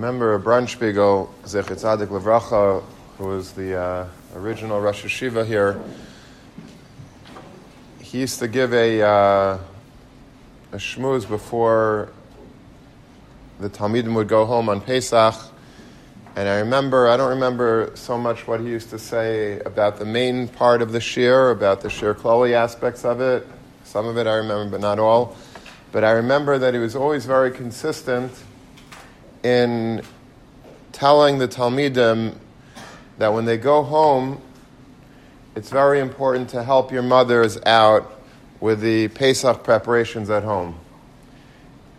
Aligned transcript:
remember 0.00 0.40
Brunspiegel, 0.40 1.28
Zecher 1.42 1.76
Tzadik 1.76 2.06
Levracha, 2.06 2.82
who 3.18 3.26
was 3.26 3.52
the 3.52 3.78
uh, 3.78 4.08
original 4.34 4.80
Rosh 4.80 5.04
HaYeshiva 5.04 5.44
here. 5.44 5.78
He 8.00 8.20
used 8.20 8.38
to 8.38 8.48
give 8.48 8.72
a, 8.72 9.02
uh, 9.02 9.58
a 10.72 10.76
shmooze 10.76 11.28
before 11.28 12.12
the 13.58 13.68
Talmidim 13.68 14.14
would 14.14 14.26
go 14.26 14.46
home 14.46 14.70
on 14.70 14.80
Pesach. 14.80 15.34
And 16.34 16.48
I 16.48 16.60
remember, 16.60 17.06
I 17.06 17.18
don't 17.18 17.28
remember 17.28 17.90
so 17.94 18.16
much 18.16 18.46
what 18.46 18.60
he 18.60 18.68
used 18.68 18.88
to 18.90 18.98
say 18.98 19.60
about 19.60 19.98
the 19.98 20.06
main 20.06 20.48
part 20.48 20.80
of 20.80 20.92
the 20.92 20.98
shiur, 20.98 21.52
about 21.52 21.82
the 21.82 21.88
shiur 21.88 22.14
kloli 22.14 22.52
aspects 22.52 23.04
of 23.04 23.20
it. 23.20 23.46
Some 23.84 24.06
of 24.06 24.16
it 24.16 24.26
I 24.26 24.36
remember, 24.36 24.78
but 24.78 24.80
not 24.80 24.98
all. 24.98 25.36
But 25.92 26.04
I 26.04 26.12
remember 26.12 26.56
that 26.56 26.72
he 26.72 26.80
was 26.80 26.96
always 26.96 27.26
very 27.26 27.50
consistent 27.50 28.32
in 29.42 30.02
telling 30.92 31.38
the 31.38 31.48
Talmidim 31.48 32.36
that 33.18 33.32
when 33.32 33.44
they 33.44 33.56
go 33.56 33.82
home, 33.82 34.40
it's 35.54 35.70
very 35.70 36.00
important 36.00 36.48
to 36.50 36.62
help 36.62 36.92
your 36.92 37.02
mothers 37.02 37.58
out 37.66 38.20
with 38.60 38.80
the 38.80 39.08
Pesach 39.08 39.62
preparations 39.64 40.30
at 40.30 40.42
home. 40.42 40.78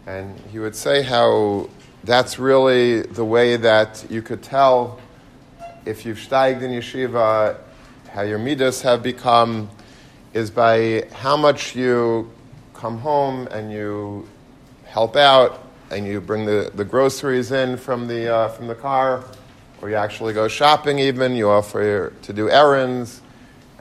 And 0.05 0.39
he 0.51 0.59
would 0.59 0.75
say 0.75 1.03
how 1.03 1.69
that's 2.03 2.39
really 2.39 3.01
the 3.01 3.25
way 3.25 3.57
that 3.57 4.05
you 4.09 4.21
could 4.21 4.41
tell 4.41 4.99
if 5.85 6.05
you've 6.05 6.19
steiged 6.19 6.61
in 6.61 6.71
yeshiva, 6.71 7.57
how 8.11 8.21
your 8.21 8.39
midas 8.39 8.81
have 8.81 9.01
become, 9.01 9.69
is 10.33 10.49
by 10.49 11.07
how 11.13 11.35
much 11.35 11.75
you 11.75 12.31
come 12.73 12.97
home 12.99 13.47
and 13.47 13.71
you 13.71 14.27
help 14.85 15.15
out 15.15 15.70
and 15.91 16.07
you 16.07 16.21
bring 16.21 16.45
the, 16.45 16.71
the 16.73 16.85
groceries 16.85 17.51
in 17.51 17.77
from 17.77 18.07
the, 18.07 18.33
uh, 18.33 18.47
from 18.49 18.67
the 18.67 18.75
car, 18.75 19.23
or 19.81 19.89
you 19.89 19.95
actually 19.95 20.33
go 20.33 20.47
shopping 20.47 20.99
even, 20.99 21.35
you 21.35 21.49
offer 21.49 22.13
to 22.21 22.33
do 22.33 22.49
errands, 22.49 23.21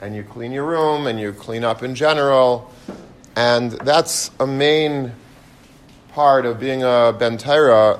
and 0.01 0.15
you 0.15 0.23
clean 0.23 0.51
your 0.51 0.65
room, 0.65 1.07
and 1.07 1.19
you 1.19 1.31
clean 1.31 1.63
up 1.63 1.83
in 1.83 1.95
general. 1.95 2.71
And 3.35 3.71
that's 3.71 4.29
a 4.39 4.45
main 4.45 5.13
part 6.09 6.45
of 6.45 6.59
being 6.59 6.83
a 6.83 7.15
ben 7.17 7.37
Torah 7.37 7.99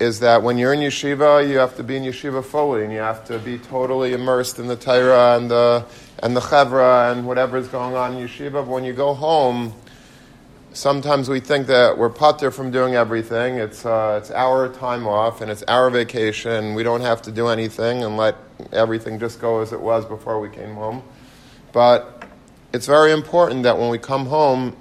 is 0.00 0.20
that 0.20 0.42
when 0.42 0.58
you're 0.58 0.74
in 0.74 0.80
yeshiva, 0.80 1.48
you 1.48 1.56
have 1.56 1.76
to 1.76 1.82
be 1.82 1.96
in 1.96 2.02
yeshiva 2.02 2.44
fully, 2.44 2.84
and 2.84 2.92
you 2.92 2.98
have 2.98 3.24
to 3.24 3.38
be 3.38 3.58
totally 3.58 4.12
immersed 4.12 4.58
in 4.58 4.66
the 4.66 4.76
Torah 4.76 5.36
and 5.36 5.50
the 5.50 5.84
and 6.22 6.36
the 6.36 6.40
chevra 6.40 7.12
and 7.12 7.26
whatever 7.26 7.56
is 7.56 7.68
going 7.68 7.94
on 7.94 8.16
in 8.16 8.26
yeshiva. 8.26 8.52
But 8.52 8.66
when 8.66 8.84
you 8.84 8.92
go 8.92 9.14
home, 9.14 9.72
sometimes 10.74 11.28
we 11.28 11.40
think 11.40 11.66
that 11.68 11.96
we're 11.96 12.10
putter 12.10 12.50
from 12.50 12.70
doing 12.70 12.94
everything. 12.94 13.56
It's 13.56 13.86
uh, 13.86 14.20
it's 14.20 14.30
our 14.30 14.68
time 14.68 15.06
off 15.06 15.40
and 15.40 15.50
it's 15.50 15.62
our 15.62 15.88
vacation. 15.88 16.74
We 16.74 16.82
don't 16.82 17.00
have 17.00 17.22
to 17.22 17.32
do 17.32 17.48
anything 17.48 18.04
and 18.04 18.16
let 18.16 18.36
everything 18.72 19.18
just 19.18 19.40
go 19.40 19.60
as 19.60 19.72
it 19.72 19.80
was 19.80 20.04
before 20.04 20.38
we 20.40 20.50
came 20.50 20.74
home. 20.74 21.02
But 21.72 22.24
it's 22.72 22.86
very 22.86 23.12
important 23.12 23.62
that 23.62 23.78
when 23.78 23.88
we 23.88 23.98
come 23.98 24.26
home 24.26 24.76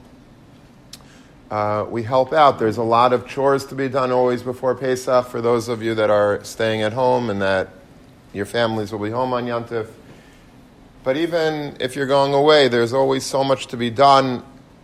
uh, 1.53 1.85
we 1.87 2.01
help 2.01 2.33
out. 2.33 2.57
There's 2.57 2.77
a 2.77 2.83
lot 2.83 3.13
of 3.13 3.27
chores 3.27 3.63
to 3.67 3.75
be 3.75 3.87
done 3.87 4.11
always 4.11 4.41
before 4.41 4.73
Pesach 4.73 5.27
for 5.27 5.39
those 5.39 5.69
of 5.69 5.83
you 5.83 5.93
that 5.93 6.09
are 6.09 6.43
staying 6.43 6.81
at 6.81 6.93
home 6.93 7.29
and 7.29 7.43
that 7.43 7.69
your 8.33 8.47
families 8.47 8.91
will 8.91 8.97
be 8.97 9.11
home 9.11 9.33
on 9.33 9.45
Yantif. 9.45 9.87
But 11.03 11.15
even 11.15 11.77
if 11.79 11.95
you're 11.95 12.07
going 12.07 12.33
away, 12.33 12.69
there's 12.69 12.91
always 12.91 13.23
so 13.23 13.43
much 13.43 13.67
to 13.67 13.77
be 13.77 13.91
done, 13.91 14.43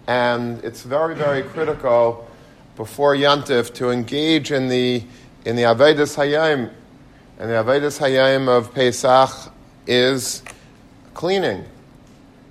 and 0.09 0.66
it's 0.66 0.81
very, 0.81 1.14
very 1.14 1.44
critical 1.44 2.28
before 2.75 3.14
Yantif 3.14 3.72
to 3.75 3.92
engage 3.92 4.52
in 4.52 4.68
the 4.68 5.03
in 5.46 5.56
the 5.56 5.62
Avedis 5.62 6.18
Hayim. 6.18 6.72
And 7.38 7.50
the 7.50 7.53
Avedis 7.53 8.00
Hayim 8.00 8.47
of 8.47 8.74
Pesach 8.74 9.53
is 9.86 10.42
cleaning. 11.14 11.64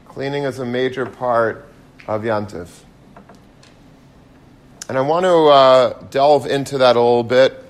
Cleaning 0.06 0.44
is 0.44 0.60
a 0.60 0.64
major 0.64 1.04
part 1.04 1.68
of 2.06 2.22
Yantif. 2.22 2.68
And 4.88 4.96
I 4.96 5.00
want 5.00 5.24
to 5.24 5.36
uh, 5.36 6.02
delve 6.10 6.46
into 6.46 6.78
that 6.78 6.94
a 6.94 7.00
little 7.00 7.24
bit 7.24 7.64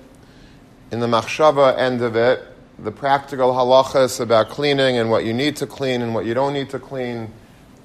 in 0.91 0.99
the 0.99 1.07
machshava 1.07 1.75
end 1.79 2.03
of 2.03 2.15
it, 2.15 2.45
the 2.77 2.91
practical 2.91 3.53
halachas 3.53 4.19
about 4.19 4.49
cleaning 4.49 4.99
and 4.99 5.09
what 5.09 5.25
you 5.25 5.33
need 5.33 5.55
to 5.55 5.65
clean 5.65 6.03
and 6.03 6.13
what 6.13 6.27
you 6.27 6.35
don't 6.35 6.53
need 6.53 6.69
to 6.69 6.77
clean 6.77 7.33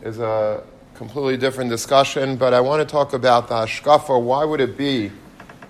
is 0.02 0.18
a 0.18 0.62
completely 0.94 1.36
different 1.36 1.70
discussion. 1.70 2.36
But 2.36 2.54
I 2.54 2.60
want 2.60 2.80
to 2.80 2.90
talk 2.90 3.12
about 3.12 3.48
the 3.48 3.54
hashkafa. 3.54 4.22
Why 4.22 4.44
would 4.44 4.60
it 4.60 4.76
be 4.76 5.10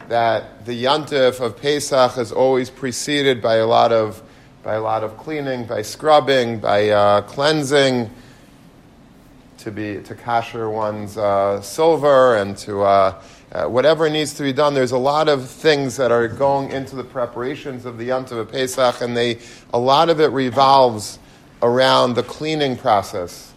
that 0.09 0.67
the 0.67 0.85
yantif 0.85 1.41
of 1.41 1.61
Pesach 1.61 2.19
is 2.19 2.31
always 2.31 2.71
preceded 2.71 3.41
by 3.41 3.57
a 3.57 3.67
lot 3.67 3.93
of 3.93 4.23
by 4.63 4.75
a 4.75 4.81
lot 4.81 5.05
of 5.05 5.19
cleaning, 5.19 5.67
by 5.67 5.83
scrubbing, 5.83 6.59
by 6.59 6.89
uh, 6.89 7.21
cleansing, 7.23 8.11
to 9.59 9.71
be 9.71 10.03
to 10.03 10.15
kasher 10.15 10.73
one's 10.73 11.17
uh, 11.17 11.61
silver 11.61 12.37
and 12.37 12.57
to 12.59 12.83
uh, 12.83 13.23
uh, 13.53 13.67
whatever 13.67 14.11
needs 14.11 14.35
to 14.35 14.43
be 14.43 14.53
done. 14.53 14.75
There's 14.75 14.93
a 14.93 14.99
lot 14.99 15.29
of 15.29 15.49
things 15.49 15.97
that 15.97 16.11
are 16.11 16.29
going 16.29 16.71
into 16.71 16.97
the 16.97 17.05
preparations 17.05 17.87
of 17.87 17.99
the 17.99 18.05
Yom 18.07 18.25
of 18.25 18.51
Pesach, 18.51 19.01
and 19.01 19.17
they, 19.17 19.39
a 19.73 19.79
lot 19.79 20.11
of 20.11 20.21
it 20.21 20.33
revolves 20.33 21.19
around 21.63 22.15
the 22.15 22.23
cleaning 22.23 22.77
process. 22.77 23.54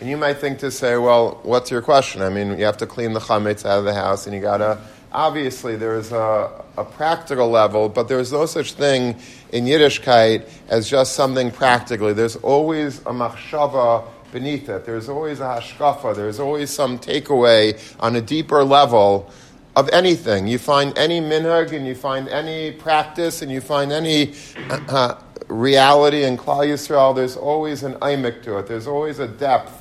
And 0.00 0.08
you 0.08 0.16
might 0.16 0.34
think 0.34 0.60
to 0.60 0.70
say, 0.70 0.96
well, 0.96 1.40
what's 1.42 1.70
your 1.70 1.82
question? 1.82 2.22
I 2.22 2.28
mean, 2.28 2.56
you 2.58 2.64
have 2.64 2.76
to 2.78 2.86
clean 2.86 3.12
the 3.12 3.20
chametz 3.20 3.66
out 3.66 3.78
of 3.80 3.84
the 3.84 3.94
house, 3.94 4.26
and 4.26 4.34
you 4.34 4.40
gotta. 4.40 4.78
Obviously, 5.10 5.74
there's 5.74 6.12
a, 6.12 6.64
a 6.76 6.84
practical 6.84 7.48
level, 7.48 7.88
but 7.88 8.08
there's 8.08 8.30
no 8.30 8.44
such 8.44 8.74
thing 8.74 9.16
in 9.52 9.64
Yiddishkeit 9.64 10.46
as 10.68 10.88
just 10.88 11.14
something 11.14 11.50
practically. 11.50 12.12
There's 12.12 12.36
always 12.36 12.98
a 13.00 13.12
machshava 13.12 14.06
beneath 14.32 14.68
it. 14.68 14.84
There's 14.84 15.08
always 15.08 15.40
a 15.40 15.44
hashkafa. 15.44 16.14
There's 16.14 16.38
always 16.38 16.70
some 16.70 16.98
takeaway 16.98 17.80
on 17.98 18.16
a 18.16 18.20
deeper 18.20 18.62
level 18.64 19.30
of 19.76 19.88
anything. 19.90 20.46
You 20.46 20.58
find 20.58 20.96
any 20.98 21.20
minhag 21.20 21.72
and 21.72 21.86
you 21.86 21.94
find 21.94 22.28
any 22.28 22.72
practice 22.72 23.42
and 23.42 23.50
you 23.50 23.60
find 23.60 23.92
any 23.92 24.34
uh, 24.70 25.14
reality 25.48 26.24
in 26.24 26.36
Klal 26.36 26.66
Yisrael, 26.66 27.14
there's 27.14 27.36
always 27.36 27.82
an 27.82 27.94
imik 27.94 28.42
to 28.42 28.58
it. 28.58 28.66
There's 28.66 28.86
always 28.86 29.18
a 29.18 29.28
depth. 29.28 29.77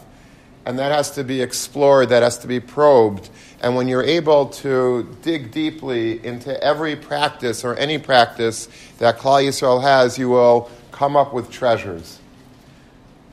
And 0.67 0.77
that 0.79 0.91
has 0.91 1.11
to 1.11 1.23
be 1.23 1.41
explored, 1.41 2.09
that 2.09 2.23
has 2.23 2.39
to 2.39 2.47
be 2.47 2.59
probed. 2.59 3.29
And 3.61 3.77
when 3.77 3.87
you're 3.87 4.03
able 4.03 4.47
to 4.47 5.15
dig 5.21 5.49
deeply 5.49 6.23
into 6.25 6.61
every 6.61 6.97
practice 6.97 7.63
or 7.63 7.73
any 7.77 7.97
practice 7.97 8.67
that 8.97 9.17
Klal 9.17 9.47
Yisrael 9.47 9.81
has, 9.81 10.17
you 10.17 10.27
will 10.27 10.69
come 10.91 11.15
up 11.15 11.33
with 11.33 11.49
treasures. 11.49 12.19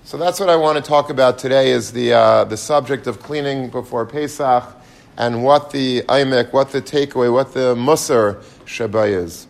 So 0.05 0.17
that's 0.17 0.39
what 0.39 0.49
I 0.49 0.55
want 0.55 0.77
to 0.77 0.89
talk 0.89 1.11
about 1.11 1.39
today 1.39 1.73
is 1.73 1.91
the, 1.91 2.13
uh, 2.13 2.45
the 2.45 2.57
subject 2.57 3.09
of 3.09 3.21
cleaning 3.21 3.69
before 3.69 4.07
Pesach 4.07 4.63
and 5.17 5.43
what 5.43 5.73
the 5.73 6.03
aimek, 6.03 6.53
what 6.53 6.71
the 6.71 6.81
takeaway, 6.81 7.33
what 7.33 7.53
the 7.53 7.75
musar 7.75 8.45
sheba 8.65 9.07
is. 9.07 9.49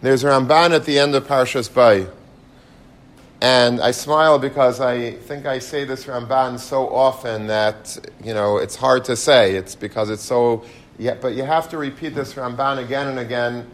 There's 0.00 0.22
Ramban 0.22 0.70
at 0.70 0.84
the 0.84 0.98
end 0.98 1.16
of 1.16 1.26
Parshas 1.26 1.72
Bo. 1.72 2.08
And 3.40 3.80
I 3.80 3.90
smile 3.90 4.38
because 4.38 4.80
I 4.80 5.12
think 5.12 5.44
I 5.46 5.58
say 5.58 5.84
this 5.84 6.04
Ramban 6.04 6.60
so 6.60 6.88
often 6.88 7.48
that, 7.48 7.98
you 8.22 8.32
know, 8.32 8.58
it's 8.58 8.76
hard 8.76 9.04
to 9.06 9.16
say. 9.16 9.56
It's 9.56 9.74
because 9.74 10.10
it's 10.10 10.22
so, 10.22 10.64
yeah, 10.98 11.14
but 11.20 11.34
you 11.34 11.42
have 11.42 11.68
to 11.70 11.78
repeat 11.78 12.14
this 12.14 12.34
Ramban 12.34 12.78
again 12.78 13.08
and 13.08 13.18
again 13.18 13.68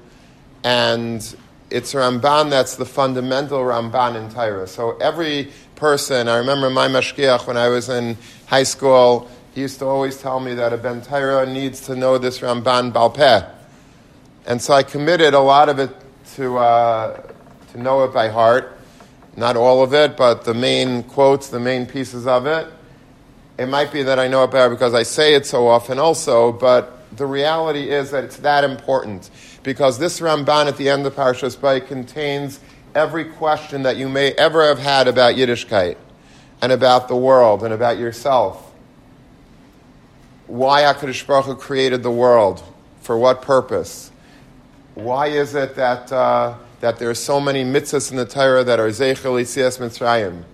and 0.64 1.36
it's 1.68 1.92
Ramban 1.92 2.48
that's 2.48 2.76
the 2.76 2.86
fundamental 2.86 3.58
Ramban 3.58 4.16
in 4.16 4.30
Torah. 4.30 4.66
So 4.66 4.96
every 4.96 5.52
person, 5.76 6.26
I 6.28 6.38
remember 6.38 6.70
my 6.70 6.88
mashgiach 6.88 7.46
when 7.46 7.58
I 7.58 7.68
was 7.68 7.90
in 7.90 8.16
high 8.46 8.62
school, 8.62 9.30
he 9.54 9.60
used 9.60 9.78
to 9.80 9.84
always 9.84 10.16
tell 10.16 10.40
me 10.40 10.54
that 10.54 10.72
a 10.72 10.78
Ben 10.78 11.02
Torah 11.02 11.46
needs 11.46 11.80
to 11.82 11.94
know 11.94 12.16
this 12.16 12.40
Ramban 12.40 12.92
Balpeh. 12.92 13.50
And 14.46 14.60
so 14.60 14.74
I 14.74 14.82
committed 14.82 15.34
a 15.34 15.40
lot 15.40 15.68
of 15.68 15.78
it 15.78 15.90
to, 16.34 16.58
uh, 16.58 17.22
to 17.72 17.80
know 17.80 18.04
it 18.04 18.12
by 18.12 18.28
heart. 18.28 18.78
Not 19.36 19.56
all 19.56 19.82
of 19.82 19.94
it, 19.94 20.16
but 20.16 20.44
the 20.44 20.54
main 20.54 21.02
quotes, 21.02 21.48
the 21.48 21.60
main 21.60 21.86
pieces 21.86 22.26
of 22.26 22.46
it. 22.46 22.68
It 23.58 23.66
might 23.66 23.92
be 23.92 24.02
that 24.02 24.18
I 24.18 24.28
know 24.28 24.44
it 24.44 24.50
better 24.50 24.70
because 24.70 24.94
I 24.94 25.02
say 25.02 25.34
it 25.34 25.46
so 25.46 25.68
often 25.68 25.98
also, 25.98 26.52
but 26.52 26.94
the 27.16 27.26
reality 27.26 27.90
is 27.90 28.10
that 28.10 28.24
it's 28.24 28.38
that 28.38 28.64
important 28.64 29.30
because 29.62 29.98
this 29.98 30.20
Ramban 30.20 30.66
at 30.66 30.76
the 30.76 30.88
end 30.88 31.06
of 31.06 31.14
Parshas 31.14 31.60
Bo 31.60 31.80
contains 31.80 32.60
every 32.94 33.24
question 33.24 33.82
that 33.82 33.96
you 33.96 34.08
may 34.08 34.32
ever 34.32 34.66
have 34.66 34.78
had 34.78 35.08
about 35.08 35.34
Yiddishkeit 35.34 35.96
and 36.60 36.72
about 36.72 37.08
the 37.08 37.16
world 37.16 37.62
and 37.62 37.72
about 37.72 37.98
yourself. 37.98 38.72
Why 40.46 40.82
HaKadosh 40.82 41.26
Baruch 41.26 41.46
Hu 41.46 41.54
created 41.56 42.02
the 42.02 42.10
world? 42.10 42.62
For 43.00 43.18
what 43.18 43.42
purpose? 43.42 44.10
Why 44.94 45.26
is 45.26 45.56
it 45.56 45.74
that, 45.74 46.12
uh, 46.12 46.54
that 46.80 46.98
there 46.98 47.10
are 47.10 47.14
so 47.14 47.40
many 47.40 47.64
mitzvahs 47.64 48.12
in 48.12 48.16
the 48.16 48.24
Torah 48.24 48.62
that 48.62 48.78
are 48.78 48.88
Zeichel 48.88 49.40
Yitzias 49.40 49.80
Mitzrayim? 49.80 50.44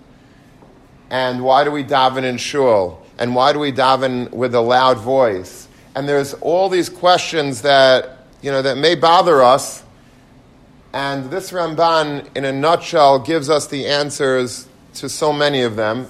And 1.10 1.44
why 1.44 1.64
do 1.64 1.70
we 1.70 1.84
daven 1.84 2.25
in 2.25 2.38
shul? 2.38 3.04
And 3.19 3.34
why 3.34 3.52
do 3.52 3.58
we 3.58 3.70
daven 3.70 4.31
with 4.31 4.54
a 4.54 4.60
loud 4.60 4.98
voice? 4.98 5.69
And 5.94 6.08
there's 6.08 6.32
all 6.34 6.70
these 6.70 6.88
questions 6.88 7.62
that, 7.62 8.25
you 8.40 8.50
know, 8.50 8.62
that 8.62 8.78
may 8.78 8.94
bother 8.94 9.42
us. 9.42 9.82
And 10.94 11.31
this 11.31 11.50
Ramban, 11.50 12.34
in 12.34 12.46
a 12.46 12.52
nutshell, 12.52 13.19
gives 13.19 13.50
us 13.50 13.66
the 13.66 13.86
answers 13.86 14.69
to 14.94 15.08
so 15.10 15.34
many 15.34 15.62
of 15.62 15.76
them. 15.76 16.06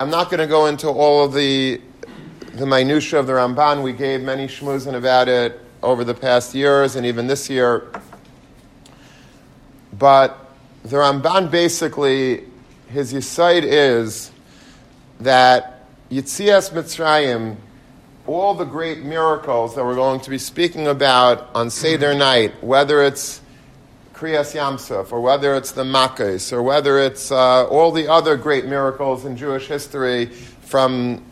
I'm 0.00 0.10
not 0.10 0.30
going 0.30 0.40
to 0.40 0.48
go 0.48 0.66
into 0.66 0.88
all 0.88 1.24
of 1.24 1.32
the, 1.32 1.80
the 2.54 2.66
minutiae 2.66 3.20
of 3.20 3.28
the 3.28 3.34
Ramban. 3.34 3.84
We 3.84 3.92
gave 3.92 4.20
many 4.20 4.48
shmuzin 4.48 4.94
about 4.94 5.28
it 5.28 5.61
over 5.82 6.04
the 6.04 6.14
past 6.14 6.54
years 6.54 6.96
and 6.96 7.06
even 7.06 7.26
this 7.26 7.50
year. 7.50 7.90
But 9.98 10.38
the 10.84 10.96
Ramban 10.96 11.50
basically, 11.50 12.44
his 12.88 13.12
yisaid 13.12 13.62
is 13.64 14.30
that 15.20 15.84
Yitzias 16.10 16.70
Mitzrayim, 16.70 17.56
all 18.26 18.54
the 18.54 18.64
great 18.64 19.02
miracles 19.02 19.74
that 19.74 19.84
we're 19.84 19.94
going 19.94 20.20
to 20.20 20.30
be 20.30 20.38
speaking 20.38 20.86
about 20.86 21.50
on 21.54 21.70
Seder 21.70 22.14
night, 22.14 22.62
whether 22.62 23.02
it's 23.02 23.40
Kriyas 24.14 24.54
Yamsuf, 24.54 25.10
or 25.10 25.20
whether 25.20 25.54
it's 25.56 25.72
the 25.72 25.84
Makkos, 25.84 26.52
or 26.52 26.62
whether 26.62 26.98
it's 26.98 27.32
uh, 27.32 27.66
all 27.66 27.90
the 27.90 28.08
other 28.08 28.36
great 28.36 28.66
miracles 28.66 29.24
in 29.24 29.36
Jewish 29.36 29.66
history 29.66 30.26
from 30.26 31.24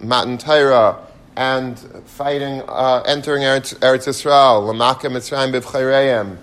Matan 0.00 0.36
Torah 0.36 1.07
and 1.38 1.78
fighting, 2.04 2.62
uh, 2.66 3.04
entering 3.06 3.44
Eretz, 3.44 3.72
Eretz 3.76 4.08
Yisrael, 4.08 4.64
Lamaka 4.66 5.08
Mitzrayim 5.08 5.52
Bivchayreim, 5.52 6.36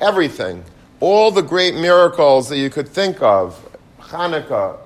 everything, 0.00 0.64
all 0.98 1.30
the 1.30 1.42
great 1.42 1.76
miracles 1.76 2.48
that 2.48 2.58
you 2.58 2.70
could 2.70 2.88
think 2.88 3.22
of, 3.22 3.56
Hanukkah, 4.00 4.78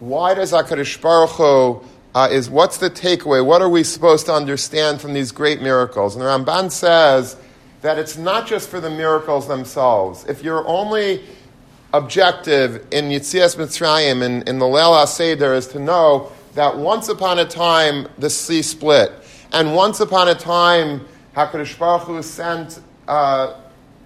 why 0.00 0.32
does 0.32 0.50
HaKadosh 0.52 0.98
Baruch 1.02 1.30
Hu, 1.32 1.84
uh, 2.14 2.28
is 2.32 2.48
what's 2.48 2.78
the 2.78 2.88
takeaway? 2.88 3.44
What 3.44 3.60
are 3.60 3.68
we 3.68 3.84
supposed 3.84 4.24
to 4.26 4.32
understand 4.32 5.02
from 5.02 5.12
these 5.12 5.30
great 5.30 5.60
miracles? 5.60 6.16
And 6.16 6.24
the 6.24 6.28
Ramban 6.28 6.70
says 6.70 7.36
that 7.82 7.98
it's 7.98 8.16
not 8.16 8.46
just 8.46 8.70
for 8.70 8.80
the 8.80 8.88
miracles 8.88 9.46
themselves. 9.46 10.24
If 10.24 10.42
you're 10.42 10.66
only 10.66 11.22
objective 11.92 12.86
in 12.92 13.10
Yitzias 13.10 13.56
Mitzrayim, 13.56 14.22
in, 14.22 14.40
in 14.48 14.58
the 14.58 14.64
Leil 14.64 14.94
HaSeder, 15.04 15.54
is 15.54 15.66
to 15.68 15.78
know 15.78 16.32
that 16.54 16.76
once 16.76 17.08
upon 17.08 17.38
a 17.38 17.44
time 17.44 18.08
the 18.18 18.30
sea 18.30 18.62
split, 18.62 19.12
and 19.52 19.74
once 19.74 20.00
upon 20.00 20.28
a 20.28 20.34
time 20.34 21.06
HaKadosh 21.34 21.78
Baruch 21.78 22.02
Hu 22.02 22.22
sent 22.22 22.80
uh, 23.08 23.54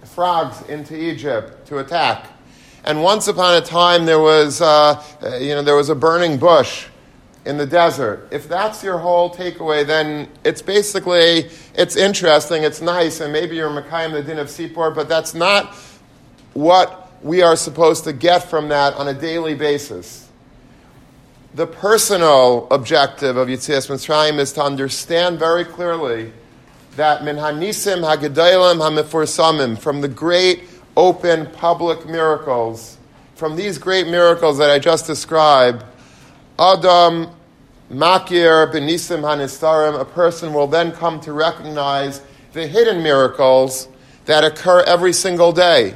frogs 0.05 0.63
into 0.69 0.97
Egypt 0.97 1.67
to 1.67 1.79
attack. 1.79 2.29
And 2.85 3.03
once 3.03 3.27
upon 3.27 3.61
a 3.61 3.61
time 3.61 4.07
there 4.07 4.21
was, 4.21 4.61
uh, 4.61 5.03
you 5.41 5.49
know, 5.49 5.63
there 5.63 5.75
was 5.75 5.89
a 5.89 5.95
burning 5.95 6.39
bush 6.39 6.87
in 7.45 7.57
the 7.57 7.67
desert. 7.67 8.29
If 8.31 8.49
that's 8.49 8.83
your 8.83 8.99
whole 8.99 9.33
takeaway, 9.35 9.85
then 9.85 10.29
it's 10.45 10.63
basically, 10.63 11.51
it's 11.75 11.97
interesting, 11.97 12.63
it's 12.63 12.81
nice, 12.81 13.21
and 13.21 13.33
maybe 13.33 13.57
you're 13.57 13.71
Mekayim 13.71 14.13
the 14.13 14.23
din 14.23 14.39
of 14.39 14.49
Sipor, 14.49 14.95
but 14.95 15.09
that's 15.09 15.35
not 15.35 15.75
what 16.55 17.13
we 17.23 17.43
are 17.43 17.57
supposed 17.57 18.05
to 18.05 18.13
get 18.13 18.49
from 18.49 18.69
that 18.69 18.95
on 18.95 19.09
a 19.09 19.15
daily 19.15 19.55
basis. 19.55 20.29
The 21.57 21.67
personal 21.67 22.69
objective 22.71 23.39
of 23.39 23.49
Yitzias 23.49 23.89
Mitzrayim 23.89 24.39
is 24.39 24.53
to 24.53 24.63
understand 24.63 25.39
very 25.39 25.65
clearly 25.65 26.31
that 26.97 27.25
min 27.25 27.37
hanisim 27.37 28.05
hagedailim 28.05 28.77
hamifursamim, 28.77 29.79
from 29.79 30.03
the 30.03 30.09
great 30.09 30.65
open 30.99 31.47
public 31.53 32.05
miracles, 32.05 32.99
from 33.37 33.57
these 33.57 33.79
great 33.79 34.07
miracles 34.07 34.59
that 34.59 34.69
I 34.69 34.79
just 34.79 35.07
described, 35.07 35.83
Adam 36.59 37.29
Makir 37.91 38.71
benisim 38.71 39.23
hanistarim, 39.23 39.99
a 39.99 40.05
person 40.05 40.53
will 40.53 40.67
then 40.67 40.93
come 40.93 41.21
to 41.21 41.33
recognize 41.33 42.21
the 42.53 42.67
hidden 42.67 43.03
miracles 43.03 43.89
that 44.27 44.45
occur 44.45 44.83
every 44.83 45.15
single 45.15 45.53
day. 45.53 45.95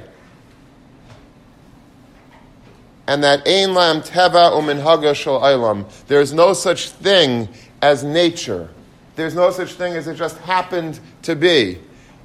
And 3.11 3.25
that 3.25 3.43
ein 3.45 3.75
lam 3.75 4.03
teva 4.03 4.53
uminhaga 4.53 5.17
shel. 5.17 5.85
There 6.07 6.21
is 6.21 6.33
no 6.33 6.53
such 6.53 6.91
thing 6.91 7.49
as 7.83 8.05
nature. 8.05 8.69
There's 9.17 9.35
no 9.35 9.51
such 9.51 9.73
thing 9.73 9.95
as 9.95 10.07
it 10.07 10.15
just 10.15 10.39
happened 10.39 11.01
to 11.23 11.35
be. 11.35 11.81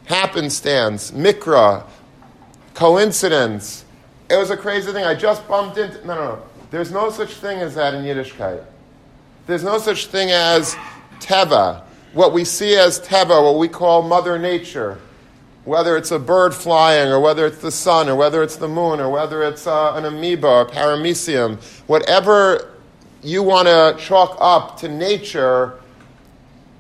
Happenstance, 0.06 1.10
mikra, 1.10 1.88
coincidence. 2.76 3.84
It 4.30 4.38
was 4.38 4.52
a 4.52 4.58
crazy 4.58 4.92
thing. 4.92 5.04
I 5.04 5.16
just 5.16 5.48
bumped 5.48 5.80
into. 5.80 6.06
No, 6.06 6.14
no, 6.14 6.22
no. 6.22 6.44
There's 6.70 6.92
no 6.92 7.10
such 7.10 7.34
thing 7.34 7.62
as 7.62 7.74
that 7.74 7.96
in 7.96 8.04
Yiddishkeit. 8.04 8.64
There's 9.48 9.64
no 9.64 9.80
such 9.80 10.06
thing 10.06 10.30
as 10.30 10.76
teva, 11.20 11.82
what 12.14 12.32
we 12.32 12.46
see 12.46 12.76
as 12.76 13.00
teva, 13.00 13.44
what 13.44 13.58
we 13.58 13.70
call 13.70 14.04
Mother 14.04 14.38
Nature. 14.38 15.00
Whether 15.66 15.98
it's 15.98 16.12
a 16.12 16.20
bird 16.20 16.54
flying, 16.54 17.10
or 17.10 17.20
whether 17.20 17.46
it's 17.46 17.58
the 17.58 17.72
sun, 17.72 18.08
or 18.08 18.16
whether 18.16 18.42
it's 18.44 18.56
the 18.56 18.68
moon, 18.68 19.00
or 19.00 19.10
whether 19.10 19.44
it's 19.44 19.68
uh, 19.68 19.94
an 19.96 20.06
amoeba 20.06 20.48
or 20.48 20.66
paramecium, 20.66 21.62
whatever 21.88 22.72
you 23.24 23.42
want 23.42 23.68
to 23.68 23.96
chalk 24.00 24.38
up 24.40 24.80
to 24.80 24.88
nature 24.88 25.80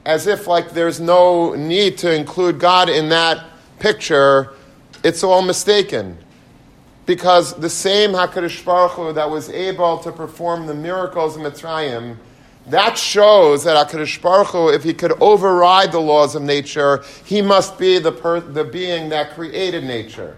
as 0.06 0.28
if 0.28 0.48
like 0.48 0.72
there's 0.72 1.00
no 1.00 1.56
need 1.56 1.98
to 1.98 2.14
include 2.14 2.60
God 2.60 2.90
in 2.90 3.10
that 3.10 3.44
picture, 3.80 4.54
it's 5.04 5.24
all 5.24 5.42
mistaken. 5.42 6.18
Because 7.06 7.54
the 7.56 7.70
same 7.70 8.12
HaKadosh 8.12 8.64
Baruch 8.66 8.92
Hu 8.92 9.14
that 9.14 9.30
was 9.30 9.50
able 9.50 9.98
to 10.00 10.12
perform 10.12 10.66
the 10.66 10.74
miracles 10.74 11.36
in 11.38 11.44
Mitzrayim, 11.44 12.18
that 12.68 12.98
shows 12.98 13.64
that 13.66 13.88
HaKadosh 13.88 14.22
Baruch 14.22 14.48
Hu, 14.48 14.70
if 14.70 14.84
he 14.84 14.94
could 14.94 15.12
override 15.22 15.92
the 15.92 16.00
laws 16.00 16.36
of 16.36 16.42
nature, 16.42 17.04
he 17.24 17.42
must 17.42 17.78
be 17.78 18.00
the, 18.00 18.12
per, 18.12 18.40
the 18.40 18.64
being 18.64 19.10
that 19.10 19.36
created 19.36 19.84
nature. 19.84 20.36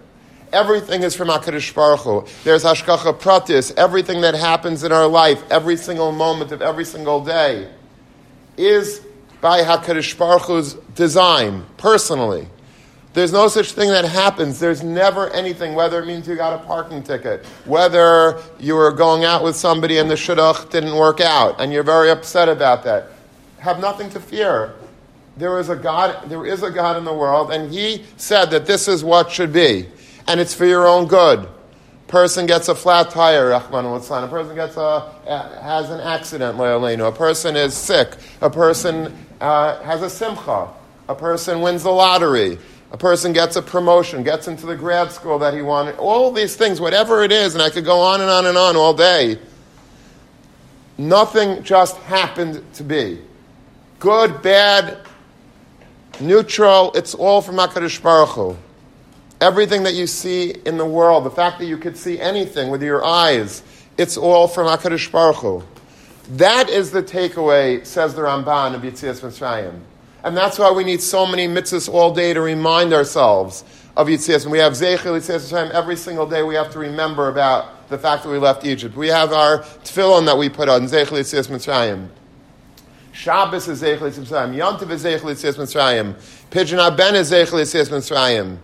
Everything 0.52 1.02
is 1.02 1.14
from 1.14 1.28
HaKadosh 1.28 1.74
Baruch 1.74 2.00
Hu. 2.00 2.26
There's 2.44 2.64
Hashgacha 2.64 3.18
Pratis. 3.18 3.72
Everything 3.76 4.20
that 4.22 4.34
happens 4.34 4.84
in 4.84 4.92
our 4.92 5.06
life, 5.06 5.42
every 5.50 5.76
single 5.76 6.12
moment 6.12 6.52
of 6.52 6.60
every 6.60 6.84
single 6.84 7.24
day, 7.24 7.70
is 8.56 9.00
by 9.40 9.62
HaKadosh 9.62 10.16
Baruch 10.18 10.42
Hu's 10.42 10.74
design, 10.94 11.64
personally. 11.76 12.48
There's 13.18 13.32
no 13.32 13.48
such 13.48 13.72
thing 13.72 13.90
that 13.90 14.04
happens. 14.04 14.60
There's 14.60 14.84
never 14.84 15.28
anything, 15.30 15.74
whether 15.74 16.00
it 16.00 16.06
means 16.06 16.28
you 16.28 16.36
got 16.36 16.52
a 16.52 16.64
parking 16.64 17.02
ticket, 17.02 17.44
whether 17.64 18.40
you 18.60 18.76
were 18.76 18.92
going 18.92 19.24
out 19.24 19.42
with 19.42 19.56
somebody 19.56 19.98
and 19.98 20.08
the 20.08 20.14
shidduch 20.14 20.70
didn't 20.70 20.94
work 20.94 21.20
out, 21.20 21.60
and 21.60 21.72
you're 21.72 21.82
very 21.82 22.10
upset 22.10 22.48
about 22.48 22.84
that. 22.84 23.08
Have 23.58 23.80
nothing 23.80 24.08
to 24.10 24.20
fear. 24.20 24.76
There 25.36 25.58
is 25.58 25.68
a 25.68 25.74
God, 25.74 26.30
there 26.30 26.46
is 26.46 26.62
a 26.62 26.70
God 26.70 26.96
in 26.96 27.04
the 27.04 27.12
world, 27.12 27.50
and 27.50 27.72
He 27.72 28.04
said 28.18 28.52
that 28.52 28.66
this 28.66 28.86
is 28.86 29.02
what 29.02 29.32
should 29.32 29.52
be, 29.52 29.88
and 30.28 30.38
it's 30.38 30.54
for 30.54 30.66
your 30.66 30.86
own 30.86 31.08
good. 31.08 31.48
Person 32.06 32.46
gets 32.46 32.68
a 32.68 32.74
flat 32.76 33.10
tire, 33.10 33.48
Rahman 33.48 33.84
al 33.84 33.96
A 33.96 34.28
person 34.28 34.54
gets 34.54 34.76
a 34.76 35.12
has 35.60 35.90
an 35.90 35.98
accident, 35.98 36.56
A 36.56 37.10
person 37.10 37.56
is 37.56 37.74
sick. 37.74 38.14
A 38.40 38.48
person 38.48 39.12
uh, 39.40 39.82
has 39.82 40.02
a 40.02 40.08
simcha. 40.08 40.68
A 41.08 41.14
person 41.16 41.62
wins 41.62 41.82
the 41.82 41.90
lottery. 41.90 42.58
A 42.90 42.96
person 42.96 43.32
gets 43.32 43.56
a 43.56 43.62
promotion, 43.62 44.22
gets 44.22 44.48
into 44.48 44.64
the 44.64 44.76
grad 44.76 45.12
school 45.12 45.38
that 45.40 45.52
he 45.52 45.60
wanted. 45.60 45.96
All 45.96 46.32
these 46.32 46.56
things, 46.56 46.80
whatever 46.80 47.22
it 47.22 47.32
is, 47.32 47.54
and 47.54 47.62
I 47.62 47.68
could 47.68 47.84
go 47.84 48.00
on 48.00 48.20
and 48.20 48.30
on 48.30 48.46
and 48.46 48.56
on 48.56 48.76
all 48.76 48.94
day. 48.94 49.38
Nothing 50.96 51.62
just 51.62 51.96
happened 51.98 52.62
to 52.74 52.82
be. 52.82 53.20
Good, 53.98 54.42
bad, 54.42 54.98
neutral, 56.18 56.92
it's 56.94 57.14
all 57.14 57.42
from 57.42 57.56
HaKadosh 57.56 58.02
Baruch 58.02 58.30
Hu. 58.30 58.56
Everything 59.40 59.82
that 59.84 59.94
you 59.94 60.06
see 60.06 60.54
in 60.64 60.78
the 60.78 60.86
world, 60.86 61.24
the 61.24 61.30
fact 61.30 61.58
that 61.58 61.66
you 61.66 61.76
could 61.76 61.96
see 61.96 62.18
anything 62.18 62.70
with 62.70 62.82
your 62.82 63.04
eyes, 63.04 63.62
it's 63.96 64.16
all 64.16 64.48
from 64.48 64.66
HaKadosh 64.66 65.12
Baruch 65.12 65.36
Hu. 65.36 65.62
That 66.30 66.68
is 66.68 66.90
the 66.90 67.02
takeaway, 67.02 67.84
says 67.86 68.14
the 68.14 68.22
Ramban 68.22 68.74
of 68.74 68.82
Yitzias 68.82 69.20
Mitzrayim. 69.20 69.78
And 70.24 70.36
that's 70.36 70.58
why 70.58 70.70
we 70.72 70.84
need 70.84 71.00
so 71.00 71.26
many 71.26 71.46
mitzvahs 71.46 71.88
all 71.88 72.12
day 72.12 72.34
to 72.34 72.40
remind 72.40 72.92
ourselves 72.92 73.64
of 73.96 74.08
Yitzias. 74.08 74.42
And 74.42 74.52
we 74.52 74.58
have 74.58 74.72
Zeichel 74.72 75.16
Mitzrayim 75.16 75.70
every 75.70 75.96
single 75.96 76.26
day. 76.26 76.42
We 76.42 76.54
have 76.54 76.72
to 76.72 76.78
remember 76.78 77.28
about 77.28 77.88
the 77.88 77.98
fact 77.98 78.24
that 78.24 78.30
we 78.30 78.38
left 78.38 78.64
Egypt. 78.64 78.96
We 78.96 79.08
have 79.08 79.32
our 79.32 79.58
tefillin 79.58 80.26
that 80.26 80.36
we 80.38 80.48
put 80.48 80.68
on, 80.68 80.82
Zeichel 80.82 81.18
Yitzias 81.18 81.48
Mitzrayim. 81.48 82.08
Shabbos 83.12 83.68
is 83.68 83.82
Zeichel 83.82 84.10
Yitzias 84.10 84.26
Mitzrayim. 84.26 84.54
Yontiv 84.56 84.90
is 84.90 85.04
Zeichel 85.04 85.20
Yitzias 85.20 85.56
Mitzrayim. 85.56 86.14
Pidyon 86.50 86.96
HaBen 86.96 87.14
is 87.14 87.30
Zeichel 87.30 87.60
Yitzias 87.60 87.88
Mitzrayim. 87.88 88.58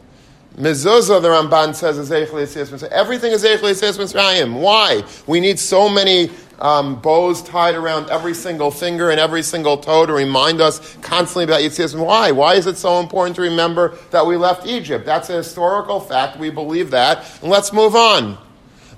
Mezuzah, 0.57 1.21
the 1.21 1.29
Ramban 1.29 1.75
says, 1.75 1.99
is 1.99 2.11
Zeichel 2.11 2.35
Yitzias 2.35 2.69
Mitzrayim. 2.69 2.91
Everything 2.91 3.33
is 3.33 3.43
Zeichel 3.43 3.71
Yitzias 3.71 3.99
Mitzrayim. 3.99 4.61
Why? 4.61 5.03
We 5.27 5.41
need 5.41 5.59
so 5.59 5.89
many 5.89 6.31
um, 6.61 7.01
bows 7.01 7.43
tied 7.43 7.75
around 7.75 8.11
every 8.11 8.35
single 8.35 8.71
finger 8.71 9.11
and 9.11 9.21
every 9.21 9.43
single 9.43 9.77
toe 9.77 10.07
to 10.07 10.13
remind 10.13 10.61
us 10.61 10.97
constantly 11.03 11.45
about 11.45 11.61
Yitzias. 11.61 11.99
Why? 11.99 12.31
Why 12.31 12.55
is 12.55 12.67
it 12.67 12.77
so 12.77 13.01
important 13.01 13.37
to 13.37 13.43
remember 13.43 13.97
that 14.11 14.27
we 14.27 14.37
left 14.37 14.67
Egypt? 14.67 15.05
That's 15.05 15.31
a 15.31 15.35
historical 15.35 16.01
fact. 16.01 16.39
We 16.39 16.51
believe 16.51 16.91
that. 16.91 17.25
And 17.43 17.51
let's 17.51 17.73
move 17.73 17.95
on. 17.95 18.39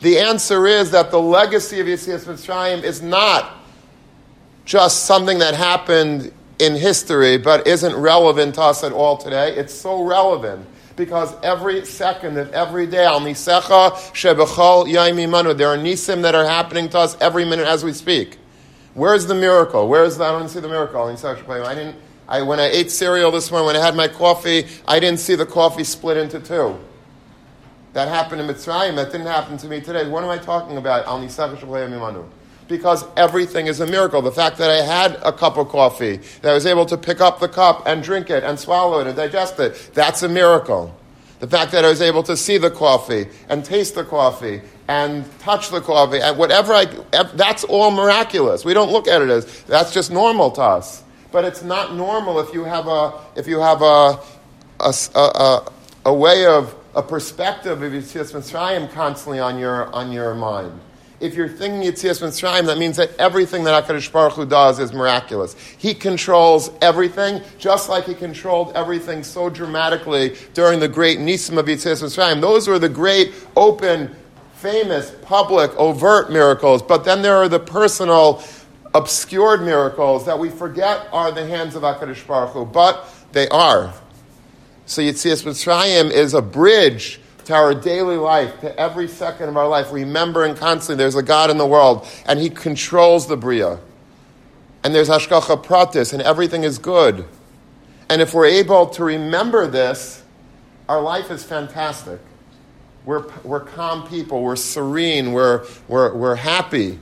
The 0.01 0.19
answer 0.19 0.67
is 0.67 0.91
that 0.91 1.11
the 1.11 1.21
legacy 1.21 1.81
of 1.81 1.87
Yitzias 1.87 2.27
Mitzrayim 2.27 2.83
is 2.83 3.01
not 3.01 3.53
just 4.65 5.05
something 5.05 5.39
that 5.39 5.55
happened 5.55 6.33
in 6.59 6.75
history 6.75 7.37
but 7.37 7.67
isn't 7.67 7.95
relevant 7.95 8.55
to 8.57 8.63
us 8.63 8.85
at 8.85 8.93
all 8.93 9.17
today. 9.17 9.55
It's 9.57 9.75
so 9.75 10.03
relevant 10.03 10.67
because 10.97 11.35
every 11.43 11.85
second 11.85 12.39
of 12.39 12.53
every 12.53 12.87
day, 12.87 13.05
al 13.05 13.21
nisecha 13.21 13.93
shebechol 14.13 14.87
yaimi 14.87 15.29
manu, 15.29 15.55
there 15.55 15.69
are 15.69 15.77
nisim 15.77 16.23
that 16.23 16.35
are 16.35 16.47
happening 16.47 16.89
to 16.89 16.99
us 16.99 17.17
every 17.21 17.45
minute 17.45 17.67
as 17.67 17.85
we 17.85 17.93
speak. 17.93 18.39
Where's 18.95 19.27
the 19.27 19.35
miracle? 19.35 19.89
Where's 19.89 20.17
the, 20.17 20.25
I 20.25 20.33
don't 20.33 20.49
see 20.49 20.61
the 20.61 20.69
miracle. 20.69 21.03
I 21.05 21.75
didn't, 21.75 21.97
I, 22.29 22.41
when 22.43 22.59
I 22.59 22.67
ate 22.69 22.91
cereal 22.91 23.31
this 23.31 23.51
morning, 23.51 23.67
when 23.67 23.77
I 23.77 23.85
had 23.85 23.95
my 23.95 24.09
coffee, 24.09 24.67
I 24.89 24.99
didn't 24.99 25.21
see 25.21 25.35
the 25.35 25.45
coffee 25.45 25.85
split 25.85 26.17
into 26.17 26.41
two. 26.41 26.79
That 27.93 28.09
happened 28.09 28.41
in 28.41 28.47
Mitzrayim. 28.47 28.97
That 28.97 29.13
didn't 29.13 29.27
happen 29.27 29.59
to 29.59 29.69
me 29.69 29.81
today. 29.83 30.09
What 30.09 30.25
am 30.25 30.31
I 30.31 30.39
talking 30.39 30.79
about? 30.79 31.07
Al 31.07 31.21
nisecha 31.21 31.57
shebechol 31.57 31.89
yaimi 31.89 32.01
manu 32.01 32.25
because 32.69 33.05
everything 33.17 33.67
is 33.67 33.81
a 33.81 33.87
miracle. 33.87 34.23
The 34.23 34.33
fact 34.33 34.59
that 34.59 34.71
I 34.71 34.83
had 34.83 35.19
a 35.23 35.33
cup 35.33 35.57
of 35.57 35.69
coffee, 35.69 36.17
that 36.43 36.51
I 36.51 36.55
was 36.55 36.67
able 36.67 36.87
to 36.87 36.97
pick 36.97 37.21
up 37.21 37.41
the 37.41 37.49
cup 37.49 37.87
and 37.87 38.03
drink 38.03 38.31
it 38.31 38.45
and 38.45 38.59
swallow 38.59 39.01
it 39.01 39.07
and 39.07 39.17
digest 39.17 39.59
it, 39.61 39.91
that's 39.95 40.23
a 40.23 40.29
miracle. 40.29 40.95
The 41.39 41.47
fact 41.47 41.73
that 41.73 41.85
I 41.85 41.89
was 41.89 42.01
able 42.01 42.23
to 42.25 42.37
see 42.37 42.59
the 42.59 42.71
coffee 42.71 43.27
and 43.49 43.65
taste 43.65 43.95
the 43.95 44.05
coffee 44.05 44.63
and 44.89 45.25
touch 45.41 45.71
the 45.71 45.81
coffee 45.81 46.21
and 46.21 46.39
whatever 46.39 46.73
I, 46.73 46.87
that's 47.35 47.65
all 47.65 47.91
miraculous. 47.91 48.65
We 48.65 48.73
don't 48.75 48.91
look 48.91 49.07
at 49.07 49.21
it 49.21 49.29
as 49.29 49.63
that's 49.65 49.93
just 49.93 50.11
normal 50.11 50.51
to 50.53 50.63
us. 50.63 51.05
But 51.33 51.45
it's 51.45 51.63
not 51.63 51.95
normal 51.95 52.41
if 52.41 52.55
you 52.55 52.65
have 52.65 52.87
a, 52.87 53.13
if 53.35 53.47
you 53.47 53.61
have 53.61 53.83
a, 53.83 54.19
a, 54.81 54.95
a, 55.15 55.73
a 56.07 56.15
way 56.15 56.47
of, 56.47 56.75
a 56.95 57.03
perspective 57.03 57.83
of 57.83 57.93
Yitzias 57.93 58.33
Mitzrayim 58.33 58.91
constantly 58.91 59.39
on 59.39 59.59
your, 59.59 59.93
on 59.93 60.11
your 60.11 60.35
mind 60.35 60.81
if 61.21 61.35
you're 61.35 61.49
thinking 61.49 61.81
Yitzias 61.81 62.23
Mitzrayim, 62.23 62.67
that 62.67 62.79
means 62.79 62.97
that 62.99 63.11
everything 63.19 63.65
that 63.65 63.87
HaKadosh 63.87 64.13
Baruch 64.13 64.35
Hu 64.35 64.47
does 64.47 64.79
is 64.79 64.93
miraculous. 64.93 65.55
He 65.79 65.95
controls 65.95 66.71
everything, 66.83 67.41
just 67.59 67.89
like 67.89 68.05
he 68.05 68.15
controlled 68.15 68.73
everything 68.75 69.23
so 69.23 69.49
dramatically 69.49 70.37
during 70.53 70.79
the 70.79 70.89
great 70.89 71.19
Nisim 71.19 71.57
of 71.59 71.67
Yitzias 71.67 72.03
Mitzrayim. 72.03 72.41
Those 72.41 72.69
were 72.69 72.79
the 72.79 72.89
great, 72.89 73.33
open, 73.57 74.15
famous, 74.55 75.15
public, 75.23 75.75
overt 75.77 76.31
miracles. 76.31 76.83
But 76.83 77.05
then 77.05 77.23
there 77.23 77.37
are 77.37 77.49
the 77.49 77.61
personal, 77.61 78.43
obscured 78.95 79.63
miracles 79.63 80.25
that 80.27 80.39
we 80.39 80.51
forget 80.51 81.09
are 81.13 81.31
the 81.31 81.47
hands 81.47 81.77
of 81.77 81.83
HaKadosh 81.83 82.27
Baruch 82.27 82.51
Hu, 82.51 82.65
but 82.65 83.09
they 83.33 83.49
are. 83.49 83.95
So 84.87 85.03
Yitzias 85.03 85.45
Mitzrayim 85.45 86.11
is 86.11 86.35
a 86.35 86.43
bridge 86.43 87.21
to 87.47 87.55
our 87.55 87.75
daily 87.75 88.17
life, 88.17 88.61
to 88.61 88.79
every 88.79 89.07
second 89.07 89.49
of 89.49 89.57
our 89.57 89.69
life, 89.69 89.93
remembering 89.93 90.55
constantly 90.57 90.97
there's 90.97 91.15
a 91.15 91.23
God 91.23 91.49
in 91.49 91.59
the 91.59 91.67
world 91.67 92.07
and 92.27 92.41
He 92.41 92.51
controls 92.51 93.29
the 93.29 93.37
Bria. 93.37 93.79
And 94.83 94.95
there's 94.95 95.09
Hashgacha 95.09 95.65
Pratis 95.65 96.13
and 96.13 96.21
everything 96.23 96.65
is 96.65 96.79
good. 96.79 97.25
And 98.11 98.21
if 98.21 98.35
we're 98.35 98.47
able 98.47 98.87
to 98.91 99.05
remember 99.05 99.67
this, 99.69 100.25
our 100.89 101.01
life 101.01 101.31
is 101.31 101.45
fantastic. 101.45 102.21
We're, 103.05 103.29
we're 103.45 103.61
calm 103.61 104.09
people, 104.09 104.43
we're 104.43 104.57
serene, 104.57 105.33
we're, 105.33 105.65
we're, 105.87 106.13
we're 106.15 106.35
happy, 106.35 106.99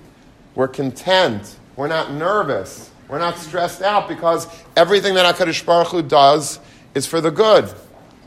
we're 0.54 0.68
content, 0.68 1.56
we're 1.76 1.88
not 1.88 2.12
nervous, 2.12 2.90
we're 3.08 3.18
not 3.18 3.38
stressed 3.38 3.80
out 3.80 4.08
because 4.08 4.46
everything 4.76 5.14
that 5.14 5.34
HaKadosh 5.34 5.64
Baruch 5.64 5.88
Hu 5.88 6.02
does 6.02 6.60
is 6.94 7.06
for 7.06 7.22
the 7.22 7.30
good. 7.30 7.72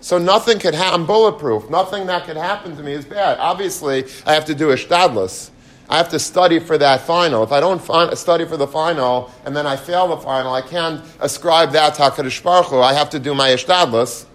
So 0.02 0.18
nothing 0.18 0.60
could 0.60 0.74
happen. 0.74 1.02
I'm 1.02 1.08
bulletproof. 1.08 1.70
Nothing 1.70 2.08
that 2.08 2.26
could 2.26 2.38
happen 2.38 2.76
to 2.78 2.84
me 2.84 2.94
is 2.94 3.06
bad. 3.06 3.40
Obviously, 3.40 4.06
I 4.26 4.34
have 4.34 4.46
to 4.46 4.56
do 4.56 4.72
a 4.72 4.76
shtadlis. 4.76 5.52
I 5.90 5.98
have 5.98 6.10
to 6.10 6.20
study 6.20 6.60
for 6.60 6.78
that 6.78 7.02
final. 7.02 7.44
If 7.44 7.52
I 7.52 7.60
don't 7.60 7.82
study 8.18 8.46
for 8.46 8.58
the 8.58 8.68
final 8.68 9.32
and 9.46 9.56
then 9.56 9.66
I 9.66 9.78
fail 9.78 10.10
the 10.10 10.18
final, 10.18 10.54
I 10.54 10.62
can't 10.62 11.04
ascribe 11.22 11.72
that 11.72 11.96
to 11.96 12.02
HaKadosh 12.02 12.44
Baruch 12.44 12.68
Hu. 12.68 12.80
I 12.82 12.94
have 12.94 13.10
to 13.12 13.20
do 13.20 13.34
my 13.34 13.50
ishtadlis. 13.50 14.26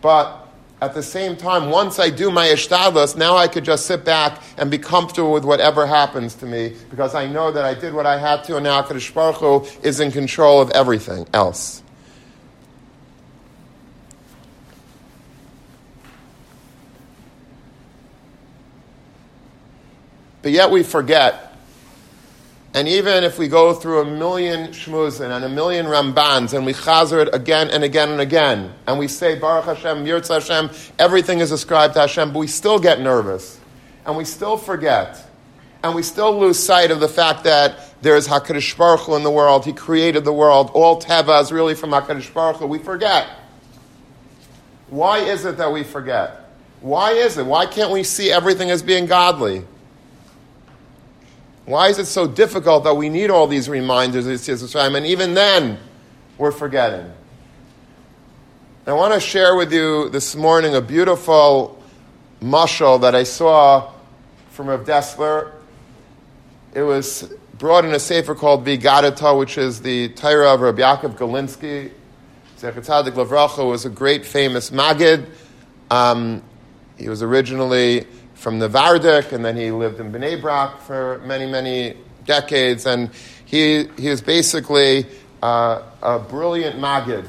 But 0.00 0.48
at 0.80 0.94
the 0.94 1.02
same 1.02 1.36
time, 1.36 1.70
once 1.70 1.98
I 1.98 2.10
do 2.10 2.30
my 2.30 2.46
ishtadlis, 2.46 3.16
now 3.16 3.36
I 3.36 3.46
could 3.46 3.64
just 3.64 3.86
sit 3.86 4.04
back 4.04 4.42
and 4.56 4.70
be 4.70 4.78
comfortable 4.78 5.32
with 5.32 5.44
whatever 5.44 5.86
happens 5.86 6.34
to 6.36 6.46
me 6.46 6.76
because 6.90 7.14
I 7.14 7.26
know 7.26 7.52
that 7.52 7.64
I 7.64 7.74
did 7.74 7.94
what 7.94 8.06
I 8.06 8.18
had 8.18 8.42
to 8.44 8.56
and 8.56 8.64
now 8.64 8.82
HaKadosh 8.82 9.14
Baruch 9.14 9.36
Hu 9.36 9.86
is 9.86 10.00
in 10.00 10.10
control 10.10 10.60
of 10.60 10.70
everything 10.72 11.28
else. 11.32 11.82
But 20.42 20.52
yet 20.52 20.70
we 20.70 20.82
forget. 20.82 21.48
And 22.74 22.86
even 22.86 23.24
if 23.24 23.38
we 23.38 23.48
go 23.48 23.72
through 23.72 24.02
a 24.02 24.04
million 24.04 24.70
shmuzin 24.70 25.34
and 25.34 25.44
a 25.44 25.48
million 25.48 25.86
rambans 25.86 26.52
and 26.52 26.66
we 26.66 26.74
chazer 26.74 27.26
it 27.26 27.34
again 27.34 27.70
and 27.70 27.82
again 27.82 28.10
and 28.10 28.20
again, 28.20 28.72
and 28.86 28.98
we 28.98 29.08
say 29.08 29.38
Baruch 29.38 29.64
Hashem, 29.64 30.04
Yirtz 30.04 30.28
Hashem, 30.28 30.70
everything 30.98 31.40
is 31.40 31.50
ascribed 31.50 31.94
to 31.94 32.00
Hashem, 32.00 32.32
but 32.32 32.38
we 32.38 32.46
still 32.46 32.78
get 32.78 33.00
nervous. 33.00 33.58
And 34.04 34.16
we 34.16 34.24
still 34.24 34.56
forget. 34.56 35.24
And 35.82 35.94
we 35.94 36.02
still 36.02 36.38
lose 36.38 36.58
sight 36.58 36.90
of 36.90 37.00
the 37.00 37.08
fact 37.08 37.44
that 37.44 37.78
there 38.02 38.16
is 38.16 38.28
HaKadosh 38.28 38.76
Baruch 38.76 39.00
Hu 39.00 39.16
in 39.16 39.22
the 39.22 39.30
world. 39.30 39.64
He 39.64 39.72
created 39.72 40.24
the 40.24 40.32
world. 40.32 40.70
All 40.74 41.00
Teva 41.00 41.40
is 41.42 41.50
really 41.50 41.74
from 41.74 41.90
HaKadosh 41.90 42.32
Baruch 42.32 42.56
Hu. 42.56 42.66
We 42.66 42.78
forget. 42.78 43.28
Why 44.90 45.18
is 45.18 45.44
it 45.44 45.56
that 45.56 45.72
we 45.72 45.84
forget? 45.84 46.50
Why 46.80 47.12
is 47.12 47.38
it? 47.38 47.46
Why 47.46 47.66
can't 47.66 47.90
we 47.90 48.02
see 48.02 48.30
everything 48.30 48.70
as 48.70 48.82
being 48.82 49.06
godly? 49.06 49.64
Why 51.68 51.88
is 51.88 51.98
it 51.98 52.06
so 52.06 52.26
difficult 52.26 52.84
that 52.84 52.94
we 52.94 53.10
need 53.10 53.28
all 53.28 53.46
these 53.46 53.68
reminders 53.68 54.26
of 54.26 54.32
Yitzias 54.32 54.96
and 54.96 55.04
even 55.04 55.34
then 55.34 55.78
we're 56.38 56.50
forgetting? 56.50 57.12
I 58.86 58.94
want 58.94 59.12
to 59.12 59.20
share 59.20 59.54
with 59.54 59.70
you 59.70 60.08
this 60.08 60.34
morning 60.34 60.74
a 60.74 60.80
beautiful 60.80 61.78
mushal 62.40 63.02
that 63.02 63.14
I 63.14 63.24
saw 63.24 63.92
from 64.48 64.68
Rav 64.68 64.86
Dessler. 64.86 65.52
It 66.72 66.80
was 66.80 67.30
brought 67.58 67.84
in 67.84 67.92
a 67.92 68.00
sefer 68.00 68.34
called 68.34 68.64
V'higadta, 68.64 69.38
which 69.38 69.58
is 69.58 69.82
the 69.82 70.08
Torah 70.14 70.54
of 70.54 70.62
Rabbi 70.62 70.80
Yaakov 70.80 71.18
Galinsky. 71.18 71.92
Zecher 72.58 72.82
Tzadik 72.82 73.12
Lavracha 73.12 73.68
was 73.68 73.84
a 73.84 73.90
great 73.90 74.24
famous 74.24 74.70
Magid. 74.70 75.28
Um, 75.90 76.42
he 76.96 77.10
was 77.10 77.22
originally 77.22 78.06
from 78.38 78.60
the 78.60 78.68
Vardik, 78.68 79.32
and 79.32 79.44
then 79.44 79.56
he 79.56 79.72
lived 79.72 79.98
in 79.98 80.12
Bnei 80.12 80.40
Brak 80.40 80.80
for 80.82 81.20
many, 81.24 81.44
many 81.44 81.96
decades. 82.24 82.86
And 82.86 83.10
he, 83.44 83.88
he 83.98 84.06
is 84.06 84.22
basically 84.22 85.06
uh, 85.42 85.82
a 86.00 86.20
brilliant 86.20 86.76
Magid. 86.76 87.26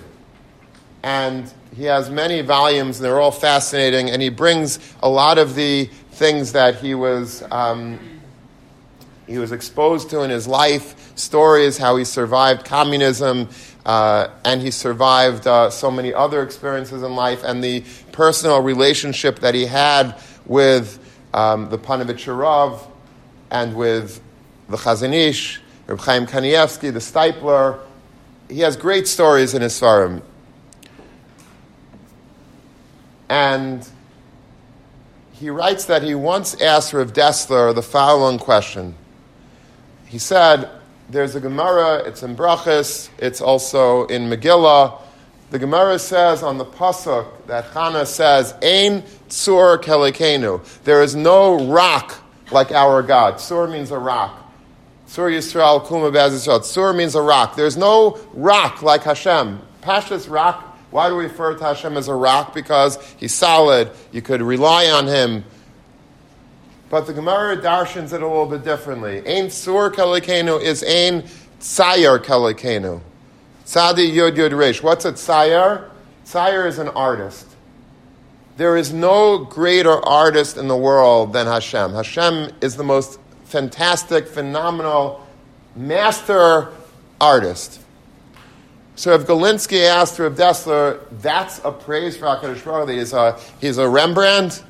And 1.02 1.52
he 1.76 1.86
has 1.86 2.12
many 2.12 2.42
volumes, 2.42 2.98
and 2.98 3.06
they're 3.06 3.20
all 3.20 3.32
fascinating. 3.32 4.12
And 4.12 4.22
he 4.22 4.30
brings 4.30 4.78
a 5.02 5.10
lot 5.10 5.40
of 5.40 5.56
the 5.56 5.86
things 6.12 6.52
that 6.52 6.76
he 6.76 6.94
was, 6.94 7.44
um, 7.50 7.98
he 9.26 9.40
was 9.40 9.52
exposed 9.52 10.12
to 10.12 10.22
in 10.22 10.30
his 10.30 10.48
life, 10.48 11.18
stories, 11.18 11.78
how 11.78 11.96
he 11.96 12.06
survived 12.06 12.66
communism, 12.66 13.50
uh, 13.84 14.28
and 14.46 14.62
he 14.62 14.70
survived 14.70 15.48
uh, 15.48 15.72
so 15.72 15.90
many 15.90 16.14
other 16.14 16.44
experiences 16.44 17.02
in 17.02 17.16
life, 17.16 17.44
and 17.44 17.64
the 17.64 17.84
personal 18.12 18.62
relationship 18.62 19.40
that 19.40 19.56
he 19.56 19.66
had 19.66 20.16
with 20.50 21.00
um, 21.34 21.70
the 21.70 21.78
Panovich 21.78 22.88
and 23.52 23.76
with 23.76 24.22
the 24.68 24.76
Chazon 24.76 25.14
Ish, 25.14 25.62
Reb 25.88 26.00
Chaim 26.00 26.26
Kanievsky, 26.26 26.92
the 26.92 27.00
Steipler. 27.00 27.80
He 28.50 28.60
has 28.60 28.76
great 28.76 29.08
stories 29.08 29.54
in 29.54 29.62
his 29.62 29.80
seforim. 29.80 30.22
And 33.30 33.88
he 35.34 35.52
writes 35.52 35.86
that 35.86 36.02
he 36.02 36.16
once 36.16 36.60
asked 36.60 36.94
Rav 36.94 37.14
Dessler 37.14 37.74
the 37.74 37.84
following 37.84 38.40
question. 38.40 38.96
He 40.08 40.18
said, 40.18 40.70
There's 41.10 41.36
a 41.36 41.40
Gemara, 41.40 42.04
it's 42.06 42.24
in 42.24 42.36
Brachas, 42.36 43.10
it's 43.20 43.40
also 43.40 44.08
in 44.08 44.30
Megillah. 44.30 45.00
The 45.52 45.60
Gemara 45.60 45.98
says 45.98 46.44
on 46.44 46.60
the 46.60 46.66
pasuk 46.66 47.26
that 47.48 47.66
Hannah 47.66 48.06
says, 48.06 48.54
"Ein 48.62 49.04
tsur 49.30 49.82
kelikenu." 49.82 50.62
There 50.84 51.02
is 51.02 51.16
no 51.16 51.66
rock 51.68 52.16
like 52.52 52.72
our 52.72 53.02
God. 53.02 53.36
Tsur 53.36 53.70
means 53.70 53.90
a 53.90 53.98
rock. 53.98 54.38
Tsur 55.08 55.32
Yisrael 55.32 55.86
kuma 55.88 56.12
Yisrael. 56.12 56.60
Tzur 56.60 56.96
means 56.96 57.16
a 57.16 57.22
rock. 57.22 57.56
There's 57.56 57.78
no 57.78 58.20
rock 58.34 58.84
like 58.84 59.04
Hashem. 59.04 59.60
Pashas 59.82 60.30
rock. 60.30 60.66
Why 60.92 61.10
do 61.10 61.16
we 61.16 61.24
refer 61.24 61.56
to 61.56 61.64
Hashem 61.64 61.98
as 61.98 62.08
a 62.08 62.16
rock? 62.16 62.54
Because 62.54 63.00
he's 63.18 63.34
solid. 63.34 63.90
You 64.12 64.22
could 64.22 64.42
rely 64.42 64.86
on 64.86 65.08
him. 65.08 65.46
But 66.90 67.06
the 67.06 67.14
Gemara 67.14 67.58
darshans 67.58 68.14
it 68.14 68.22
a 68.22 68.28
little 68.28 68.48
bit 68.48 68.64
differently. 68.64 69.20
Ein 69.20 69.48
tzur 69.48 69.92
kelikenu 69.92 70.62
is 70.62 70.84
ein 70.84 71.24
tzayer 71.60 72.20
kelikenu. 72.20 73.02
Tzadi 73.70 74.12
Yud 74.12 74.36
Yud 74.36 74.58
Rish. 74.58 74.82
What's 74.82 75.06
a 75.06 75.12
tsayer? 75.12 75.92
Tsayer 76.26 76.66
is 76.68 76.80
an 76.80 76.88
artist. 76.88 77.46
there 78.58 78.76
is 78.76 78.92
no 78.92 79.38
greater 79.38 80.04
artist 80.04 80.58
in 80.58 80.68
the 80.68 80.76
world 80.76 81.34
than 81.34 81.46
Hashem. 81.46 81.94
Hashem 81.94 82.52
is 82.62 82.76
the 82.76 82.84
most 82.84 83.20
fantastic, 83.46 84.28
phenomenal, 84.28 85.26
master 85.76 86.70
artist. 87.22 87.80
So 88.96 89.14
if 89.14 89.28
Galinsky 89.28 89.88
asked 89.88 90.18
Rav 90.18 90.34
Dessler, 90.34 91.02
that's 91.22 91.62
a 91.64 91.72
praise 91.72 92.18
for 92.18 92.26
HaKadosh 92.26 92.66
Baruch 92.66 92.90
Hu, 92.90 92.98
he's 92.98 93.14
a, 93.14 93.40
he's 93.62 93.78
a 93.78 93.88
Rembrandt, 93.88 94.64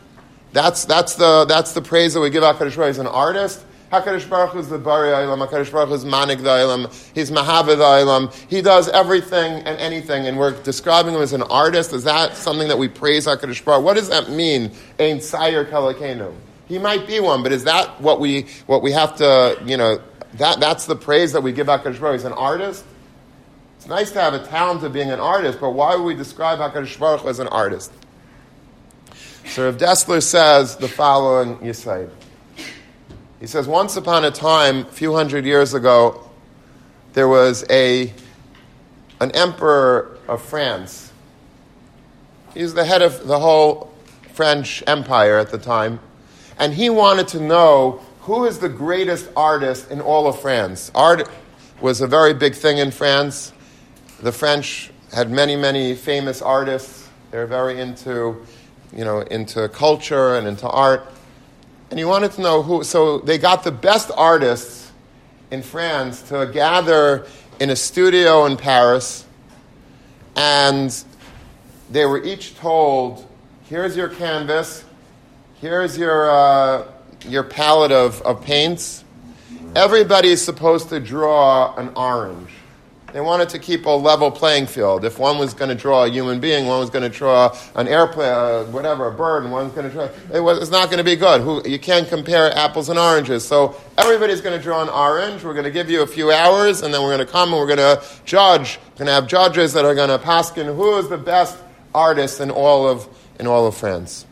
that's, 0.52 0.84
that's, 0.84 1.16
the, 1.16 1.46
that's 1.46 1.72
the 1.72 1.82
praise 1.82 2.16
that 2.16 2.20
we 2.20 2.30
give 2.30 2.44
HaKadosh 2.44 2.58
Baruch 2.58 2.74
Hu. 2.74 2.84
He's 2.84 2.98
an 3.00 3.08
artist. 3.08 3.64
HaKadosh 3.92 4.30
Baruch 4.30 4.52
Hu 4.52 4.60
is 4.60 4.70
the 4.70 4.78
Bari 4.78 5.10
Olam, 5.10 5.46
HaKadosh 5.48 5.72
Baruch 5.72 5.90
Hu 5.90 5.96
is 5.96 6.06
Manik 6.06 6.40
Olam, 6.40 6.94
he's 7.16 7.32
Mahavid 7.32 7.78
Olam. 7.78 8.32
He 8.48 8.62
does 8.62 8.88
everything 8.90 9.54
and 9.64 9.80
anything, 9.80 10.28
and 10.28 10.38
we're 10.38 10.52
describing 10.62 11.16
him 11.16 11.22
as 11.22 11.34
an 11.34 11.42
artist. 11.44 11.92
Is 11.94 12.04
that 12.04 12.38
something 12.38 12.68
that 12.68 12.78
we 12.78 12.88
praise 12.88 13.26
HaKadosh 13.26 13.66
Baruch 13.66 13.84
What 13.84 13.96
does 13.96 14.10
that 14.10 14.30
mean? 14.30 14.72
Ein 15.00 15.22
Sayer 15.22 15.66
Kalakenu. 15.66 16.36
He 16.68 16.78
might 16.78 17.08
be 17.08 17.20
one, 17.20 17.42
but 17.42 17.52
is 17.52 17.64
that 17.64 18.00
what 18.00 18.20
we, 18.20 18.46
what 18.68 18.84
we 18.84 18.92
have 18.92 19.16
to, 19.18 19.60
you 19.66 19.76
know, 19.76 20.00
that, 20.36 20.60
that's 20.60 20.86
the 20.86 20.96
praise 20.96 21.32
that 21.34 21.42
we 21.42 21.52
give 21.52 21.66
HaKadosh 21.66 22.00
Baruch 22.00 22.20
He's 22.20 22.26
an 22.26 22.34
artist? 22.34 22.86
It's 23.78 23.88
nice 23.88 24.12
to 24.12 24.22
have 24.22 24.36
a 24.36 24.46
talent 24.46 24.84
of 24.84 24.94
being 24.94 25.10
an 25.10 25.20
artist, 25.20 25.60
but 25.60 25.72
why 25.72 25.96
would 25.96 26.04
we 26.04 26.14
describe 26.14 26.60
HaKadosh 26.60 27.00
Baruch 27.00 27.22
Hu 27.22 27.30
as 27.30 27.40
an 27.40 27.48
artist? 27.48 27.92
So 29.46 29.66
Rav 29.66 29.78
Dessler 29.78 30.22
says 30.22 30.76
the 30.76 30.88
following 30.88 31.58
Yisaid. 31.58 32.12
He 33.40 33.48
says, 33.48 33.68
once 33.68 33.96
upon 33.96 34.26
a 34.26 34.32
time, 34.32 34.80
a 34.80 34.92
few 34.92 35.14
hundred 35.14 35.46
years 35.46 35.74
ago, 35.74 36.30
there 37.14 37.28
was 37.28 37.66
a, 37.70 38.14
an 39.22 39.32
emperor 39.32 40.18
of 40.28 40.42
France. 40.42 41.14
He's 42.54 42.74
the 42.74 42.84
head 42.84 43.02
of 43.02 43.28
the 43.28 43.40
whole 43.40 43.94
French 44.34 44.84
empire 44.88 45.38
at 45.38 45.52
the 45.52 45.58
time. 45.58 46.00
And 46.58 46.74
he 46.74 46.90
wanted 46.90 47.30
to 47.30 47.40
know 47.40 48.02
who 48.22 48.46
is 48.46 48.60
the 48.60 48.68
greatest 48.68 49.30
artist 49.38 49.90
in 49.90 50.02
all 50.02 50.28
of 50.28 50.42
France. 50.42 50.92
Art 50.94 51.30
was 51.80 52.02
a 52.02 52.08
very 52.08 52.34
big 52.34 52.54
thing 52.54 52.78
in 52.78 52.92
France. 52.92 53.54
The 54.22 54.34
French 54.34 54.92
had 55.14 55.32
many, 55.32 55.56
many 55.56 55.96
famous 55.96 56.42
artists. 56.42 57.08
They're 57.32 57.48
very 57.48 57.80
into, 57.80 58.46
you 58.92 59.06
know, 59.06 59.22
into 59.22 59.70
culture 59.70 60.36
and 60.36 60.46
into 60.46 60.68
art 60.68 61.10
and 61.90 61.98
he 61.98 62.06
wanted 62.06 62.32
to 62.34 62.42
know 62.42 62.62
who. 62.62 62.84
So 62.84 63.20
they 63.20 63.38
got 63.38 63.64
the 63.64 63.72
best 63.72 64.12
artists 64.16 64.92
in 65.52 65.64
France 65.64 66.22
to 66.24 66.50
gather 66.52 67.26
in 67.60 67.70
a 67.70 67.76
studio 67.76 68.46
in 68.46 68.58
Paris, 68.58 69.26
and 70.36 71.04
they 71.90 72.06
were 72.06 72.24
each 72.24 72.56
told, 72.56 73.28
"Here's 73.64 73.96
your 73.96 74.10
canvas, 74.10 74.84
here's 75.62 75.98
your 75.98 76.30
uh, 76.30 76.86
your 77.28 77.44
palette 77.44 77.92
of, 77.92 78.22
of 78.22 78.44
paints. 78.44 79.04
Everybody 79.76 80.30
is 80.30 80.44
supposed 80.44 80.90
to 80.90 81.00
draw 81.00 81.76
an 81.76 81.92
orange." 81.96 82.50
They 83.14 83.22
wanted 83.22 83.50
to 83.50 83.60
keep 83.60 83.86
a 83.86 83.90
level 83.90 84.30
playing 84.30 84.68
field. 84.68 85.04
If 85.04 85.18
one 85.18 85.38
was 85.40 85.54
going 85.54 85.70
to 85.70 85.76
draw 85.76 86.06
a 86.06 86.10
human 86.10 86.40
being, 86.40 86.68
one 86.68 86.80
was 86.80 86.90
going 86.90 87.10
to 87.10 87.16
draw 87.16 87.58
an 87.76 87.88
airplane, 87.88 88.30
uh, 88.30 88.64
whatever, 88.66 89.08
a 89.08 89.12
bird, 89.12 89.44
and 89.44 89.52
one 89.52 89.66
was 89.66 89.74
going 89.74 89.88
to 89.88 89.92
draw. 89.92 90.10
It 90.34 90.42
was, 90.42 90.60
it's 90.60 90.72
not 90.72 90.86
going 90.86 91.00
to 91.00 91.04
be 91.04 91.16
good. 91.16 91.42
Who, 91.42 91.68
you 91.68 91.80
can't 91.80 92.08
compare 92.08 92.56
apples 92.56 92.90
and 92.90 93.00
oranges. 93.00 93.48
So 93.48 93.76
everybody's 93.98 94.42
going 94.42 94.58
to 94.58 94.64
draw 94.64 94.84
an 94.84 94.90
orange. 94.90 95.44
We're 95.44 95.54
going 95.54 95.66
to 95.66 95.72
give 95.72 95.90
you 95.90 96.04
a 96.04 96.08
few 96.08 96.32
hours, 96.32 96.84
and 96.84 96.94
then 96.94 97.02
we're 97.02 97.16
going 97.16 97.26
to 97.26 97.32
come 97.32 97.50
and 97.50 97.60
we're 97.60 97.76
going 97.76 97.78
to 97.78 98.04
judge. 98.26 98.78
We're 98.92 99.06
going 99.06 99.08
to 99.08 99.14
have 99.14 99.28
judges 99.28 99.74
that 99.74 99.86
are 99.86 99.96
going 99.96 100.10
to 100.10 100.24
paskin 100.24 100.76
who 100.76 100.98
is 100.98 101.10
the 101.10 101.18
best 101.18 101.58
artist 101.94 102.40
in 102.40 102.52
all 102.52 102.88
of 102.88 103.08
in 103.40 103.48
all 103.48 103.66
of 103.66 103.76
France. 103.76 104.26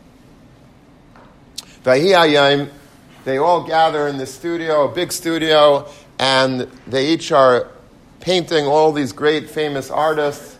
They 3.24 3.38
all 3.38 3.66
gather 3.66 4.06
in 4.08 4.18
the 4.18 4.26
studio, 4.26 4.90
a 4.90 4.94
big 4.94 5.10
studio, 5.12 5.88
and 6.18 6.60
they 6.86 7.08
each 7.08 7.32
are 7.32 7.68
painting 8.20 8.66
all 8.66 8.92
these 8.92 9.12
great 9.12 9.48
famous 9.48 9.90
artists, 9.90 10.58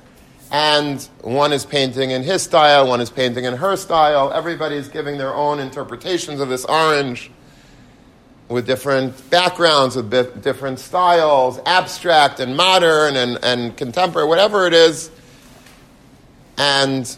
and 0.51 1.03
one 1.23 1.53
is 1.53 1.67
painting 1.67 2.11
in 2.11 2.23
his 2.23 2.43
style, 2.43 2.89
one 2.89 3.01
is 3.01 3.11
painting 3.11 3.45
in 3.45 3.55
her 3.55 3.77
style. 3.77 4.33
Everybody's 4.33 4.89
giving 4.89 5.19
their 5.19 5.35
own 5.35 5.61
interpretations 5.61 6.41
of 6.41 6.49
this 6.49 6.65
orange 6.65 7.31
with 8.49 8.67
different 8.67 9.29
backgrounds, 9.31 9.95
with 9.97 10.43
different 10.43 10.79
styles, 10.79 11.61
abstract 11.67 12.41
and 12.41 12.57
modern 12.57 13.17
and, 13.17 13.39
and 13.43 13.77
contemporary, 13.77 14.27
whatever 14.27 14.67
it 14.67 14.73
is. 14.73 15.11
And 16.57 17.15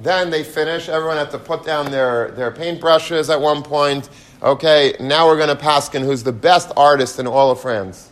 then 0.00 0.30
they 0.30 0.42
finish. 0.42 0.88
Everyone 0.88 1.16
has 1.16 1.30
to 1.30 1.38
put 1.38 1.64
down 1.64 1.90
their, 1.90 2.32
their 2.32 2.50
paintbrushes 2.50 3.32
at 3.32 3.40
one 3.40 3.62
point. 3.62 4.08
Okay, 4.42 4.94
now 5.00 5.26
we're 5.26 5.36
going 5.36 5.56
to 5.56 5.62
paskin 5.62 6.02
who's 6.02 6.22
the 6.22 6.32
best 6.32 6.72
artist 6.76 7.18
in 7.18 7.26
all 7.26 7.50
of 7.50 7.60
France. 7.60 8.10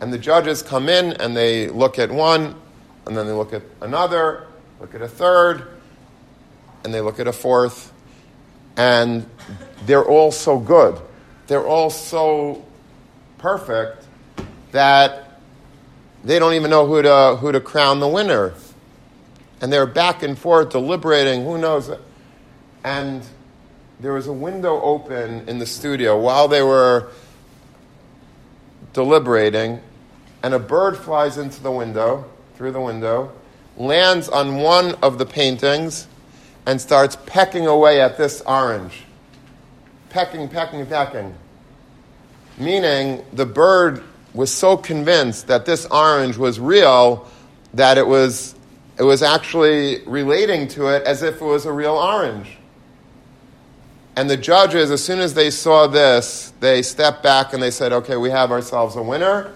And 0.00 0.12
the 0.12 0.18
judges 0.18 0.62
come 0.62 0.88
in 0.88 1.12
and 1.14 1.36
they 1.36 1.68
look 1.68 1.98
at 1.98 2.10
one, 2.10 2.54
and 3.06 3.16
then 3.16 3.26
they 3.26 3.32
look 3.32 3.52
at 3.52 3.62
another, 3.80 4.46
look 4.80 4.94
at 4.94 5.02
a 5.02 5.08
third, 5.08 5.66
and 6.84 6.94
they 6.94 7.00
look 7.00 7.18
at 7.18 7.26
a 7.26 7.32
fourth, 7.32 7.92
and 8.76 9.28
they're 9.86 10.04
all 10.04 10.30
so 10.30 10.58
good. 10.58 11.00
They're 11.48 11.66
all 11.66 11.90
so 11.90 12.64
perfect 13.38 14.06
that 14.72 15.40
they 16.22 16.38
don't 16.38 16.54
even 16.54 16.70
know 16.70 16.86
who 16.86 17.02
to, 17.02 17.36
who 17.40 17.52
to 17.52 17.60
crown 17.60 18.00
the 18.00 18.08
winner. 18.08 18.54
And 19.60 19.72
they're 19.72 19.86
back 19.86 20.22
and 20.22 20.38
forth 20.38 20.70
deliberating, 20.70 21.44
who 21.44 21.58
knows. 21.58 21.90
And 22.84 23.22
there 23.98 24.12
was 24.12 24.28
a 24.28 24.32
window 24.32 24.80
open 24.80 25.48
in 25.48 25.58
the 25.58 25.66
studio 25.66 26.20
while 26.20 26.46
they 26.46 26.62
were 26.62 27.10
deliberating, 28.92 29.80
and 30.42 30.54
a 30.54 30.58
bird 30.58 30.96
flies 30.96 31.38
into 31.38 31.62
the 31.62 31.72
window, 31.72 32.24
through 32.54 32.72
the 32.72 32.80
window, 32.80 33.32
lands 33.76 34.28
on 34.28 34.56
one 34.56 34.94
of 34.96 35.18
the 35.18 35.26
paintings, 35.26 36.06
and 36.66 36.80
starts 36.80 37.16
pecking 37.26 37.66
away 37.66 38.00
at 38.00 38.18
this 38.18 38.42
orange. 38.42 39.04
Pecking, 40.10 40.48
pecking, 40.48 40.86
pecking. 40.86 41.34
Meaning 42.58 43.24
the 43.32 43.46
bird 43.46 44.02
was 44.34 44.52
so 44.52 44.76
convinced 44.76 45.46
that 45.46 45.64
this 45.64 45.86
orange 45.86 46.36
was 46.36 46.60
real 46.60 47.28
that 47.74 47.98
it 47.98 48.06
was, 48.06 48.54
it 48.98 49.02
was 49.02 49.22
actually 49.22 50.02
relating 50.06 50.68
to 50.68 50.88
it 50.88 51.04
as 51.04 51.22
if 51.22 51.40
it 51.40 51.44
was 51.44 51.66
a 51.66 51.72
real 51.72 51.96
orange. 51.96 52.56
And 54.16 54.28
the 54.28 54.36
judges, 54.36 54.90
as 54.90 55.02
soon 55.02 55.20
as 55.20 55.34
they 55.34 55.50
saw 55.50 55.86
this, 55.86 56.52
they 56.58 56.82
stepped 56.82 57.22
back 57.22 57.52
and 57.52 57.62
they 57.62 57.70
said, 57.70 57.92
okay, 57.92 58.16
we 58.16 58.30
have 58.30 58.50
ourselves 58.50 58.96
a 58.96 59.02
winner 59.02 59.52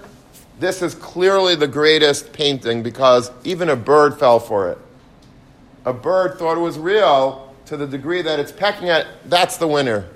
this 0.62 0.81
is 0.81 0.94
clearly 0.94 1.57
the 1.57 1.66
greatest 1.66 2.33
painting 2.33 2.85
because 2.85 3.31
even 3.42 3.68
a 3.68 3.75
bird 3.75 4.18
fell 4.18 4.38
for 4.38 4.70
it. 4.70 4.79
A 5.85 5.92
bird 5.92 6.38
thought 6.38 6.57
it 6.57 6.61
was 6.61 6.79
real 6.79 7.53
to 7.66 7.77
the 7.77 7.87
degree 7.87 8.22
that 8.22 8.38
it's 8.38 8.53
pecking 8.53 8.88
at, 8.88 9.07
that's 9.27 9.57
the 9.57 9.66
winner. 9.66 10.09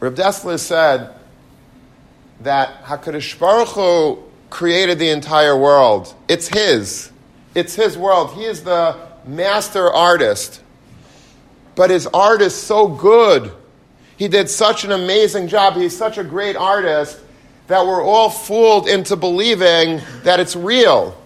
Reb 0.00 0.16
Dessler 0.16 0.58
said 0.58 1.14
that 2.40 2.82
HaKadosh 2.82 3.38
Baruch 3.38 3.68
Hu 3.68 4.22
created 4.50 4.98
the 4.98 5.10
entire 5.10 5.56
world. 5.56 6.12
It's 6.26 6.48
his. 6.48 7.12
It's 7.54 7.76
his 7.76 7.96
world. 7.96 8.32
He 8.32 8.44
is 8.44 8.64
the 8.64 8.96
master 9.24 9.88
artist. 9.88 10.62
But 11.76 11.90
his 11.90 12.08
art 12.08 12.42
is 12.42 12.56
so 12.56 12.88
good. 12.88 13.52
He 14.16 14.26
did 14.26 14.50
such 14.50 14.84
an 14.84 14.90
amazing 14.90 15.46
job. 15.46 15.76
He's 15.76 15.96
such 15.96 16.18
a 16.18 16.24
great 16.24 16.56
artist 16.56 17.20
that 17.70 17.86
we're 17.86 18.02
all 18.02 18.28
fooled 18.28 18.88
into 18.88 19.14
believing 19.14 20.00
that 20.24 20.40
it's 20.40 20.56
real. 20.56 21.16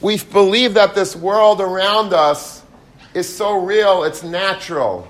We 0.00 0.18
believe 0.18 0.74
that 0.74 0.96
this 0.96 1.14
world 1.14 1.60
around 1.60 2.12
us 2.12 2.64
is 3.14 3.32
so 3.32 3.64
real, 3.64 4.02
it's 4.02 4.24
natural. 4.24 5.06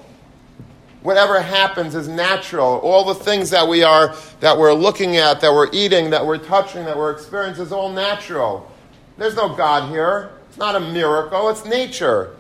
Whatever 1.01 1.41
happens 1.41 1.95
is 1.95 2.09
natural. 2.09 2.79
All 2.81 3.07
the 3.07 3.15
things 3.15 3.49
that 3.51 3.67
we 3.67 3.83
are 3.85 4.15
that 4.41 4.59
we're 4.59 4.75
looking 4.75 5.17
at, 5.17 5.41
that 5.41 5.51
we're 5.51 5.71
eating, 5.73 6.11
that 6.11 6.27
we're 6.27 6.37
touching, 6.37 6.85
that 6.85 6.97
we're 6.99 7.13
experiencing 7.13 7.65
is 7.65 7.73
all 7.73 7.91
natural. 7.91 8.71
There's 9.17 9.37
no 9.37 9.49
God 9.49 9.89
here. 9.89 10.31
It's 10.51 10.59
not 10.59 10.77
a 10.77 10.81
miracle, 10.81 11.49
it's 11.49 11.65
nature. 11.65 12.37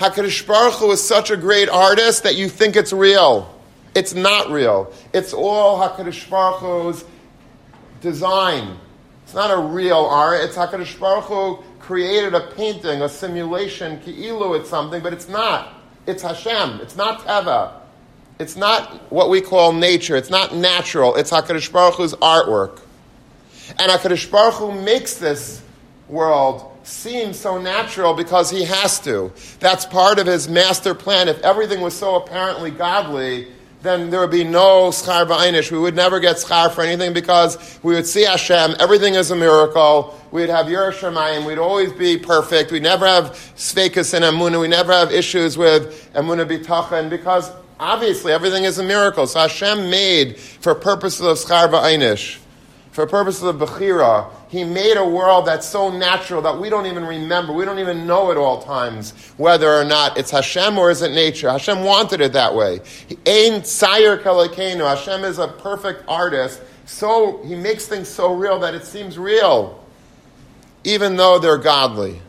HaKadosh 0.00 0.48
Baruch 0.48 0.74
Hu 0.74 0.90
is 0.90 1.06
such 1.06 1.30
a 1.30 1.36
great 1.36 1.68
artist 1.68 2.24
that 2.24 2.34
you 2.34 2.48
think 2.48 2.74
it's 2.74 2.92
real. 2.92 3.53
It's 3.94 4.14
not 4.14 4.50
real. 4.50 4.92
It's 5.12 5.32
all 5.32 5.78
HaKadosh 5.78 6.28
Baruch 6.28 6.60
Hu's 6.60 7.04
design. 8.00 8.76
It's 9.24 9.34
not 9.34 9.50
a 9.50 9.58
real 9.58 10.04
art. 10.04 10.40
It's 10.40 10.56
HaKadosh 10.56 10.98
Baruch 10.98 11.24
Hu 11.24 11.62
created 11.78 12.34
a 12.34 12.40
painting, 12.52 13.02
a 13.02 13.08
simulation, 13.08 14.00
ki'ilu, 14.00 14.58
it's 14.58 14.68
something, 14.68 15.02
but 15.02 15.12
it's 15.12 15.28
not. 15.28 15.74
It's 16.06 16.22
Hashem. 16.22 16.80
It's 16.80 16.96
not 16.96 17.20
Teva. 17.20 17.72
It's 18.38 18.56
not 18.56 19.12
what 19.12 19.30
we 19.30 19.40
call 19.40 19.72
nature. 19.72 20.16
It's 20.16 20.30
not 20.30 20.54
natural. 20.54 21.14
It's 21.14 21.30
HaKadosh 21.30 21.70
Baruch 21.72 21.94
Hu's 21.94 22.14
artwork. 22.14 22.80
And 23.78 23.90
HaKadosh 23.92 24.30
Baruch 24.30 24.54
Hu 24.54 24.72
makes 24.82 25.14
this 25.14 25.62
world 26.08 26.70
seem 26.82 27.32
so 27.32 27.58
natural 27.58 28.12
because 28.12 28.50
he 28.50 28.64
has 28.64 29.00
to. 29.00 29.32
That's 29.60 29.86
part 29.86 30.18
of 30.18 30.26
his 30.26 30.48
master 30.48 30.94
plan. 30.94 31.28
If 31.28 31.40
everything 31.40 31.80
was 31.80 31.94
so 31.96 32.16
apparently 32.16 32.70
godly, 32.70 33.48
then 33.84 34.08
there 34.08 34.20
would 34.20 34.30
be 34.30 34.44
no 34.44 34.88
schar 34.88 35.26
ba'inish. 35.26 35.70
We 35.70 35.78
would 35.78 35.94
never 35.94 36.18
get 36.18 36.36
schar 36.36 36.72
for 36.72 36.80
anything 36.80 37.12
because 37.12 37.78
we 37.82 37.94
would 37.94 38.06
see 38.06 38.24
Hashem. 38.24 38.76
Everything 38.80 39.14
is 39.14 39.30
a 39.30 39.36
miracle. 39.36 40.18
We'd 40.30 40.48
have 40.48 40.66
Yerushalayim. 40.66 41.46
We'd 41.46 41.58
always 41.58 41.92
be 41.92 42.16
perfect. 42.16 42.72
We'd 42.72 42.82
never 42.82 43.06
have 43.06 43.32
svekas 43.56 44.14
and 44.14 44.24
emunah. 44.24 44.58
We 44.58 44.68
never 44.68 44.92
have 44.92 45.12
issues 45.12 45.58
with 45.58 46.10
emunah 46.14 46.48
bitachon 46.48 47.10
because 47.10 47.52
obviously 47.78 48.32
everything 48.32 48.64
is 48.64 48.78
a 48.78 48.82
miracle. 48.82 49.26
So 49.26 49.40
Hashem 49.40 49.90
made 49.90 50.38
for 50.38 50.74
purposes 50.74 51.20
of 51.20 51.36
schar 51.36 51.70
ba'inish, 51.70 52.38
for 52.90 53.06
purposes 53.06 53.42
of 53.42 53.56
bechira, 53.56 54.30
he 54.54 54.62
made 54.62 54.96
a 54.96 55.04
world 55.04 55.46
that's 55.46 55.68
so 55.68 55.90
natural 55.90 56.40
that 56.40 56.60
we 56.60 56.70
don't 56.70 56.86
even 56.86 57.04
remember, 57.04 57.52
we 57.52 57.64
don't 57.64 57.80
even 57.80 58.06
know 58.06 58.30
at 58.30 58.36
all 58.36 58.62
times 58.62 59.10
whether 59.36 59.68
or 59.68 59.84
not 59.84 60.16
it's 60.16 60.30
Hashem 60.30 60.78
or 60.78 60.92
is 60.92 61.02
it 61.02 61.10
nature. 61.10 61.50
Hashem 61.50 61.82
wanted 61.82 62.20
it 62.20 62.34
that 62.34 62.54
way. 62.54 62.78
Ain 63.26 63.64
Sayer 63.64 64.16
Kalakenu. 64.16 64.86
Hashem 64.86 65.24
is 65.24 65.40
a 65.40 65.48
perfect 65.48 66.04
artist, 66.06 66.62
so 66.86 67.42
he 67.42 67.56
makes 67.56 67.88
things 67.88 68.06
so 68.06 68.32
real 68.32 68.60
that 68.60 68.76
it 68.76 68.84
seems 68.84 69.18
real, 69.18 69.84
even 70.84 71.16
though 71.16 71.40
they're 71.40 71.58
godly. 71.58 72.22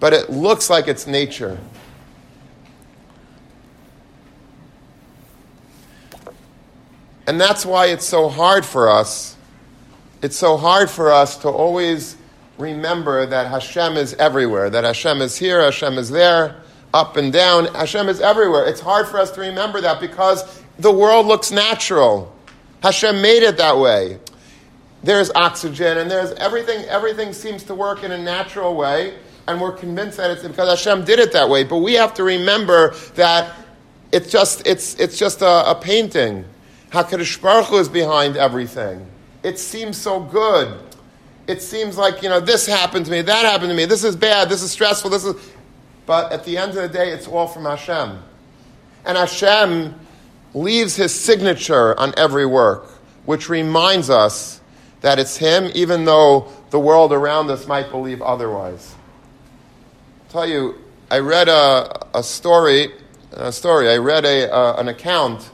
But 0.00 0.14
it 0.14 0.30
looks 0.30 0.70
like 0.70 0.88
it's 0.88 1.06
nature. 1.06 1.58
And 7.26 7.38
that's 7.38 7.66
why 7.66 7.88
it's 7.88 8.06
so 8.06 8.30
hard 8.30 8.64
for 8.64 8.88
us 8.88 9.36
it's 10.22 10.36
so 10.36 10.56
hard 10.56 10.90
for 10.90 11.12
us 11.12 11.36
to 11.38 11.48
always 11.48 12.16
remember 12.58 13.26
that 13.26 13.46
Hashem 13.46 13.96
is 13.96 14.14
everywhere, 14.14 14.68
that 14.70 14.84
Hashem 14.84 15.20
is 15.22 15.36
here, 15.36 15.62
Hashem 15.62 15.96
is 15.96 16.10
there, 16.10 16.60
up 16.92 17.16
and 17.16 17.32
down. 17.32 17.66
Hashem 17.66 18.08
is 18.08 18.20
everywhere. 18.20 18.66
It's 18.66 18.80
hard 18.80 19.06
for 19.06 19.18
us 19.18 19.30
to 19.32 19.40
remember 19.40 19.80
that 19.80 20.00
because 20.00 20.62
the 20.78 20.90
world 20.90 21.26
looks 21.26 21.50
natural. 21.52 22.34
Hashem 22.82 23.22
made 23.22 23.42
it 23.42 23.56
that 23.58 23.78
way. 23.78 24.18
There's 25.04 25.30
oxygen 25.34 25.98
and 25.98 26.10
there's 26.10 26.32
everything, 26.32 26.84
everything 26.86 27.32
seems 27.32 27.62
to 27.64 27.74
work 27.74 28.02
in 28.02 28.10
a 28.10 28.18
natural 28.18 28.74
way, 28.74 29.14
and 29.46 29.60
we're 29.60 29.72
convinced 29.72 30.16
that 30.16 30.32
it's 30.32 30.42
because 30.42 30.68
Hashem 30.68 31.04
did 31.04 31.20
it 31.20 31.32
that 31.32 31.48
way. 31.48 31.62
But 31.62 31.78
we 31.78 31.94
have 31.94 32.14
to 32.14 32.24
remember 32.24 32.94
that 33.14 33.54
it's 34.10 34.30
just, 34.32 34.66
it's, 34.66 34.94
it's 34.98 35.16
just 35.16 35.42
a, 35.42 35.70
a 35.70 35.74
painting. 35.80 36.44
HaKadosh 36.90 37.40
Baruch 37.40 37.66
Hu 37.66 37.78
is 37.78 37.88
behind 37.88 38.36
everything 38.36 39.06
it 39.42 39.58
seems 39.58 39.96
so 39.96 40.20
good. 40.20 40.78
It 41.46 41.62
seems 41.62 41.96
like, 41.96 42.22
you 42.22 42.28
know, 42.28 42.40
this 42.40 42.66
happened 42.66 43.06
to 43.06 43.10
me, 43.10 43.22
that 43.22 43.44
happened 43.44 43.70
to 43.70 43.76
me, 43.76 43.86
this 43.86 44.04
is 44.04 44.16
bad, 44.16 44.48
this 44.48 44.62
is 44.62 44.70
stressful, 44.70 45.10
this 45.10 45.24
is. 45.24 45.34
But 46.04 46.32
at 46.32 46.44
the 46.44 46.58
end 46.58 46.70
of 46.70 46.76
the 46.76 46.88
day, 46.88 47.10
it's 47.10 47.26
all 47.26 47.46
from 47.46 47.64
Hashem. 47.64 48.18
And 49.04 49.16
Hashem 49.16 49.94
leaves 50.54 50.96
his 50.96 51.14
signature 51.14 51.98
on 51.98 52.12
every 52.16 52.46
work, 52.46 52.90
which 53.24 53.48
reminds 53.48 54.10
us 54.10 54.60
that 55.00 55.18
it's 55.18 55.36
him, 55.36 55.70
even 55.74 56.04
though 56.04 56.48
the 56.70 56.78
world 56.78 57.12
around 57.12 57.50
us 57.50 57.66
might 57.66 57.90
believe 57.90 58.20
otherwise. 58.20 58.94
I'll 60.26 60.32
tell 60.32 60.46
you, 60.46 60.74
I 61.10 61.20
read 61.20 61.48
a, 61.48 62.06
a 62.14 62.22
story, 62.22 62.92
a 63.32 63.52
story, 63.52 63.88
I 63.88 63.96
read 63.96 64.24
a, 64.24 64.52
uh, 64.52 64.80
an 64.80 64.88
account 64.88 65.50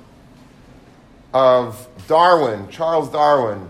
of 1.33 1.89
Darwin, 2.09 2.69
Charles 2.69 3.11
Darwin, 3.11 3.69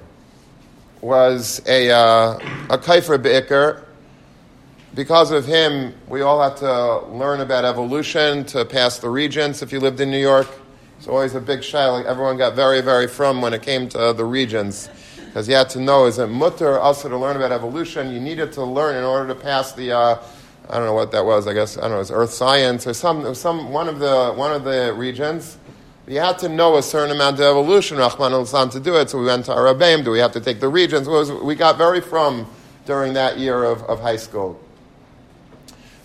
was 1.05 1.61
a, 1.67 1.90
uh, 1.90 2.38
a 2.71 2.79
kaifer 2.79 3.23
be'ikr. 3.23 3.85
Because 4.95 5.33
of 5.33 5.45
him, 5.45 5.93
we 6.09 6.23
all 6.23 6.43
had 6.43 6.57
to 6.59 7.07
learn 7.09 7.40
about 7.40 7.67
evolution 7.67 8.45
to 8.47 8.64
pass 8.64 8.99
the 9.01 9.11
regents 9.11 9.61
if 9.61 9.71
you 9.71 9.81
lived 9.81 10.01
in 10.01 10.11
New 10.11 10.19
York. 10.19 10.49
It's 10.97 11.07
always 11.07 11.35
a 11.35 11.40
big 11.40 11.62
shy. 11.62 11.87
Like 11.88 12.07
everyone 12.07 12.38
got 12.38 12.55
very, 12.55 12.81
very 12.81 13.07
frum 13.07 13.43
when 13.43 13.53
it 13.53 13.61
came 13.61 13.87
to 13.90 14.14
the 14.14 14.25
regents. 14.25 14.88
Because 15.27 15.47
you 15.47 15.55
had 15.55 15.69
to 15.71 15.81
know, 15.81 16.07
is 16.07 16.19
it 16.19 16.29
mutter 16.29 16.79
also 16.79 17.11
to 17.11 17.19
learn 17.19 17.37
about 17.37 17.53
evolution? 17.53 18.11
You 18.11 18.21
needed 18.21 18.53
to 18.53 18.64
learn 18.64 18.97
in 18.97 19.05
order 19.05 19.29
to 19.29 19.38
pass 19.38 19.73
the, 19.73 19.93
uh, 19.93 20.23
I 20.71 20.77
don't 20.77 20.87
know 20.87 20.95
what 20.95 21.12
that 21.12 21.27
was, 21.27 21.47
I 21.47 21.53
guess, 21.53 21.77
I 21.77 21.83
don't 21.83 21.90
know, 21.90 21.97
it 21.97 21.99
was 21.99 22.11
earth 22.12 22.33
science 22.33 22.87
or 22.87 22.95
some, 22.95 23.35
some 23.35 23.73
one, 23.73 23.88
of 23.88 23.99
the, 23.99 24.33
one 24.33 24.53
of 24.53 24.64
the 24.64 24.95
regents 24.97 25.59
we 26.07 26.17
had 26.17 26.38
to 26.40 26.49
know 26.49 26.77
a 26.77 26.83
certain 26.83 27.14
amount 27.14 27.37
of 27.37 27.40
evolution, 27.40 27.97
Rahman 27.97 28.33
al 28.33 28.45
to 28.45 28.81
do 28.81 28.97
it. 28.97 29.11
So 29.11 29.19
we 29.19 29.27
went 29.27 29.47
to 29.47 29.53
Arabim. 29.53 30.05
Do 30.05 30.11
we 30.11 30.19
have 30.19 30.33
to 30.33 30.40
take 30.40 30.61
the 30.61 30.69
regents? 30.69 31.09
Was, 31.09 31.33
we 31.33 31.55
got 31.55 31.79
very 31.79 32.01
frum 32.01 32.47
during 32.85 33.14
that 33.14 33.38
year 33.38 33.64
of, 33.64 33.83
of 33.85 34.01
high 34.01 34.17
school. 34.17 34.61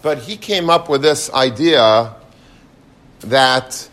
But 0.02 0.20
he 0.20 0.38
came 0.38 0.70
up 0.70 0.88
with 0.88 1.02
this 1.02 1.30
idea 1.34 2.16
that 3.22 3.90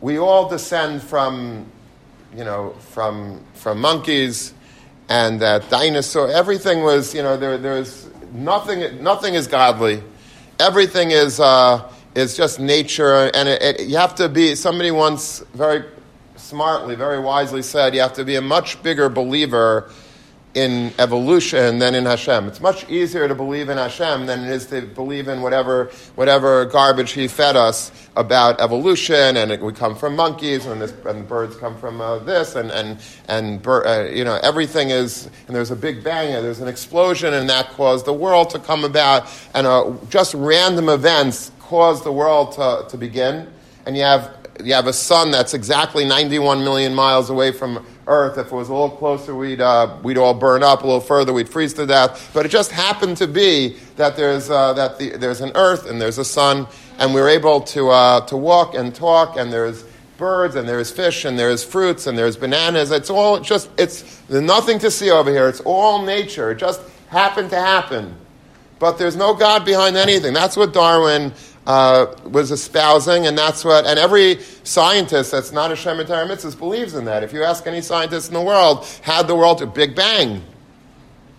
we 0.00 0.18
all 0.18 0.48
descend 0.48 1.02
from, 1.02 1.66
you 2.32 2.44
know, 2.44 2.70
from, 2.92 3.44
from 3.54 3.80
monkeys 3.80 4.54
and 5.08 5.40
that 5.40 5.68
dinosaur, 5.70 6.30
everything 6.30 6.82
was, 6.82 7.12
you 7.14 7.22
know, 7.22 7.36
there, 7.36 7.58
there's 7.58 8.08
nothing, 8.32 9.02
nothing 9.02 9.34
is 9.34 9.48
godly. 9.48 10.02
Everything 10.60 11.10
is, 11.10 11.40
uh, 11.40 11.90
is 12.16 12.36
just 12.36 12.58
nature, 12.58 13.30
and 13.34 13.48
it, 13.48 13.62
it, 13.62 13.80
you 13.88 13.98
have 13.98 14.14
to 14.16 14.28
be. 14.28 14.54
Somebody 14.54 14.90
once 14.90 15.40
very 15.54 15.84
smartly, 16.36 16.94
very 16.94 17.20
wisely 17.20 17.62
said, 17.62 17.94
you 17.94 18.00
have 18.00 18.14
to 18.14 18.24
be 18.24 18.36
a 18.36 18.40
much 18.40 18.82
bigger 18.82 19.08
believer 19.08 19.90
in 20.56 20.90
evolution 20.98 21.78
than 21.78 21.94
in 21.94 22.06
Hashem. 22.06 22.48
It's 22.48 22.62
much 22.62 22.88
easier 22.88 23.28
to 23.28 23.34
believe 23.34 23.68
in 23.68 23.76
Hashem 23.76 24.24
than 24.24 24.44
it 24.44 24.50
is 24.50 24.64
to 24.68 24.80
believe 24.80 25.28
in 25.28 25.42
whatever, 25.42 25.90
whatever 26.14 26.64
garbage 26.64 27.12
He 27.12 27.28
fed 27.28 27.56
us 27.56 27.92
about 28.16 28.58
evolution, 28.58 29.36
and 29.36 29.52
it, 29.52 29.60
we 29.60 29.74
come 29.74 29.94
from 29.94 30.16
monkeys, 30.16 30.64
and, 30.64 30.80
this, 30.80 30.94
and 31.04 31.28
birds 31.28 31.56
come 31.56 31.76
from 31.76 32.00
uh, 32.00 32.20
this, 32.20 32.56
and, 32.56 32.70
and, 32.70 32.98
and 33.28 33.66
uh, 33.66 34.08
you 34.10 34.24
know, 34.24 34.40
everything 34.42 34.88
is, 34.88 35.26
and 35.46 35.54
there's 35.54 35.70
a 35.70 35.76
big 35.76 36.02
bang, 36.02 36.34
and 36.34 36.42
there's 36.42 36.60
an 36.60 36.68
explosion, 36.68 37.34
and 37.34 37.50
that 37.50 37.68
caused 37.72 38.06
the 38.06 38.14
world 38.14 38.48
to 38.48 38.58
come 38.58 38.82
about, 38.82 39.30
and 39.54 39.66
uh, 39.66 39.92
just 40.08 40.32
random 40.32 40.88
events 40.88 41.52
caused 41.60 42.02
the 42.02 42.12
world 42.12 42.52
to, 42.52 42.86
to 42.88 42.96
begin, 42.96 43.46
and 43.84 43.94
you 43.94 44.02
have, 44.02 44.34
you 44.64 44.72
have 44.72 44.86
a 44.86 44.92
sun 44.94 45.30
that's 45.30 45.52
exactly 45.52 46.06
91 46.06 46.64
million 46.64 46.94
miles 46.94 47.28
away 47.28 47.52
from 47.52 47.84
Earth. 48.06 48.38
If 48.38 48.46
it 48.46 48.52
was 48.52 48.68
a 48.68 48.72
little 48.72 48.96
closer, 48.96 49.34
we'd, 49.34 49.60
uh, 49.60 49.96
we'd 50.02 50.18
all 50.18 50.34
burn 50.34 50.62
up. 50.62 50.82
A 50.82 50.86
little 50.86 51.00
further, 51.00 51.32
we'd 51.32 51.48
freeze 51.48 51.74
to 51.74 51.86
death. 51.86 52.30
But 52.32 52.46
it 52.46 52.50
just 52.50 52.70
happened 52.70 53.16
to 53.18 53.26
be 53.26 53.76
that 53.96 54.16
there's, 54.16 54.50
uh, 54.50 54.72
that 54.74 54.98
the, 54.98 55.16
there's 55.16 55.40
an 55.40 55.52
Earth 55.54 55.88
and 55.88 56.00
there's 56.00 56.18
a 56.18 56.24
sun, 56.24 56.66
and 56.98 57.12
we're 57.12 57.28
able 57.28 57.60
to, 57.62 57.90
uh, 57.90 58.20
to 58.26 58.36
walk 58.36 58.74
and 58.74 58.94
talk, 58.94 59.36
and 59.36 59.52
there's 59.52 59.84
birds, 60.18 60.54
and 60.54 60.68
there's 60.68 60.90
fish, 60.90 61.24
and 61.24 61.38
there's 61.38 61.64
fruits, 61.64 62.06
and 62.06 62.16
there's 62.16 62.36
bananas. 62.36 62.90
It's 62.90 63.10
all 63.10 63.40
just, 63.40 63.68
it's 63.76 64.20
there's 64.28 64.42
nothing 64.42 64.78
to 64.80 64.90
see 64.90 65.10
over 65.10 65.30
here. 65.30 65.48
It's 65.48 65.60
all 65.60 66.02
nature. 66.02 66.52
It 66.52 66.58
just 66.58 66.80
happened 67.08 67.50
to 67.50 67.60
happen. 67.60 68.16
But 68.78 68.98
there's 68.98 69.16
no 69.16 69.34
God 69.34 69.64
behind 69.64 69.96
anything. 69.96 70.34
That's 70.34 70.56
what 70.56 70.72
Darwin 70.72 71.32
uh, 71.66 72.06
was 72.24 72.50
espousing, 72.52 73.26
and 73.26 73.36
that's 73.36 73.64
what, 73.64 73.86
and 73.86 73.98
every 73.98 74.40
scientist 74.62 75.32
that's 75.32 75.52
not 75.52 75.72
a 75.72 75.74
Shemitah 75.74 76.28
Mitzvah 76.28 76.56
believes 76.56 76.94
in 76.94 77.04
that. 77.06 77.22
If 77.22 77.32
you 77.32 77.42
ask 77.42 77.66
any 77.66 77.80
scientist 77.80 78.28
in 78.28 78.34
the 78.34 78.42
world, 78.42 78.86
had 79.02 79.26
the 79.26 79.34
world 79.34 79.58
to 79.58 79.66
Big 79.66 79.96
Bang? 79.96 80.42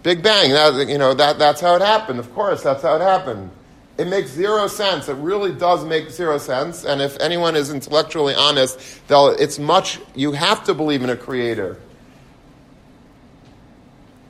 Big 0.03 0.21
Bang, 0.21 0.51
that, 0.51 0.87
you 0.87 0.97
know, 0.97 1.13
that, 1.13 1.39
that's 1.39 1.61
how 1.61 1.75
it 1.75 1.81
happened. 1.81 2.19
Of 2.19 2.33
course, 2.33 2.61
that's 2.61 2.83
how 2.83 2.95
it 2.95 3.01
happened. 3.01 3.51
It 3.97 4.07
makes 4.07 4.29
zero 4.29 4.67
sense. 4.67 5.09
It 5.09 5.15
really 5.15 5.51
does 5.51 5.83
make 5.83 6.11
zero 6.11 6.37
sense. 6.37 6.85
And 6.85 7.01
if 7.01 7.19
anyone 7.19 7.55
is 7.55 7.71
intellectually 7.71 8.35
honest, 8.35 8.79
they'll, 9.07 9.29
it's 9.29 9.57
much, 9.57 9.99
you 10.13 10.33
have 10.33 10.63
to 10.65 10.73
believe 10.73 11.03
in 11.03 11.09
a 11.09 11.17
creator. 11.17 11.77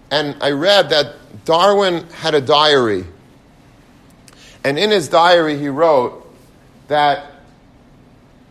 And 0.10 0.38
I 0.42 0.52
read 0.52 0.90
that 0.92 1.16
Darwin 1.44 2.08
had 2.12 2.34
a 2.34 2.40
diary 2.40 3.06
and 4.68 4.78
in 4.78 4.92
his 4.92 5.08
diary, 5.08 5.58
he 5.58 5.70
wrote 5.70 6.30
that 6.90 7.32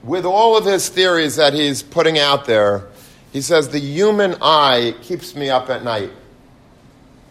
with 0.02 0.24
all 0.24 0.56
of 0.56 0.64
his 0.64 0.88
theories 0.88 1.36
that 1.36 1.52
he's 1.52 1.82
putting 1.82 2.18
out 2.18 2.46
there, 2.46 2.86
he 3.34 3.42
says, 3.42 3.68
the 3.68 3.78
human 3.78 4.34
eye 4.40 4.94
keeps 5.02 5.34
me 5.34 5.50
up 5.50 5.68
at 5.68 5.84
night. 5.84 6.10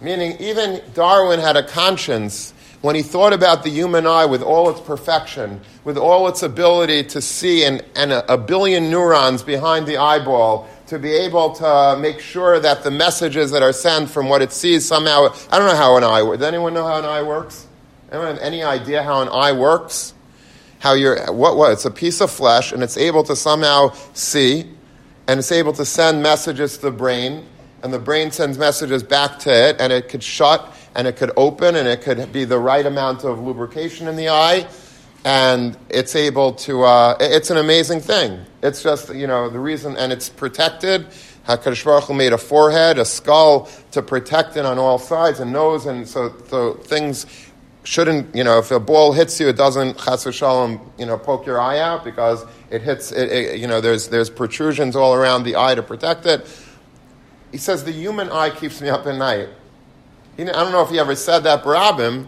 Meaning, 0.01 0.37
even 0.39 0.83
Darwin 0.93 1.39
had 1.39 1.57
a 1.57 1.67
conscience 1.67 2.53
when 2.81 2.95
he 2.95 3.01
thought 3.01 3.33
about 3.33 3.63
the 3.63 3.71
human 3.71 4.05
eye 4.05 4.27
with 4.27 4.43
all 4.43 4.69
its 4.69 4.81
perfection, 4.81 5.61
with 5.83 5.97
all 5.97 6.27
its 6.27 6.43
ability 6.43 7.05
to 7.05 7.23
see 7.23 7.63
and, 7.63 7.83
and 7.95 8.11
a, 8.11 8.33
a 8.33 8.37
billion 8.37 8.91
neurons 8.91 9.41
behind 9.41 9.87
the 9.87 9.97
eyeball, 9.97 10.69
to 10.85 10.99
be 10.99 11.11
able 11.11 11.53
to 11.55 11.97
make 11.99 12.19
sure 12.19 12.59
that 12.59 12.83
the 12.83 12.91
messages 12.91 13.49
that 13.49 13.63
are 13.63 13.73
sent 13.73 14.11
from 14.11 14.29
what 14.29 14.43
it 14.43 14.51
sees 14.51 14.85
somehow. 14.85 15.33
I 15.51 15.57
don't 15.57 15.67
know 15.67 15.75
how 15.75 15.97
an 15.97 16.03
eye 16.03 16.21
works. 16.21 16.37
Does 16.37 16.47
anyone 16.49 16.75
know 16.75 16.85
how 16.85 16.99
an 16.99 17.05
eye 17.05 17.23
works? 17.23 17.65
Anyone 18.11 18.27
have 18.27 18.39
any 18.39 18.63
idea 18.63 19.03
how 19.03 19.21
an 19.21 19.29
eye 19.29 19.53
works? 19.53 20.13
How 20.79 20.93
you're, 20.93 21.31
what, 21.31 21.57
what? 21.57 21.71
It's 21.71 21.85
a 21.85 21.91
piece 21.91 22.21
of 22.21 22.31
flesh 22.31 22.71
and 22.71 22.83
it's 22.83 22.97
able 22.97 23.23
to 23.23 23.35
somehow 23.35 23.93
see 24.13 24.69
and 25.27 25.39
it's 25.39 25.51
able 25.51 25.73
to 25.73 25.85
send 25.85 26.21
messages 26.21 26.75
to 26.77 26.83
the 26.83 26.91
brain 26.91 27.45
and 27.83 27.93
the 27.93 27.99
brain 27.99 28.31
sends 28.31 28.57
messages 28.57 29.03
back 29.03 29.39
to 29.39 29.51
it 29.51 29.77
and 29.79 29.91
it 29.91 30.09
could 30.09 30.23
shut 30.23 30.75
and 30.95 31.07
it 31.07 31.17
could 31.17 31.31
open, 31.37 31.75
and 31.75 31.87
it 31.87 32.01
could 32.01 32.31
be 32.31 32.45
the 32.45 32.57
right 32.57 32.85
amount 32.85 33.23
of 33.23 33.39
lubrication 33.39 34.07
in 34.07 34.15
the 34.15 34.29
eye, 34.29 34.65
and 35.25 35.77
it's 35.89 36.15
able 36.15 36.53
to. 36.53 36.83
Uh, 36.83 37.17
it's 37.19 37.49
an 37.49 37.57
amazing 37.57 37.99
thing. 37.99 38.39
It's 38.63 38.81
just 38.81 39.13
you 39.13 39.27
know 39.27 39.49
the 39.49 39.59
reason, 39.59 39.97
and 39.97 40.11
it's 40.11 40.29
protected. 40.29 41.05
Hakadosh 41.47 41.85
Baruch 41.85 42.05
Hu 42.05 42.13
made 42.15 42.33
a 42.33 42.39
forehead, 42.39 42.97
a 42.97 43.05
skull 43.05 43.69
to 43.91 44.01
protect 44.01 44.57
it 44.57 44.65
on 44.65 44.79
all 44.79 44.97
sides, 44.97 45.39
and 45.39 45.51
nose, 45.51 45.85
and 45.85 46.07
so 46.07 46.33
so 46.47 46.73
things 46.73 47.25
shouldn't, 47.85 48.35
you 48.35 48.43
know, 48.43 48.57
if 48.57 48.71
a 48.71 48.79
ball 48.79 49.13
hits 49.13 49.39
you, 49.39 49.47
it 49.47 49.55
doesn't, 49.55 49.97
chas 49.97 50.25
v'shalom, 50.25 50.81
you 50.97 51.05
know, 51.05 51.17
poke 51.17 51.45
your 51.45 51.61
eye 51.61 51.79
out 51.79 52.03
because 52.03 52.43
it 52.71 52.81
hits, 52.81 53.11
it, 53.11 53.31
it, 53.31 53.59
you 53.59 53.67
know, 53.67 53.79
there's, 53.79 54.09
there's 54.09 54.29
protrusions 54.29 54.95
all 54.95 55.13
around 55.13 55.43
the 55.43 55.55
eye 55.55 55.75
to 55.75 55.83
protect 55.83 56.25
it. 56.25 56.47
He 57.51 57.59
says, 57.59 57.83
the 57.83 57.91
human 57.91 58.31
eye 58.31 58.49
keeps 58.49 58.81
me 58.81 58.89
up 58.89 59.05
at 59.05 59.15
night. 59.15 59.49
I 60.37 60.43
don't 60.43 60.71
know 60.71 60.81
if 60.81 60.89
he 60.89 60.99
ever 60.99 61.15
said 61.15 61.39
that 61.41 61.63
barabim, 61.63 62.27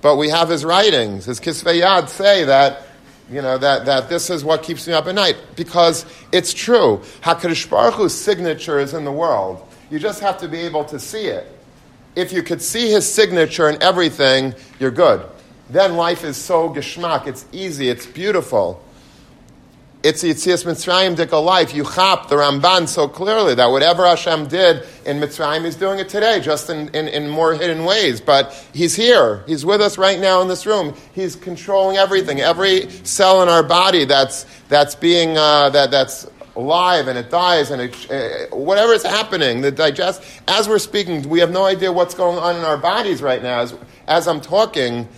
but 0.00 0.16
we 0.16 0.30
have 0.30 0.48
his 0.48 0.64
writings. 0.64 1.26
His 1.26 1.38
kisvei 1.38 1.82
yad 1.82 2.08
say 2.08 2.44
that, 2.44 2.82
you 3.30 3.42
know, 3.42 3.58
that, 3.58 3.84
that 3.84 4.08
this 4.08 4.30
is 4.30 4.42
what 4.42 4.62
keeps 4.62 4.88
me 4.88 4.94
up 4.94 5.06
at 5.06 5.14
night 5.14 5.36
because 5.54 6.06
it's 6.32 6.52
true. 6.52 7.02
HaKadosh 7.20 7.68
Baruch 7.70 7.94
Hu's 7.94 8.14
signature 8.14 8.80
is 8.80 8.94
in 8.94 9.04
the 9.04 9.12
world. 9.12 9.68
You 9.90 9.98
just 9.98 10.20
have 10.20 10.38
to 10.38 10.48
be 10.48 10.60
able 10.60 10.84
to 10.86 10.98
see 10.98 11.26
it 11.26 11.53
if 12.16 12.32
you 12.32 12.42
could 12.42 12.62
see 12.62 12.90
his 12.90 13.10
signature 13.12 13.68
and 13.68 13.82
everything, 13.82 14.54
you're 14.78 14.90
good. 14.90 15.24
Then 15.70 15.96
life 15.96 16.24
is 16.24 16.36
so 16.36 16.68
geschmack. 16.68 17.26
It's 17.26 17.46
easy. 17.52 17.88
It's 17.88 18.06
beautiful. 18.06 18.82
It's 20.04 20.22
Yitzias 20.22 20.66
Mitzrayim 20.66 21.16
Dika 21.16 21.42
life. 21.42 21.72
You 21.72 21.82
chop 21.82 22.28
the 22.28 22.36
Ramban 22.36 22.86
so 22.88 23.08
clearly 23.08 23.54
that 23.54 23.70
whatever 23.70 24.06
Hashem 24.06 24.48
did 24.48 24.86
in 25.06 25.18
Mitzrayim, 25.18 25.64
He's 25.64 25.76
doing 25.76 25.98
it 25.98 26.10
today, 26.10 26.40
just 26.40 26.68
in, 26.68 26.88
in, 26.90 27.08
in 27.08 27.26
more 27.26 27.54
hidden 27.54 27.86
ways. 27.86 28.20
But 28.20 28.52
He's 28.74 28.94
here. 28.94 29.42
He's 29.46 29.64
with 29.64 29.80
us 29.80 29.96
right 29.96 30.20
now 30.20 30.42
in 30.42 30.48
this 30.48 30.66
room. 30.66 30.94
He's 31.14 31.36
controlling 31.36 31.96
everything. 31.96 32.42
Every 32.42 32.90
cell 33.04 33.42
in 33.42 33.48
our 33.48 33.62
body 33.62 34.04
that's, 34.04 34.44
that's 34.68 34.94
being, 34.94 35.38
uh, 35.38 35.70
that, 35.70 35.90
that's 35.90 36.26
alive 36.56 37.08
and 37.08 37.18
it 37.18 37.30
dies 37.30 37.70
and 37.70 37.82
it, 37.82 38.10
uh, 38.10 38.54
whatever 38.54 38.92
is 38.92 39.02
happening, 39.02 39.60
the 39.60 39.70
digest. 39.70 40.22
As 40.46 40.68
we're 40.68 40.78
speaking, 40.78 41.28
we 41.28 41.40
have 41.40 41.50
no 41.50 41.64
idea 41.64 41.90
what's 41.92 42.14
going 42.14 42.38
on 42.38 42.56
in 42.56 42.62
our 42.62 42.76
bodies 42.78 43.22
right 43.22 43.42
now. 43.42 43.60
As, 43.60 43.74
as 44.06 44.28
I'm 44.28 44.40
talking, 44.40 45.08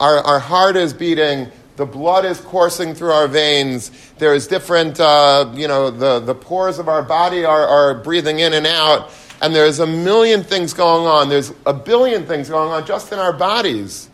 our, 0.00 0.18
our 0.18 0.38
heart 0.38 0.76
is 0.76 0.92
beating, 0.92 1.48
the 1.76 1.86
blood 1.86 2.24
is 2.24 2.40
coursing 2.40 2.94
through 2.94 3.12
our 3.12 3.28
veins. 3.28 3.90
There's 4.18 4.46
different, 4.46 4.98
uh, 5.00 5.50
you 5.54 5.68
know, 5.68 5.90
the, 5.90 6.20
the 6.20 6.34
pores 6.34 6.78
of 6.78 6.88
our 6.88 7.02
body 7.02 7.44
are, 7.44 7.66
are 7.66 7.94
breathing 7.94 8.40
in 8.40 8.52
and 8.52 8.66
out. 8.66 9.10
And 9.40 9.54
there's 9.54 9.78
a 9.78 9.86
million 9.86 10.42
things 10.42 10.72
going 10.72 11.06
on. 11.06 11.28
There's 11.28 11.52
a 11.64 11.72
billion 11.72 12.26
things 12.26 12.48
going 12.48 12.72
on 12.72 12.84
just 12.84 13.12
in 13.12 13.20
our 13.20 13.32
bodies 13.32 14.07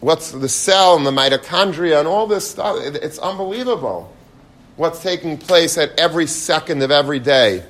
what's 0.00 0.30
the 0.30 0.48
cell 0.48 0.96
and 0.96 1.06
the 1.06 1.10
mitochondria 1.10 1.98
and 1.98 2.08
all 2.08 2.26
this 2.26 2.48
stuff. 2.48 2.76
It's 2.80 3.18
unbelievable 3.18 4.12
what's 4.76 5.02
taking 5.02 5.36
place 5.36 5.76
at 5.76 5.98
every 5.98 6.26
second 6.26 6.82
of 6.82 6.90
every 6.90 7.18
day 7.18 7.64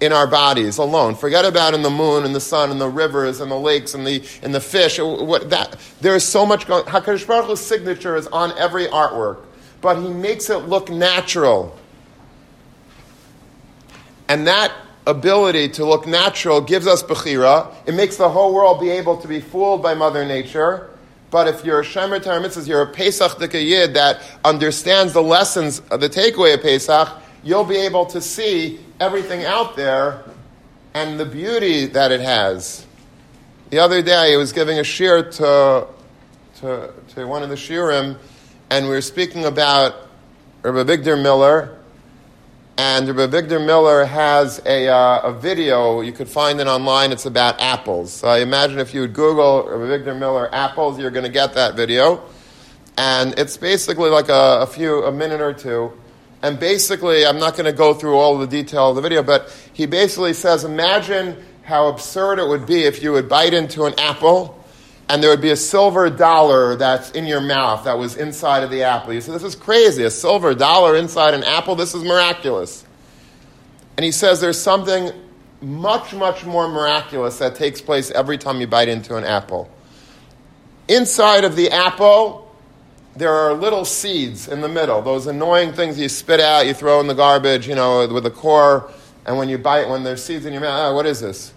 in 0.00 0.12
our 0.12 0.26
bodies 0.26 0.78
alone. 0.78 1.14
Forget 1.14 1.44
about 1.44 1.74
in 1.74 1.82
the 1.82 1.90
moon 1.90 2.24
and 2.24 2.34
the 2.34 2.40
sun 2.40 2.70
and 2.70 2.80
the 2.80 2.88
rivers 2.88 3.40
and 3.40 3.50
the 3.50 3.58
lakes 3.58 3.94
and 3.94 4.06
the, 4.06 4.22
and 4.42 4.54
the 4.54 4.60
fish. 4.60 4.98
Uh, 4.98 5.06
what, 5.06 5.50
that, 5.50 5.76
there 6.00 6.14
is 6.14 6.24
so 6.24 6.46
much 6.46 6.66
going 6.66 6.84
HaKadosh 6.84 7.26
Baruch 7.26 7.46
Hu's 7.46 7.60
signature 7.60 8.16
is 8.16 8.26
on 8.28 8.56
every 8.58 8.86
artwork, 8.86 9.44
but 9.80 10.00
he 10.00 10.08
makes 10.08 10.48
it 10.48 10.68
look 10.68 10.90
natural. 10.90 11.76
And 14.28 14.46
that 14.46 14.72
ability 15.06 15.70
to 15.70 15.84
look 15.84 16.06
natural 16.06 16.60
gives 16.60 16.86
us 16.86 17.02
Bechira. 17.02 17.74
It 17.86 17.94
makes 17.94 18.16
the 18.16 18.28
whole 18.28 18.54
world 18.54 18.80
be 18.80 18.90
able 18.90 19.16
to 19.18 19.28
be 19.28 19.40
fooled 19.40 19.82
by 19.82 19.94
Mother 19.94 20.24
Nature. 20.24 20.90
But 21.30 21.46
if 21.46 21.64
you're 21.64 21.80
a 21.80 21.84
Shemer 21.84 22.22
Torah 22.22 22.40
Mitzvahs, 22.40 22.66
you're 22.66 22.82
a 22.82 22.86
Pesach 22.86 23.38
Yid 23.52 23.94
that 23.94 24.20
understands 24.44 25.12
the 25.12 25.22
lessons 25.22 25.80
of 25.90 26.00
the 26.00 26.08
takeaway 26.08 26.54
of 26.54 26.62
Pesach, 26.62 27.08
you'll 27.44 27.64
be 27.64 27.76
able 27.76 28.06
to 28.06 28.20
see 28.20 28.80
everything 28.98 29.44
out 29.44 29.76
there 29.76 30.24
and 30.94 31.18
the 31.18 31.24
beauty 31.24 31.86
that 31.86 32.10
it 32.10 32.20
has. 32.20 32.84
The 33.70 33.78
other 33.78 34.02
day, 34.02 34.34
I 34.34 34.36
was 34.36 34.52
giving 34.52 34.78
a 34.78 34.82
shiur 34.82 35.32
to, 35.36 35.86
to, 36.60 36.92
to 37.14 37.24
one 37.26 37.44
of 37.44 37.48
the 37.48 37.54
shiurim, 37.54 38.18
and 38.68 38.86
we 38.86 38.90
were 38.90 39.00
speaking 39.00 39.44
about 39.44 40.08
Rabbi 40.62 40.82
Avigdor 40.82 41.22
Miller, 41.22 41.78
and 42.80 43.06
Rabbi 43.10 43.36
Avigdor 43.36 43.66
Miller 43.66 44.06
has 44.06 44.58
a, 44.64 44.88
uh, 44.88 45.20
a 45.24 45.32
video, 45.34 46.00
you 46.00 46.12
could 46.12 46.30
find 46.30 46.62
it 46.62 46.66
online, 46.66 47.12
it's 47.12 47.26
about 47.26 47.60
apples. 47.60 48.10
So 48.10 48.26
I 48.26 48.38
imagine 48.38 48.78
if 48.78 48.94
you 48.94 49.02
would 49.02 49.12
Google 49.12 49.68
Rabbi 49.68 50.02
Avigdor 50.02 50.18
Miller 50.18 50.48
apples, 50.50 50.98
you're 50.98 51.10
going 51.10 51.26
to 51.26 51.30
get 51.30 51.52
that 51.52 51.76
video. 51.76 52.22
And 52.96 53.38
it's 53.38 53.58
basically 53.58 54.08
like 54.08 54.30
a, 54.30 54.60
a 54.62 54.66
few, 54.66 55.04
a 55.04 55.12
minute 55.12 55.42
or 55.42 55.52
two. 55.52 55.92
And 56.40 56.58
basically, 56.58 57.26
I'm 57.26 57.38
not 57.38 57.52
going 57.52 57.66
to 57.66 57.76
go 57.76 57.92
through 57.92 58.16
all 58.16 58.38
the 58.38 58.46
detail 58.46 58.88
of 58.88 58.96
the 58.96 59.02
video, 59.02 59.22
but 59.22 59.54
he 59.74 59.84
basically 59.84 60.32
says, 60.32 60.64
imagine 60.64 61.36
how 61.64 61.88
absurd 61.88 62.38
it 62.38 62.48
would 62.48 62.64
be 62.64 62.84
if 62.84 63.02
you 63.02 63.12
would 63.12 63.28
bite 63.28 63.52
into 63.52 63.84
an 63.84 63.92
apple 63.98 64.59
and 65.10 65.20
there 65.20 65.30
would 65.30 65.40
be 65.40 65.50
a 65.50 65.56
silver 65.56 66.08
dollar 66.08 66.76
that's 66.76 67.10
in 67.10 67.26
your 67.26 67.40
mouth 67.40 67.82
that 67.82 67.98
was 67.98 68.16
inside 68.16 68.62
of 68.62 68.70
the 68.70 68.84
apple. 68.84 69.12
You 69.12 69.20
say, 69.20 69.32
This 69.32 69.42
is 69.42 69.56
crazy. 69.56 70.04
A 70.04 70.10
silver 70.10 70.54
dollar 70.54 70.94
inside 70.94 71.34
an 71.34 71.42
apple? 71.42 71.74
This 71.74 71.96
is 71.96 72.04
miraculous. 72.04 72.84
And 73.96 74.04
he 74.04 74.12
says 74.12 74.40
there's 74.40 74.60
something 74.60 75.10
much, 75.60 76.14
much 76.14 76.44
more 76.44 76.68
miraculous 76.68 77.38
that 77.38 77.56
takes 77.56 77.80
place 77.80 78.12
every 78.12 78.38
time 78.38 78.60
you 78.60 78.68
bite 78.68 78.88
into 78.88 79.16
an 79.16 79.24
apple. 79.24 79.68
Inside 80.86 81.42
of 81.42 81.56
the 81.56 81.70
apple, 81.70 82.54
there 83.16 83.32
are 83.32 83.52
little 83.52 83.84
seeds 83.84 84.46
in 84.46 84.60
the 84.60 84.68
middle, 84.68 85.02
those 85.02 85.26
annoying 85.26 85.72
things 85.72 85.98
you 85.98 86.08
spit 86.08 86.38
out, 86.38 86.66
you 86.66 86.72
throw 86.72 87.00
in 87.00 87.08
the 87.08 87.14
garbage, 87.14 87.66
you 87.66 87.74
know, 87.74 88.06
with 88.06 88.22
the 88.22 88.30
core, 88.30 88.90
and 89.26 89.36
when 89.36 89.48
you 89.48 89.58
bite, 89.58 89.88
when 89.88 90.04
there's 90.04 90.24
seeds 90.24 90.46
in 90.46 90.52
your 90.52 90.62
mouth, 90.62 90.92
oh, 90.92 90.94
what 90.94 91.04
is 91.04 91.20
this? 91.20 91.52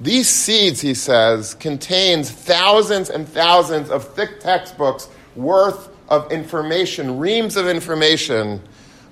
These 0.00 0.28
seeds, 0.28 0.80
he 0.80 0.94
says, 0.94 1.54
contains 1.54 2.30
thousands 2.30 3.10
and 3.10 3.28
thousands 3.28 3.90
of 3.90 4.06
thick 4.14 4.38
textbooks 4.38 5.08
worth 5.34 5.88
of 6.08 6.30
information, 6.30 7.18
reams 7.18 7.56
of 7.56 7.66
information 7.66 8.62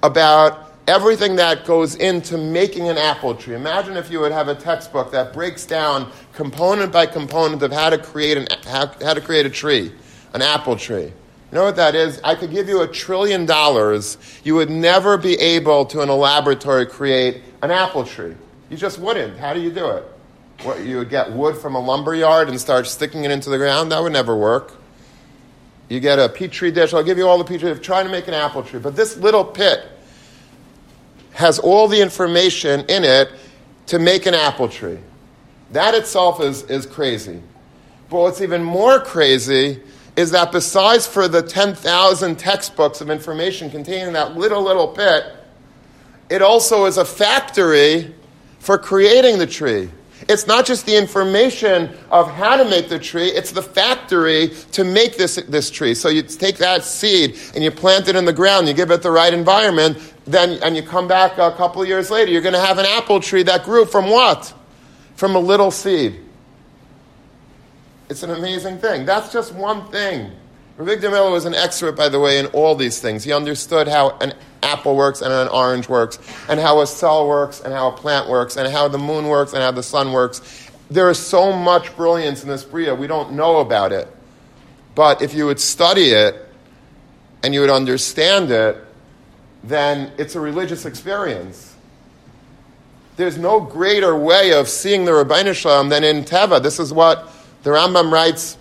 about 0.02 0.72
everything 0.86 1.36
that 1.36 1.64
goes 1.64 1.96
into 1.96 2.38
making 2.38 2.88
an 2.88 2.96
apple 2.96 3.34
tree. 3.34 3.56
Imagine 3.56 3.96
if 3.96 4.10
you 4.10 4.20
would 4.20 4.30
have 4.30 4.46
a 4.46 4.54
textbook 4.54 5.10
that 5.10 5.32
breaks 5.32 5.66
down 5.66 6.10
component 6.32 6.92
by 6.92 7.06
component 7.06 7.62
of 7.62 7.72
how 7.72 7.90
to 7.90 7.98
create, 7.98 8.36
an, 8.38 8.46
how, 8.64 8.86
how 9.02 9.12
to 9.12 9.20
create 9.20 9.44
a 9.44 9.50
tree, 9.50 9.90
an 10.34 10.42
apple 10.42 10.76
tree. 10.76 11.06
You 11.06 11.12
know 11.52 11.64
what 11.64 11.76
that 11.76 11.96
is? 11.96 12.20
I 12.22 12.36
could 12.36 12.52
give 12.52 12.68
you 12.68 12.82
a 12.82 12.88
trillion 12.88 13.44
dollars. 13.44 14.18
You 14.44 14.54
would 14.54 14.70
never 14.70 15.16
be 15.16 15.34
able 15.34 15.84
to, 15.86 16.00
in 16.02 16.08
a 16.08 16.14
laboratory, 16.14 16.86
create 16.86 17.42
an 17.62 17.72
apple 17.72 18.04
tree. 18.04 18.34
You 18.70 18.76
just 18.76 18.98
wouldn't. 18.98 19.38
How 19.38 19.52
do 19.52 19.60
you 19.60 19.70
do 19.70 19.90
it? 19.90 20.04
What, 20.62 20.84
you 20.84 20.98
would 20.98 21.10
get 21.10 21.32
wood 21.32 21.56
from 21.56 21.74
a 21.74 21.80
lumber 21.80 22.14
yard 22.14 22.48
and 22.48 22.60
start 22.60 22.86
sticking 22.86 23.24
it 23.24 23.30
into 23.30 23.50
the 23.50 23.58
ground? 23.58 23.92
That 23.92 24.02
would 24.02 24.12
never 24.12 24.36
work. 24.36 24.72
You 25.88 26.00
get 26.00 26.18
a 26.18 26.28
petri 26.28 26.70
dish. 26.70 26.92
I'll 26.94 27.04
give 27.04 27.18
you 27.18 27.28
all 27.28 27.38
the 27.38 27.44
petri 27.44 27.72
dish. 27.72 27.84
Trying 27.84 28.06
to 28.06 28.10
make 28.10 28.26
an 28.28 28.34
apple 28.34 28.62
tree. 28.62 28.80
But 28.80 28.96
this 28.96 29.16
little 29.16 29.44
pit 29.44 29.86
has 31.32 31.58
all 31.58 31.86
the 31.86 32.00
information 32.00 32.80
in 32.88 33.04
it 33.04 33.30
to 33.86 33.98
make 33.98 34.26
an 34.26 34.34
apple 34.34 34.68
tree. 34.68 34.98
That 35.72 35.94
itself 35.94 36.40
is, 36.40 36.62
is 36.64 36.86
crazy. 36.86 37.42
But 38.08 38.20
what's 38.20 38.40
even 38.40 38.62
more 38.62 39.00
crazy 39.00 39.80
is 40.16 40.30
that 40.30 40.50
besides 40.50 41.06
for 41.06 41.28
the 41.28 41.42
10,000 41.42 42.38
textbooks 42.38 43.00
of 43.00 43.10
information 43.10 43.70
contained 43.70 44.08
in 44.08 44.12
that 44.14 44.36
little, 44.36 44.62
little 44.62 44.88
pit, 44.88 45.24
it 46.30 46.40
also 46.42 46.86
is 46.86 46.96
a 46.96 47.04
factory 47.04 48.14
for 48.58 48.78
creating 48.78 49.38
the 49.38 49.46
tree. 49.46 49.90
It's 50.28 50.46
not 50.46 50.64
just 50.64 50.86
the 50.86 50.96
information 50.96 51.94
of 52.10 52.30
how 52.30 52.56
to 52.56 52.64
make 52.64 52.88
the 52.88 52.98
tree, 52.98 53.28
it's 53.28 53.52
the 53.52 53.62
factory 53.62 54.48
to 54.72 54.82
make 54.82 55.16
this, 55.16 55.36
this 55.48 55.70
tree. 55.70 55.94
So 55.94 56.08
you 56.08 56.22
take 56.22 56.56
that 56.56 56.84
seed 56.84 57.38
and 57.54 57.62
you 57.62 57.70
plant 57.70 58.08
it 58.08 58.16
in 58.16 58.24
the 58.24 58.32
ground, 58.32 58.66
you 58.66 58.74
give 58.74 58.90
it 58.90 59.02
the 59.02 59.10
right 59.10 59.32
environment, 59.32 59.98
then, 60.26 60.58
and 60.62 60.74
you 60.74 60.82
come 60.82 61.06
back 61.06 61.38
a 61.38 61.52
couple 61.52 61.84
years 61.84 62.10
later, 62.10 62.32
you're 62.32 62.42
going 62.42 62.54
to 62.54 62.60
have 62.60 62.78
an 62.78 62.86
apple 62.86 63.20
tree 63.20 63.42
that 63.44 63.64
grew 63.64 63.84
from 63.84 64.08
what? 64.08 64.52
From 65.16 65.36
a 65.36 65.40
little 65.40 65.70
seed. 65.70 66.20
It's 68.08 68.22
an 68.22 68.30
amazing 68.30 68.78
thing. 68.78 69.04
That's 69.04 69.32
just 69.32 69.54
one 69.54 69.88
thing. 69.90 70.32
Avigdor 70.78 71.10
Miller 71.10 71.30
was 71.30 71.46
an 71.46 71.54
expert, 71.54 71.92
by 71.92 72.10
the 72.10 72.20
way, 72.20 72.38
in 72.38 72.46
all 72.46 72.74
these 72.74 73.00
things. 73.00 73.24
He 73.24 73.32
understood 73.32 73.88
how 73.88 74.18
an 74.20 74.34
apple 74.62 74.94
works 74.94 75.22
and 75.22 75.32
an 75.32 75.48
orange 75.48 75.88
works, 75.88 76.18
and 76.48 76.60
how 76.60 76.82
a 76.82 76.86
cell 76.86 77.26
works 77.26 77.60
and 77.60 77.72
how 77.72 77.88
a 77.88 77.92
plant 77.92 78.28
works, 78.28 78.56
and 78.56 78.70
how 78.70 78.86
the 78.88 78.98
moon 78.98 79.28
works 79.28 79.54
and 79.54 79.62
how 79.62 79.70
the 79.70 79.82
sun 79.82 80.12
works. 80.12 80.68
There 80.90 81.08
is 81.08 81.18
so 81.18 81.52
much 81.52 81.96
brilliance 81.96 82.42
in 82.42 82.48
this 82.48 82.62
Bria, 82.62 82.94
we 82.94 83.06
don't 83.06 83.32
know 83.32 83.58
about 83.58 83.92
it. 83.92 84.08
But 84.94 85.22
if 85.22 85.34
you 85.34 85.46
would 85.46 85.60
study 85.60 86.10
it 86.10 86.46
and 87.42 87.54
you 87.54 87.60
would 87.60 87.70
understand 87.70 88.50
it, 88.50 88.76
then 89.64 90.12
it's 90.18 90.34
a 90.34 90.40
religious 90.40 90.84
experience. 90.84 91.74
there's 93.16 93.38
no 93.38 93.60
greater 93.60 94.14
way 94.14 94.52
of 94.52 94.68
seeing 94.68 95.06
the 95.06 95.10
Ribono 95.10 95.54
Shel 95.54 95.82
Olam 95.82 95.88
than 95.88 96.04
in 96.04 96.22
Teva. 96.22 96.62
This 96.62 96.78
is 96.78 96.92
what 96.92 97.32
the 97.62 97.70
Rambam 97.70 98.12
writes 98.12 98.58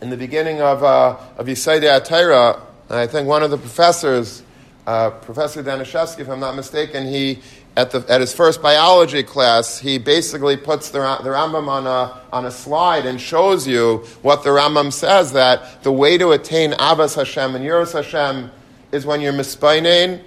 in 0.00 0.10
the 0.10 0.16
beginning 0.16 0.60
of, 0.60 0.82
uh, 0.82 1.16
of 1.36 1.46
Yisayde 1.46 1.82
Atayra. 1.82 2.60
I 2.90 3.06
think 3.06 3.26
one 3.26 3.42
of 3.42 3.50
the 3.50 3.58
professors, 3.58 4.42
uh, 4.86 5.10
Professor 5.10 5.62
Danishevsky, 5.62 6.20
if 6.20 6.28
I'm 6.28 6.40
not 6.40 6.54
mistaken, 6.54 7.06
he, 7.06 7.40
at, 7.76 7.90
the, 7.90 8.04
at 8.08 8.20
his 8.20 8.32
first 8.32 8.62
biology 8.62 9.22
class, 9.22 9.78
he 9.78 9.98
basically 9.98 10.56
puts 10.56 10.90
the, 10.90 10.98
the 11.22 11.30
Rambam 11.30 11.68
on 11.68 11.86
a, 11.86 12.20
on 12.32 12.44
a 12.44 12.50
slide 12.50 13.06
and 13.06 13.20
shows 13.20 13.66
you 13.66 13.98
what 14.22 14.44
the 14.44 14.50
Rambam 14.50 14.92
says 14.92 15.32
that 15.32 15.82
the 15.82 15.92
way 15.92 16.18
to 16.18 16.30
attain 16.32 16.72
Ahavas 16.72 17.16
Hashem 17.16 17.54
and 17.54 17.64
Yiras 17.64 17.92
Hashem 17.92 18.50
is 18.92 19.06
when 19.06 19.20
you're 19.20 19.32
mispainain, 19.32 20.22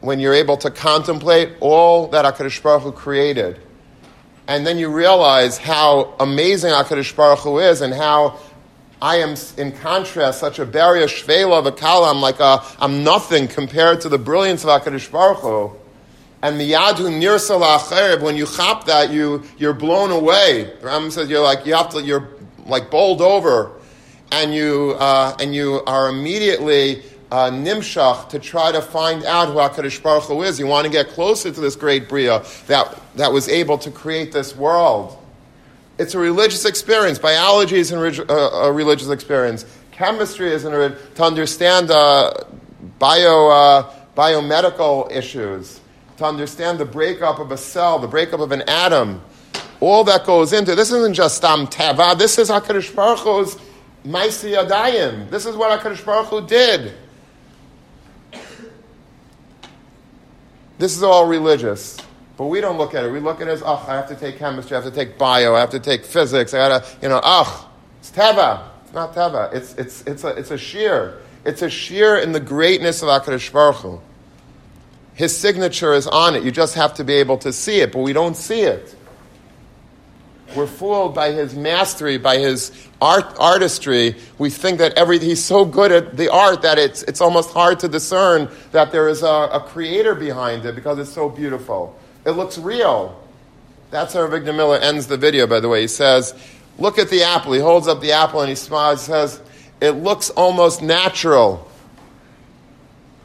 when 0.00 0.18
you're 0.18 0.34
able 0.34 0.56
to 0.58 0.70
contemplate 0.70 1.52
all 1.60 2.08
that 2.08 2.24
HaKadosh 2.24 2.62
Baruch 2.62 2.82
Hu 2.82 2.92
created. 2.92 3.60
And 4.48 4.66
then 4.66 4.78
you 4.78 4.90
realize 4.90 5.58
how 5.58 6.14
amazing 6.20 6.70
HaKadosh 6.70 7.16
Baruch 7.16 7.40
Hu 7.40 7.58
is 7.58 7.80
and 7.80 7.92
how 7.92 8.38
I 9.02 9.16
am, 9.16 9.34
in 9.56 9.72
contrast, 9.72 10.40
such 10.40 10.58
a 10.58 10.64
barrier, 10.64 11.06
shvela, 11.06 11.66
v'kala, 11.66 12.10
I'm 12.10 12.20
like 12.20 12.40
a, 12.40 12.62
I'm 12.78 13.02
nothing 13.02 13.48
compared 13.48 14.00
to 14.02 14.08
the 14.08 14.18
brilliance 14.18 14.64
of 14.64 14.70
HaKadosh 14.70 15.10
Baruch 15.10 15.38
Hu. 15.38 15.72
And 16.42 16.60
miyadu 16.60 17.10
nirsa 17.10 17.60
la'acherib, 17.60 18.22
when 18.22 18.36
you 18.36 18.46
chop 18.46 18.86
that, 18.86 19.10
you, 19.10 19.42
you're 19.58 19.74
blown 19.74 20.12
away. 20.12 20.72
The 20.80 20.86
Rambam 20.86 21.10
says 21.10 21.28
you're 21.28 21.42
like, 21.42 21.66
you 21.66 21.74
have 21.74 21.88
to, 21.90 22.02
you're 22.02 22.28
like 22.66 22.90
bowled 22.90 23.20
over. 23.20 23.72
And 24.30 24.54
you, 24.54 24.96
uh, 24.98 25.36
and 25.40 25.54
you 25.54 25.82
are 25.86 26.08
immediately 26.08 27.02
uh, 27.30 27.50
nimshach 27.50 28.28
to 28.28 28.38
try 28.38 28.72
to 28.72 28.80
find 28.80 29.24
out 29.24 29.48
who 29.48 29.54
HaKadosh 29.54 30.02
Baruch 30.02 30.24
Hu 30.24 30.42
is. 30.42 30.58
You 30.58 30.66
want 30.66 30.86
to 30.86 30.90
get 30.90 31.08
closer 31.08 31.50
to 31.50 31.60
this 31.60 31.76
great 31.76 32.08
Bria 32.08 32.44
that, 32.68 33.00
that 33.16 33.32
was 33.32 33.48
able 33.48 33.78
to 33.78 33.90
create 33.90 34.32
this 34.32 34.54
world. 34.54 35.18
It's 35.98 36.14
a 36.14 36.18
religious 36.18 36.64
experience. 36.64 37.18
Biology 37.18 37.76
is 37.76 37.90
a, 37.90 37.96
a 37.96 38.72
religious 38.72 39.08
experience. 39.08 39.64
Chemistry 39.92 40.52
is 40.52 40.64
a, 40.64 40.96
to 41.14 41.22
understand 41.22 41.90
uh, 41.90 42.32
bio, 42.98 43.48
uh, 43.48 43.94
biomedical 44.14 45.10
issues, 45.10 45.80
to 46.18 46.24
understand 46.24 46.78
the 46.78 46.84
breakup 46.84 47.38
of 47.38 47.50
a 47.50 47.56
cell, 47.56 47.98
the 47.98 48.06
breakup 48.06 48.40
of 48.40 48.52
an 48.52 48.62
atom. 48.68 49.22
All 49.80 50.04
that 50.04 50.24
goes 50.24 50.52
into 50.52 50.74
this 50.74 50.92
isn't 50.92 51.14
just 51.14 51.36
Stam 51.38 51.66
Teva. 51.66 52.16
This 52.16 52.38
is 52.38 52.50
HaKadosh 52.50 52.94
Baruch 52.94 53.20
Hu's 53.20 53.56
Maisi 54.04 54.54
Adayim. 54.54 55.28
This 55.30 55.46
is 55.46 55.56
what 55.56 55.80
HaKadosh 55.80 56.04
Baruch 56.04 56.26
Hu 56.26 56.46
did. 56.46 56.94
This 60.78 60.96
is 60.96 61.02
all 61.02 61.26
religious. 61.26 61.96
But 62.36 62.46
we 62.46 62.60
don't 62.60 62.76
look 62.76 62.94
at 62.94 63.04
it. 63.04 63.10
We 63.10 63.20
look 63.20 63.40
at 63.40 63.48
it 63.48 63.52
as, 63.52 63.62
oh, 63.64 63.84
I 63.88 63.94
have 63.94 64.08
to 64.08 64.14
take 64.14 64.38
chemistry, 64.38 64.76
I 64.76 64.82
have 64.82 64.92
to 64.92 64.94
take 64.96 65.16
bio, 65.16 65.54
I 65.54 65.60
have 65.60 65.70
to 65.70 65.80
take 65.80 66.04
physics, 66.04 66.52
I 66.52 66.68
gotta, 66.68 66.86
you 67.00 67.08
know, 67.08 67.20
oh, 67.22 67.70
it's 68.00 68.10
teva. 68.10 68.68
It's 68.84 68.92
not 68.92 69.14
teva. 69.14 69.54
It's, 69.54 69.74
it's, 69.74 70.02
it's, 70.02 70.24
a, 70.24 70.28
it's 70.28 70.50
a 70.50 70.58
sheer. 70.58 71.18
It's 71.44 71.62
a 71.62 71.70
sheer 71.70 72.18
in 72.18 72.32
the 72.32 72.40
greatness 72.40 73.02
of 73.02 73.08
HaKadosh 73.08 73.52
Baruch 73.52 73.76
Hu. 73.76 74.00
His 75.14 75.36
signature 75.36 75.94
is 75.94 76.06
on 76.08 76.34
it. 76.34 76.42
You 76.42 76.50
just 76.50 76.74
have 76.74 76.94
to 76.94 77.04
be 77.04 77.14
able 77.14 77.38
to 77.38 77.52
see 77.52 77.80
it, 77.80 77.92
but 77.92 78.00
we 78.00 78.12
don't 78.12 78.36
see 78.36 78.62
it. 78.62 78.95
We're 80.56 80.66
fooled 80.66 81.14
by 81.14 81.32
his 81.32 81.54
mastery, 81.54 82.16
by 82.16 82.38
his 82.38 82.72
art, 83.00 83.26
artistry. 83.38 84.16
We 84.38 84.48
think 84.48 84.78
that 84.78 84.94
every, 84.94 85.18
he's 85.18 85.44
so 85.44 85.66
good 85.66 85.92
at 85.92 86.16
the 86.16 86.32
art 86.32 86.62
that 86.62 86.78
it's, 86.78 87.02
it's 87.02 87.20
almost 87.20 87.52
hard 87.52 87.80
to 87.80 87.88
discern 87.88 88.48
that 88.72 88.90
there 88.90 89.08
is 89.08 89.22
a, 89.22 89.50
a 89.52 89.60
creator 89.60 90.14
behind 90.14 90.64
it 90.64 90.74
because 90.74 90.98
it's 90.98 91.12
so 91.12 91.28
beautiful. 91.28 91.94
It 92.24 92.30
looks 92.30 92.56
real. 92.56 93.22
That's 93.90 94.14
how 94.14 94.26
Victor 94.28 94.54
Miller 94.54 94.78
ends 94.78 95.06
the 95.06 95.18
video, 95.18 95.46
by 95.46 95.60
the 95.60 95.68
way. 95.68 95.82
He 95.82 95.88
says, 95.88 96.34
Look 96.78 96.98
at 96.98 97.10
the 97.10 97.22
apple. 97.22 97.52
He 97.52 97.60
holds 97.60 97.86
up 97.86 98.00
the 98.00 98.12
apple 98.12 98.40
and 98.40 98.48
he 98.48 98.54
smiles. 98.54 99.06
He 99.06 99.12
says, 99.12 99.40
It 99.80 99.92
looks 99.92 100.30
almost 100.30 100.82
natural. 100.82 101.70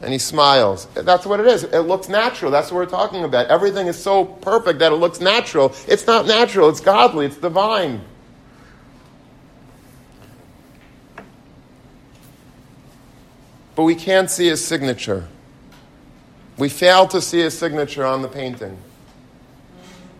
And 0.01 0.11
he 0.11 0.17
smiles. 0.17 0.87
That's 0.95 1.25
what 1.25 1.39
it 1.39 1.45
is. 1.45 1.63
It 1.63 1.81
looks 1.81 2.09
natural. 2.09 2.49
That's 2.49 2.71
what 2.71 2.77
we're 2.77 2.85
talking 2.87 3.23
about. 3.23 3.47
Everything 3.47 3.87
is 3.87 4.01
so 4.01 4.25
perfect 4.25 4.79
that 4.79 4.91
it 4.91 4.95
looks 4.95 5.19
natural. 5.19 5.73
It's 5.87 6.07
not 6.07 6.25
natural, 6.25 6.69
it's 6.69 6.79
godly, 6.79 7.27
it's 7.27 7.37
divine. 7.37 8.01
But 13.75 13.83
we 13.83 13.95
can't 13.95 14.29
see 14.29 14.47
his 14.47 14.63
signature. 14.63 15.27
We 16.57 16.69
fail 16.69 17.07
to 17.07 17.21
see 17.21 17.39
his 17.39 17.57
signature 17.57 18.05
on 18.05 18.21
the 18.21 18.27
painting. 18.27 18.77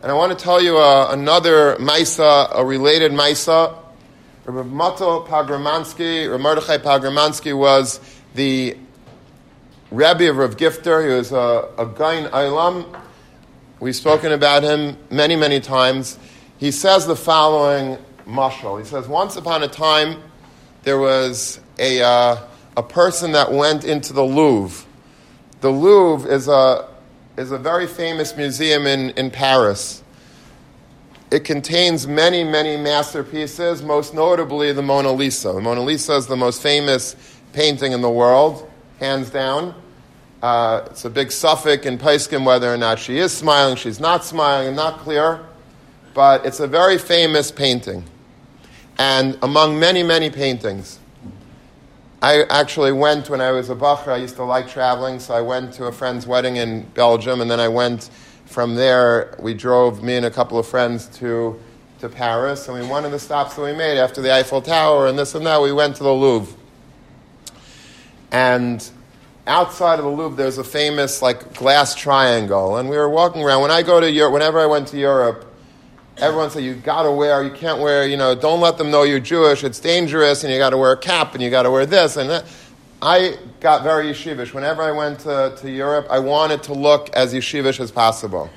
And 0.02 0.12
I 0.12 0.16
want 0.16 0.38
to 0.38 0.44
tell 0.44 0.62
you 0.62 0.78
uh, 0.78 1.10
another 1.12 1.76
Maisa, 1.76 2.50
a 2.56 2.66
related 2.66 3.12
Maisa. 3.12 3.78
Rabbi 4.46 4.68
Mato 4.68 5.24
Pogramansky, 5.24 6.28
Rabbi 6.30 6.42
Mordechai 6.42 6.80
Pogramansky 6.80 7.56
was 7.56 8.00
the 8.34 8.76
Rebbe 9.92 10.30
of 10.30 10.38
Rav 10.38 10.58
Gifter. 10.58 11.08
He 11.08 11.14
was 11.14 11.32
a, 11.32 11.70
a 11.78 11.86
guy 11.86 12.16
in 12.16 12.26
Eilam. 12.32 13.00
We've 13.80 13.96
spoken 13.96 14.32
about 14.32 14.64
him 14.64 14.98
many, 15.10 15.36
many 15.36 15.60
times. 15.60 16.18
He 16.58 16.72
says 16.72 17.06
the 17.06 17.16
following 17.16 17.98
mashal. 18.26 18.80
He 18.80 18.86
says, 18.86 19.08
Once 19.08 19.36
upon 19.36 19.64
a 19.64 19.68
time, 19.68 20.22
there 20.84 20.98
was 20.98 21.60
a, 21.78 22.02
uh, 22.02 22.38
a 22.78 22.84
person 22.84 23.34
that 23.34 23.52
went 23.52 23.84
into 23.84 24.14
the 24.14 24.24
Louvre. 24.24 24.88
The 25.60 25.70
Louvre 25.70 26.32
is 26.32 26.48
a 26.48 26.88
is 27.38 27.52
a 27.52 27.58
very 27.58 27.88
famous 27.88 28.36
museum 28.36 28.86
in, 28.86 29.10
in 29.12 29.32
Paris. 29.32 30.04
It 31.32 31.44
contains 31.46 32.08
many, 32.08 32.44
many 32.44 32.78
masterpieces, 32.78 33.82
most 33.82 34.14
notably 34.14 34.74
the 34.74 34.82
Mona 34.82 35.12
Lisa. 35.12 35.54
The 35.54 35.62
Mona 35.62 35.82
Lisa 35.82 36.16
is 36.16 36.28
the 36.28 36.36
most 36.36 36.62
famous 36.62 37.16
painting 37.54 37.94
in 37.94 38.02
the 38.02 38.10
world, 38.10 38.71
hands 39.02 39.30
down. 39.30 39.76
Uh, 40.42 40.88
it's 40.90 41.04
a 41.04 41.10
big 41.10 41.32
suffix 41.32 41.86
in 41.86 41.98
Paiskim 41.98 42.46
whether 42.46 42.74
or 42.74 42.78
not 42.78 43.00
she 43.00 43.18
is 43.18 43.34
smiling, 43.34 43.76
she's 43.76 44.00
not 44.00 44.24
smiling, 44.24 44.76
not 44.76 45.00
clear. 45.00 45.42
But 46.14 46.46
it's 46.46 46.60
a 46.60 46.68
very 46.68 46.98
famous 46.98 47.52
painting. 47.52 48.04
And 48.98 49.38
among 49.42 49.80
many, 49.80 50.04
many 50.04 50.30
paintings, 50.30 51.00
I 52.22 52.44
actually 52.50 52.92
went 52.92 53.30
when 53.30 53.42
I 53.42 53.52
was 53.52 53.70
a 53.70 53.76
Bacher. 53.76 54.10
I 54.10 54.18
used 54.18 54.36
to 54.36 54.44
like 54.44 54.68
traveling, 54.68 55.20
so 55.20 55.34
I 55.34 55.42
went 55.42 55.74
to 55.76 55.86
a 55.86 55.92
friend's 55.92 56.28
wedding 56.28 56.58
in 56.58 56.84
Belgium, 56.94 57.42
and 57.42 57.50
then 57.50 57.60
I 57.60 57.68
went 57.68 58.10
from 58.46 58.76
there. 58.76 59.36
We 59.40 59.54
drove, 59.54 60.04
me 60.04 60.18
and 60.18 60.26
a 60.26 60.32
couple 60.32 60.60
of 60.60 60.68
friends, 60.68 61.08
to, 61.20 61.60
to 62.00 62.10
Paris, 62.10 62.68
and 62.68 62.78
we, 62.78 62.86
one 62.86 63.06
of 63.06 63.12
the 63.12 63.20
stops 63.20 63.56
that 63.56 63.62
we 63.64 63.74
made 63.74 63.98
after 63.98 64.22
the 64.22 64.34
Eiffel 64.34 64.62
Tower 64.62 65.08
and 65.08 65.18
this 65.18 65.34
and 65.34 65.46
that, 65.46 65.62
we 65.62 65.72
went 65.72 65.96
to 65.96 66.04
the 66.04 66.14
Louvre. 66.14 66.61
And 68.32 68.88
outside 69.48 70.00
of 70.00 70.06
the 70.06 70.12
Louvre, 70.12 70.38
there's 70.38 70.58
a 70.58 70.64
famous 70.64 71.22
like 71.22 71.54
glass 71.56 71.96
triangle, 71.96 72.78
and 72.78 72.90
we 72.90 72.98
were 72.98 73.10
walking 73.10 73.44
around. 73.44 73.62
When 73.62 73.72
I 73.72 73.82
go 73.82 74.00
to 74.00 74.10
Europe, 74.10 74.34
whenever 74.34 74.60
I 74.60 74.66
went 74.66 74.88
to 74.90 74.98
Europe, 74.98 75.46
everyone 76.18 76.50
said 76.50 76.64
you 76.64 76.76
got 76.76 77.04
to 77.04 77.12
wear, 77.12 77.44
you 77.44 77.52
can't 77.52 77.80
wear, 77.80 78.08
you 78.08 78.18
know, 78.18 78.36
don't 78.36 78.62
let 78.62 78.78
them 78.78 78.92
know 78.92 79.04
you're 79.04 79.20
Jewish. 79.20 79.64
It's 79.64 79.80
dangerous, 79.80 80.44
and 80.44 80.54
you 80.54 80.60
got 80.60 80.70
to 80.70 80.78
wear 80.78 80.92
a 80.92 80.98
cap, 80.98 81.34
and 81.34 81.44
you 81.44 81.50
got 81.50 81.64
to 81.64 81.72
wear 81.72 81.86
this 81.86 82.18
and 82.18 82.30
that. 82.30 82.46
I 83.02 83.38
got 83.60 83.82
very 83.82 84.06
yeshivish. 84.06 84.54
Whenever 84.54 84.84
I 84.84 84.92
went 84.92 85.22
to, 85.22 85.56
to 85.58 85.72
Europe, 85.72 86.06
I 86.10 86.20
wanted 86.20 86.62
to 86.64 86.74
look 86.74 87.10
as 87.10 87.34
yeshivish 87.34 87.80
as 87.80 87.92
possible. 87.92 88.50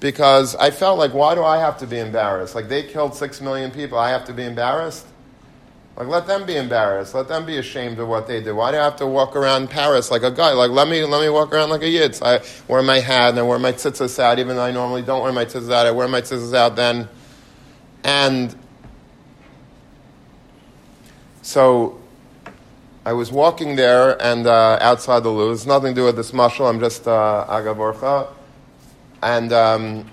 Because 0.00 0.56
I 0.56 0.70
felt 0.70 0.98
like, 0.98 1.12
why 1.12 1.34
do 1.34 1.44
I 1.44 1.58
have 1.58 1.78
to 1.78 1.86
be 1.86 1.98
embarrassed? 1.98 2.54
Like, 2.54 2.68
they 2.68 2.82
killed 2.82 3.14
six 3.14 3.40
million 3.40 3.70
people. 3.70 3.98
I 3.98 4.08
have 4.08 4.24
to 4.24 4.32
be 4.32 4.42
embarrassed? 4.42 5.06
Like, 5.96 6.08
let 6.08 6.26
them 6.26 6.46
be 6.46 6.56
embarrassed. 6.56 7.14
Let 7.14 7.28
them 7.28 7.44
be 7.44 7.58
ashamed 7.58 7.98
of 7.98 8.08
what 8.08 8.26
they 8.26 8.40
did. 8.40 8.52
Why 8.52 8.70
do 8.70 8.78
I 8.78 8.84
have 8.84 8.96
to 8.96 9.06
walk 9.06 9.36
around 9.36 9.68
Paris 9.68 10.10
like 10.10 10.22
a 10.22 10.30
guy? 10.30 10.52
Like, 10.52 10.70
let 10.70 10.88
me, 10.88 11.04
let 11.04 11.20
me 11.20 11.28
walk 11.28 11.52
around 11.52 11.68
like 11.68 11.82
a 11.82 11.88
yid. 11.88 12.18
I 12.22 12.40
wear 12.66 12.82
my 12.82 12.98
hat 12.98 13.30
and 13.30 13.38
I 13.38 13.42
wear 13.42 13.58
my 13.58 13.72
tzitzis 13.72 14.18
out, 14.18 14.38
even 14.38 14.56
though 14.56 14.64
I 14.64 14.70
normally 14.70 15.02
don't 15.02 15.22
wear 15.22 15.32
my 15.32 15.44
tzitzis 15.44 15.70
out. 15.70 15.86
I 15.86 15.90
wear 15.90 16.08
my 16.08 16.22
tzitzis 16.22 16.54
out 16.54 16.76
then. 16.76 17.08
And 18.04 18.56
so 21.42 22.00
I 23.04 23.12
was 23.12 23.30
walking 23.30 23.76
there 23.76 24.20
and 24.22 24.46
uh, 24.46 24.78
outside 24.80 25.24
the 25.24 25.28
Louvre. 25.28 25.52
It's 25.52 25.66
nothing 25.66 25.94
to 25.94 26.00
do 26.00 26.04
with 26.06 26.16
this 26.16 26.30
mashal. 26.30 26.70
I'm 26.70 26.80
just 26.80 27.06
uh, 27.06 27.44
Agavorcha. 27.48 28.28
And, 29.22 29.52
um, 29.52 30.10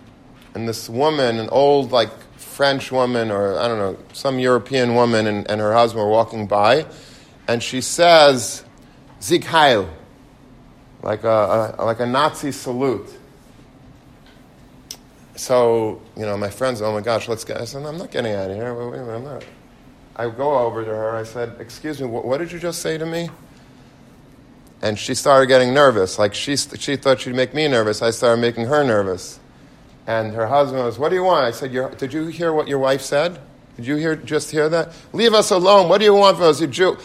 and 0.56 0.68
this 0.68 0.90
woman, 0.90 1.40
an 1.40 1.48
old, 1.50 1.92
like, 1.92 2.12
French 2.60 2.92
woman 2.92 3.32
or 3.32 3.58
I 3.58 3.70
don't 3.70 3.78
know, 3.78 3.98
some 4.12 4.38
European 4.38 4.94
woman 4.94 5.28
and, 5.28 5.50
and 5.50 5.62
her 5.62 5.72
husband 5.72 6.04
were 6.04 6.12
walking 6.12 6.46
by, 6.46 6.86
and 7.48 7.64
she 7.64 7.80
says, 7.80 8.66
Sieg 9.22 9.46
Heil, 9.46 9.90
like 11.02 11.24
a, 11.24 11.78
a, 11.80 11.86
like 11.86 12.02
a 12.02 12.06
Nazi 12.06 12.52
salute. 12.52 13.10
So, 15.38 16.02
you 16.18 16.26
know, 16.26 16.36
my 16.36 16.50
friends, 16.50 16.82
oh 16.82 16.92
my 16.92 17.00
gosh, 17.00 17.30
let's 17.30 17.46
get, 17.46 17.62
I 17.62 17.64
said, 17.64 17.86
I'm 17.86 17.98
not 17.98 18.12
getting 18.12 18.34
out 18.34 18.52
of 18.52 18.58
here. 18.58 18.74
Wait, 18.74 18.92
wait, 18.92 19.10
I'm 19.10 19.24
not. 19.24 19.46
I 20.18 20.30
go 20.30 20.60
over 20.60 20.84
to 20.84 20.90
her, 20.90 21.16
I 21.16 21.24
said, 21.24 21.56
excuse 21.62 22.02
me, 22.02 22.08
what, 22.08 22.26
what 22.26 22.40
did 22.40 22.52
you 22.52 22.60
just 22.60 22.82
say 22.82 22.98
to 22.98 23.06
me? 23.06 23.30
and 24.82 25.00
she 25.00 25.14
started 25.14 25.48
getting 25.48 25.74
nervous. 25.74 26.20
Like 26.20 26.34
she, 26.34 26.58
she 26.58 26.96
thought 26.98 27.22
she'd 27.22 27.36
make 27.36 27.54
me 27.54 27.68
nervous. 27.68 28.02
I 28.02 28.12
started 28.12 28.42
making 28.42 28.66
her 28.68 28.82
nervous. 28.82 29.40
And 30.10 30.34
her 30.34 30.48
husband 30.48 30.84
was, 30.84 30.98
What 30.98 31.10
do 31.10 31.16
you 31.16 31.24
want? 31.24 31.46
I 31.46 31.52
said, 31.52 31.72
Did 32.00 32.12
you 32.12 32.26
hear 32.26 32.52
what 32.52 32.68
your 32.68 32.80
wife 32.80 33.02
said? 33.02 33.40
Did 33.76 33.86
you 33.86 33.96
hear, 33.96 34.16
just 34.16 34.50
hear 34.50 34.68
that? 34.68 34.92
Leave 35.14 35.36
us 35.36 35.52
alone. 35.52 35.88
What 35.88 36.00
do 36.00 36.06
you 36.06 36.16
want 36.16 36.38
from 36.38 36.48
us, 36.48 36.60
you 36.60 36.66
Jew? 36.66 36.98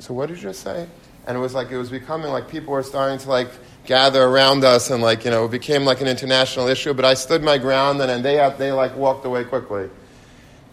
So 0.00 0.12
what 0.12 0.28
did 0.28 0.42
you 0.42 0.52
say? 0.52 0.86
And 1.26 1.34
it 1.34 1.40
was 1.40 1.54
like, 1.54 1.70
it 1.70 1.78
was 1.78 1.88
becoming 1.88 2.30
like 2.30 2.50
people 2.50 2.74
were 2.74 2.82
starting 2.82 3.18
to 3.20 3.28
like 3.30 3.48
gather 3.86 4.22
around 4.22 4.64
us 4.64 4.90
and 4.90 5.02
like, 5.02 5.24
you 5.24 5.30
know, 5.30 5.46
it 5.46 5.50
became 5.50 5.86
like 5.86 6.02
an 6.02 6.08
international 6.08 6.68
issue. 6.68 6.92
But 6.92 7.06
I 7.06 7.14
stood 7.14 7.42
my 7.42 7.56
ground 7.56 8.02
and, 8.02 8.10
and 8.10 8.22
they, 8.22 8.36
they 8.58 8.70
like 8.70 8.94
walked 8.98 9.24
away 9.24 9.44
quickly. 9.44 9.88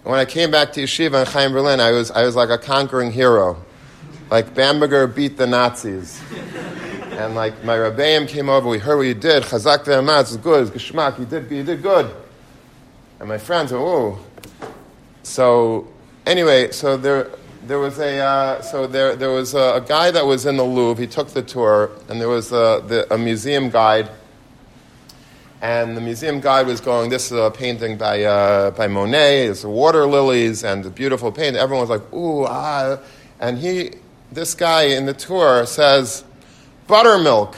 When 0.04 0.20
I 0.20 0.26
came 0.26 0.52
back 0.52 0.74
to 0.74 0.82
yeshiva 0.82 1.22
in 1.22 1.32
Chaim 1.32 1.54
Berlin, 1.54 1.80
I 1.80 1.92
was, 1.92 2.12
I 2.12 2.26
was 2.26 2.36
like 2.36 2.50
a 2.50 2.58
conquering 2.58 3.14
hero. 3.14 3.64
Like 4.30 4.54
Bamberger 4.54 5.08
beat 5.08 5.38
the 5.38 5.48
Nazis. 5.48 6.22
And 7.20 7.36
like 7.36 7.64
my 7.66 7.76
Rabbeim 7.76 8.30
came 8.30 8.48
over, 8.48 8.70
we 8.70 8.80
heard 8.80 8.96
what 8.96 9.04
you 9.04 9.14
did. 9.14 9.44
Chazak 9.44 9.84
ve'amatz, 9.84 10.34
it's 10.34 10.38
good, 10.38 10.68
it's 10.68 10.72
geschmack, 10.72 11.20
you 11.20 11.26
did, 11.26 11.52
you 11.52 11.64
did 11.64 11.82
good. 11.82 12.10
And 13.20 13.28
my 13.28 13.38
friends, 13.38 13.74
oh. 13.74 14.18
So 15.24 15.90
anyway, 16.26 16.72
so 16.72 16.96
there, 16.96 17.30
there 17.68 17.80
was 17.80 18.00
a 18.00 18.20
uh, 18.20 18.62
so 18.62 18.88
there 18.88 19.18
there 19.18 19.32
was 19.32 19.54
a, 19.54 19.76
a, 19.76 19.82
guy 19.82 20.12
that 20.12 20.26
was 20.26 20.46
in 20.46 20.56
the 20.56 20.64
Louvre. 20.64 21.02
He 21.02 21.08
took 21.08 21.28
the 21.28 21.42
tour, 21.42 21.92
and 22.08 22.22
there 22.22 22.30
was 22.30 22.54
a, 22.54 22.82
the, 22.88 23.06
a 23.14 23.18
museum 23.18 23.70
guide. 23.70 24.10
And 25.62 25.98
the 25.98 26.02
museum 26.02 26.40
guide 26.40 26.68
was 26.68 26.80
going, 26.80 27.10
This 27.10 27.34
is 27.34 27.38
a 27.38 27.52
painting 27.52 27.98
by, 27.98 28.24
uh, 28.24 28.72
by 28.72 28.88
Monet, 28.88 29.48
it's 29.48 29.66
water 29.66 30.06
lilies 30.06 30.64
and 30.64 30.86
a 30.86 30.90
beautiful 30.90 31.34
painting. 31.34 31.58
Everyone 31.58 31.86
was 31.86 31.90
like, 31.90 32.14
Ooh, 32.14 32.46
ah. 32.46 32.98
And 33.42 33.58
he, 33.58 33.92
this 34.32 34.56
guy 34.56 34.84
in 34.84 35.06
the 35.06 35.14
tour 35.14 35.66
says, 35.66 36.24
buttermilk. 36.90 37.56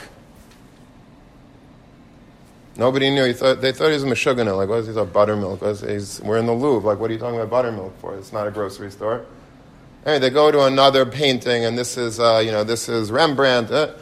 Nobody 2.76 3.10
knew. 3.10 3.24
He 3.24 3.32
thought, 3.32 3.60
they 3.60 3.72
thought 3.72 3.88
he 3.88 3.94
was 3.94 4.04
a 4.04 4.06
Meshuggah. 4.06 4.56
Like, 4.56 4.68
what 4.68 4.78
is 4.78 4.86
he 4.86 4.94
talking 4.94 5.12
buttermilk? 5.12 5.60
we're 5.60 6.38
in 6.38 6.46
the 6.46 6.52
Louvre. 6.52 6.88
Like, 6.88 7.00
what 7.00 7.10
are 7.10 7.12
you 7.12 7.18
talking 7.18 7.40
about 7.40 7.50
buttermilk 7.50 7.98
for? 8.00 8.14
It's 8.16 8.32
not 8.32 8.46
a 8.46 8.50
grocery 8.50 8.90
store. 8.90 9.26
Anyway, 10.06 10.20
they 10.20 10.30
go 10.30 10.50
to 10.50 10.64
another 10.64 11.04
painting, 11.06 11.64
and 11.64 11.76
this 11.76 11.96
is, 11.96 12.20
uh, 12.20 12.42
you 12.44 12.50
know, 12.50 12.64
this 12.64 12.88
is 12.88 13.10
Rembrandt, 13.10 13.70
uh, 13.70 13.94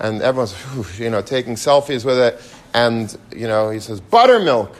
and 0.00 0.22
everyone's, 0.22 0.54
you 0.98 1.10
know, 1.10 1.22
taking 1.22 1.54
selfies 1.54 2.04
with 2.04 2.18
it. 2.18 2.40
And, 2.74 3.16
you 3.34 3.48
know, 3.48 3.70
he 3.70 3.80
says, 3.80 4.00
buttermilk. 4.00 4.76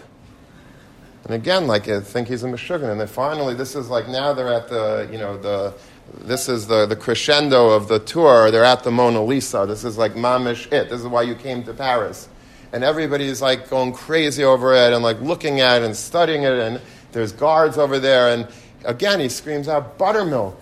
And 1.24 1.34
again, 1.34 1.66
like, 1.66 1.88
I 1.88 2.00
think 2.00 2.28
he's 2.28 2.44
a 2.44 2.46
Meshuggah. 2.46 2.90
And 2.90 3.00
then 3.00 3.08
finally, 3.08 3.54
this 3.54 3.74
is 3.74 3.88
like, 3.88 4.08
now 4.08 4.32
they're 4.32 4.52
at 4.52 4.68
the, 4.68 5.08
you 5.10 5.18
know, 5.18 5.36
the, 5.36 5.74
this 6.14 6.48
is 6.48 6.66
the, 6.66 6.86
the 6.86 6.96
crescendo 6.96 7.70
of 7.70 7.88
the 7.88 7.98
tour. 7.98 8.50
They're 8.50 8.64
at 8.64 8.84
the 8.84 8.90
Mona 8.90 9.22
Lisa. 9.22 9.66
This 9.66 9.84
is 9.84 9.98
like 9.98 10.14
mamish 10.14 10.66
it. 10.72 10.88
This 10.88 11.00
is 11.00 11.06
why 11.06 11.22
you 11.22 11.34
came 11.34 11.62
to 11.64 11.74
Paris. 11.74 12.28
And 12.72 12.84
everybody's 12.84 13.40
like 13.42 13.70
going 13.70 13.92
crazy 13.92 14.44
over 14.44 14.74
it 14.74 14.92
and 14.92 15.02
like 15.02 15.20
looking 15.20 15.60
at 15.60 15.82
it 15.82 15.84
and 15.84 15.96
studying 15.96 16.42
it. 16.42 16.52
And 16.52 16.80
there's 17.12 17.32
guards 17.32 17.78
over 17.78 17.98
there. 17.98 18.32
And 18.32 18.48
again, 18.84 19.20
he 19.20 19.28
screams 19.28 19.68
out, 19.68 19.98
buttermilk. 19.98 20.60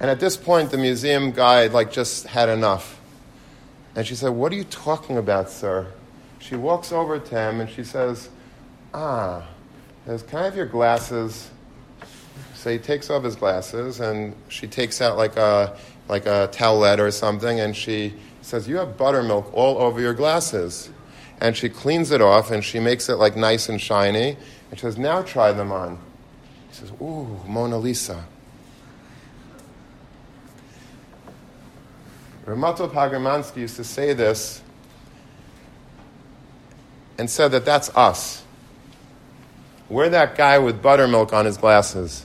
And 0.00 0.10
at 0.10 0.20
this 0.20 0.36
point, 0.36 0.70
the 0.70 0.78
museum 0.78 1.30
guide 1.30 1.72
like 1.72 1.92
just 1.92 2.26
had 2.26 2.48
enough. 2.48 3.00
And 3.94 4.06
she 4.06 4.14
said, 4.14 4.30
What 4.30 4.52
are 4.52 4.56
you 4.56 4.64
talking 4.64 5.16
about, 5.16 5.50
sir? 5.50 5.86
She 6.40 6.56
walks 6.56 6.92
over 6.92 7.18
to 7.18 7.34
him 7.34 7.60
and 7.60 7.70
she 7.70 7.84
says, 7.84 8.28
Ah, 8.92 9.46
Can 10.06 10.38
I 10.38 10.44
have 10.44 10.56
your 10.56 10.66
glasses? 10.66 11.50
So 12.62 12.70
he 12.70 12.78
takes 12.78 13.10
off 13.10 13.24
his 13.24 13.34
glasses, 13.34 13.98
and 13.98 14.36
she 14.46 14.68
takes 14.68 15.00
out 15.00 15.16
like 15.16 15.36
a 15.36 15.76
like 16.06 16.26
a 16.26 16.48
towelette 16.52 17.00
or 17.00 17.10
something, 17.10 17.58
and 17.58 17.76
she 17.76 18.14
says, 18.40 18.68
"You 18.68 18.76
have 18.76 18.96
buttermilk 18.96 19.52
all 19.52 19.78
over 19.78 20.00
your 20.00 20.14
glasses." 20.14 20.88
And 21.40 21.56
she 21.56 21.68
cleans 21.68 22.12
it 22.12 22.20
off, 22.20 22.52
and 22.52 22.64
she 22.64 22.78
makes 22.78 23.08
it 23.08 23.16
like 23.16 23.36
nice 23.36 23.68
and 23.68 23.80
shiny. 23.80 24.36
And 24.70 24.78
she 24.78 24.82
says, 24.82 24.96
"Now 24.96 25.22
try 25.22 25.50
them 25.50 25.72
on." 25.72 25.98
He 26.68 26.76
says, 26.76 26.92
"Ooh, 27.00 27.40
Mona 27.48 27.78
Lisa." 27.78 28.26
Ramato 32.46 32.86
Pogramansky 32.86 33.56
used 33.56 33.74
to 33.74 33.84
say 33.84 34.12
this 34.12 34.62
and 37.18 37.28
said 37.28 37.50
that 37.50 37.64
that's 37.64 37.90
us. 37.96 38.44
We're 39.88 40.10
that 40.10 40.36
guy 40.36 40.60
with 40.60 40.80
buttermilk 40.80 41.32
on 41.32 41.44
his 41.44 41.56
glasses 41.56 42.24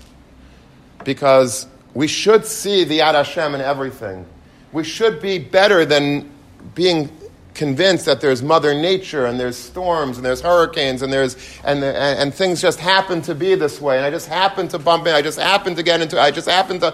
because 1.08 1.68
we 1.94 2.06
should 2.06 2.46
see 2.46 2.84
the 2.84 3.00
Yad 3.00 3.14
Hashem 3.14 3.56
in 3.56 3.62
everything. 3.62 4.26
We 4.74 4.84
should 4.84 5.22
be 5.22 5.40
better 5.40 5.86
than 5.86 6.30
being 6.76 7.10
convinced 7.54 8.06
that 8.08 8.20
there's 8.20 8.44
Mother 8.44 8.74
Nature 8.74 9.26
and 9.26 9.40
there's 9.40 9.56
storms 9.56 10.18
and 10.18 10.26
there's 10.26 10.42
hurricanes 10.42 11.04
and 11.04 11.12
there's 11.12 11.38
and, 11.64 11.82
and, 11.82 12.20
and 12.20 12.34
things 12.34 12.62
just 12.62 12.82
happen 12.82 13.22
to 13.22 13.34
be 13.34 13.56
this 13.56 13.80
way 13.80 13.96
and 13.96 14.06
I 14.06 14.10
just 14.10 14.28
happen 14.28 14.68
to 14.68 14.78
bump 14.78 15.08
in, 15.08 15.16
I 15.16 15.22
just 15.22 15.40
happen 15.40 15.76
to 15.76 15.82
get 15.82 16.02
into, 16.02 16.20
I 16.20 16.30
just 16.30 16.50
happen 16.50 16.78
to. 16.82 16.94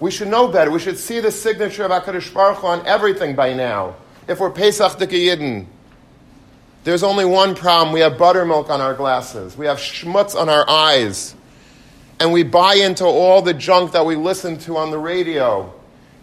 We 0.00 0.10
should 0.10 0.28
know 0.28 0.48
better. 0.48 0.70
We 0.70 0.78
should 0.78 0.96
see 0.96 1.20
the 1.20 1.30
signature 1.30 1.84
of 1.84 1.90
Hakadosh 1.90 2.32
Baruch 2.32 2.60
Hu 2.60 2.66
on 2.66 2.86
everything 2.86 3.36
by 3.36 3.52
now. 3.52 3.94
If 4.26 4.40
we're 4.40 4.48
Pesach 4.48 4.98
Yidden, 4.98 5.66
there's 6.84 7.02
only 7.02 7.26
one 7.26 7.54
problem: 7.54 7.92
we 7.92 8.00
have 8.00 8.16
buttermilk 8.16 8.70
on 8.70 8.80
our 8.80 8.94
glasses, 8.94 9.54
we 9.54 9.66
have 9.66 9.76
schmutz 9.76 10.34
on 10.34 10.48
our 10.48 10.64
eyes 10.66 11.34
and 12.20 12.32
we 12.32 12.42
buy 12.42 12.74
into 12.74 13.04
all 13.04 13.40
the 13.42 13.54
junk 13.54 13.92
that 13.92 14.04
we 14.04 14.14
listen 14.14 14.58
to 14.58 14.76
on 14.76 14.90
the 14.90 14.98
radio 14.98 15.72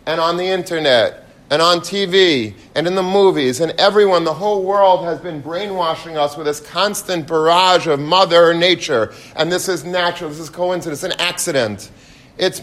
and 0.05 0.21
on 0.21 0.37
the 0.37 0.45
internet 0.45 1.25
and 1.49 1.61
on 1.61 1.79
TV 1.79 2.53
and 2.75 2.87
in 2.87 2.95
the 2.95 3.03
movies, 3.03 3.61
and 3.61 3.71
everyone, 3.79 4.23
the 4.23 4.33
whole 4.33 4.63
world 4.63 5.05
has 5.05 5.19
been 5.19 5.41
brainwashing 5.41 6.17
us 6.17 6.37
with 6.37 6.45
this 6.45 6.59
constant 6.59 7.25
barrage 7.27 7.87
of 7.87 7.99
Mother 7.99 8.53
Nature. 8.53 9.13
And 9.35 9.51
this 9.51 9.69
is 9.69 9.83
natural, 9.83 10.29
this 10.29 10.39
is 10.39 10.49
coincidence, 10.49 11.03
an 11.03 11.13
accident. 11.13 11.89
It's 12.37 12.61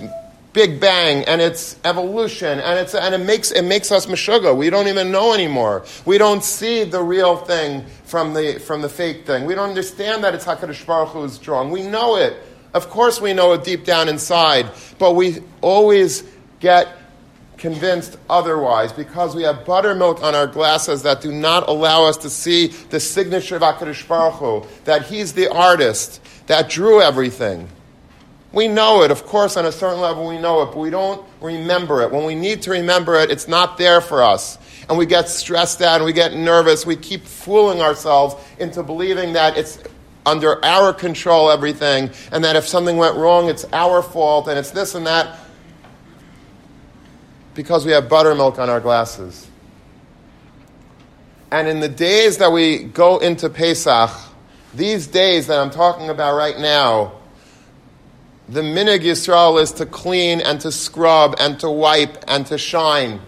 Big 0.53 0.81
Bang 0.81 1.25
and 1.25 1.41
it's 1.41 1.77
evolution 1.85 2.61
and, 2.61 2.79
it's, 2.79 2.95
and 2.95 3.13
it, 3.13 3.19
makes, 3.19 3.51
it 3.51 3.63
makes 3.63 3.91
us 3.91 4.07
meshuggah. 4.07 4.57
We 4.57 4.71
don't 4.71 4.87
even 4.87 5.11
know 5.11 5.35
anymore. 5.35 5.85
We 6.05 6.17
don't 6.17 6.45
see 6.45 6.85
the 6.85 7.03
real 7.03 7.37
thing 7.37 7.85
from 8.05 8.35
the, 8.35 8.61
from 8.61 8.81
the 8.81 8.89
fake 8.89 9.27
thing. 9.27 9.47
We 9.47 9.57
don't 9.57 9.71
understand 9.71 10.23
that 10.23 10.33
it's 10.35 10.45
HaKadosh 10.45 10.87
Baruch 10.87 11.09
Hu 11.09 11.25
is 11.25 11.33
strong. 11.33 11.73
We 11.73 11.83
know 11.83 12.17
it. 12.17 12.37
Of 12.75 12.91
course, 12.91 13.21
we 13.21 13.33
know 13.33 13.53
it 13.53 13.63
deep 13.63 13.85
down 13.85 14.09
inside, 14.09 14.69
but 14.99 15.15
we 15.15 15.39
always 15.61 16.25
get 16.59 16.89
convinced 17.57 18.19
otherwise 18.29 18.93
because 18.93 19.35
we 19.35 19.45
have 19.45 19.65
buttermilk 19.65 20.23
on 20.25 20.35
our 20.35 20.49
glasses 20.49 21.05
that 21.05 21.21
do 21.21 21.33
not 21.33 21.69
allow 21.69 22.05
us 22.05 22.17
to 22.19 22.29
see 22.29 22.67
the 22.67 22.99
signature 22.99 23.57
of 23.57 23.63
HaKadosh 23.63 24.07
Baruch 24.09 24.35
Hu, 24.35 24.67
that 24.85 25.07
He's 25.07 25.33
the 25.33 25.51
artist 25.51 26.21
that 26.49 26.69
drew 26.69 27.01
everything. 27.01 27.69
We 28.53 28.69
know 28.69 29.03
it, 29.03 29.11
of 29.11 29.25
course, 29.25 29.57
on 29.57 29.67
a 29.67 29.73
certain 29.73 30.01
level 30.01 30.27
we 30.27 30.39
know 30.39 30.63
it, 30.63 30.67
but 30.67 30.79
we 30.79 30.91
don't 30.91 31.25
remember 31.41 32.03
it. 32.03 32.11
When 32.11 32.25
we 32.25 32.35
need 32.35 32.63
to 32.63 32.73
remember 32.73 33.15
it, 33.17 33.31
it's 33.31 33.49
not 33.49 33.79
there 33.79 34.01
for 34.01 34.23
us. 34.23 34.59
And 34.89 34.99
we 34.99 35.07
get 35.07 35.29
stressed 35.29 35.81
out 35.81 35.97
and 35.97 36.05
we 36.05 36.13
get 36.13 36.35
nervous. 36.35 36.85
We 36.85 36.97
keep 36.97 37.25
fooling 37.25 37.81
ourselves 37.81 38.37
into 38.59 38.83
believing 38.83 39.33
that 39.33 39.57
it's 39.57 39.79
under 40.27 40.65
our 40.65 40.93
control 40.93 41.51
everything, 41.51 42.11
and 42.33 42.45
that 42.45 42.57
if 42.57 42.67
something 42.67 42.97
went 42.97 43.17
wrong, 43.17 43.49
it's 43.49 43.65
our 43.73 44.03
fault, 44.03 44.49
and 44.49 44.59
it's 44.59 44.71
this 44.71 44.95
and 44.95 45.07
that, 45.07 45.39
because 47.55 47.85
we 47.85 47.93
have 47.93 48.09
buttermilk 48.09 48.59
on 48.59 48.71
our 48.71 48.81
glasses. 48.81 49.49
And 51.51 51.69
in 51.69 51.81
the 51.81 51.89
days 51.89 52.39
that 52.39 52.51
we 52.51 52.85
go 52.85 53.19
into 53.19 53.49
Pesach, 53.49 54.11
these 54.75 55.07
days 55.07 55.47
that 55.47 55.61
I'm 55.61 55.71
talking 55.71 56.09
about 56.09 56.37
right 56.37 56.59
now, 56.59 57.13
the 58.49 58.61
minig 58.61 59.01
Yisrael 59.01 59.63
is 59.63 59.73
to 59.73 59.87
clean 59.87 60.41
and 60.41 60.61
to 60.63 60.73
scrub 60.73 61.37
and 61.39 61.59
to 61.61 61.71
wipe 61.71 62.25
and 62.27 62.45
to 62.47 62.59
shine 62.59 63.21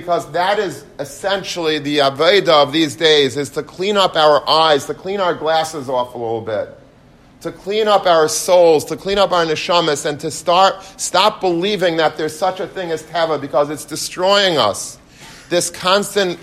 because 0.00 0.30
that 0.32 0.58
is 0.58 0.84
essentially 0.98 1.78
the 1.78 1.98
Aveda 2.00 2.50
of 2.50 2.70
these 2.70 2.94
days, 2.96 3.38
is 3.38 3.48
to 3.48 3.62
clean 3.62 3.96
up 3.96 4.14
our 4.14 4.46
eyes, 4.46 4.84
to 4.84 4.92
clean 4.92 5.20
our 5.20 5.32
glasses 5.32 5.88
off 5.88 6.14
a 6.14 6.18
little 6.18 6.42
bit, 6.42 6.68
to 7.40 7.50
clean 7.50 7.88
up 7.88 8.04
our 8.04 8.28
souls, 8.28 8.84
to 8.84 8.94
clean 8.94 9.16
up 9.16 9.32
our 9.32 9.46
neshamas, 9.46 10.04
and 10.04 10.20
to 10.20 10.30
start, 10.30 10.82
stop 10.98 11.40
believing 11.40 11.96
that 11.96 12.18
there's 12.18 12.38
such 12.38 12.60
a 12.60 12.66
thing 12.66 12.90
as 12.90 13.04
Teva 13.04 13.40
because 13.40 13.70
it's 13.70 13.86
destroying 13.86 14.58
us. 14.58 14.98
This 15.48 15.70
constant 15.70 16.38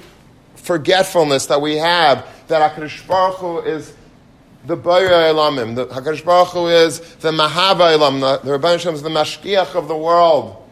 forgetfulness 0.55 1.45
that 1.45 1.61
we 1.61 1.75
have 1.75 2.27
that 2.47 2.75
HaKadosh 2.75 3.05
Baruch 3.05 3.35
Hu 3.35 3.59
is 3.59 3.93
the 4.65 4.75
Bayra 4.77 5.31
Elamim, 5.31 5.75
the 5.75 5.85
HaKadosh 5.85 6.25
Baruch 6.25 6.47
Hu 6.47 6.67
is 6.69 7.01
the 7.17 7.31
Mahava 7.31 7.93
Elam, 7.93 8.19
the, 8.19 8.39
the 8.39 8.77
Shem 8.79 8.95
is 8.95 9.03
the 9.03 9.09
Mashkiach 9.09 9.75
of 9.75 9.87
the 9.87 9.97
world 9.97 10.62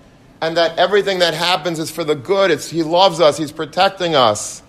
and 0.41 0.57
that 0.57 0.77
everything 0.79 1.19
that 1.19 1.33
happens 1.33 1.79
is 1.79 1.91
for 1.91 2.03
the 2.03 2.15
good. 2.15 2.51
It's, 2.51 2.69
he 2.69 2.83
loves 2.83 3.19
us, 3.21 3.37
He's 3.37 3.51
protecting 3.51 4.15
us. 4.15 4.63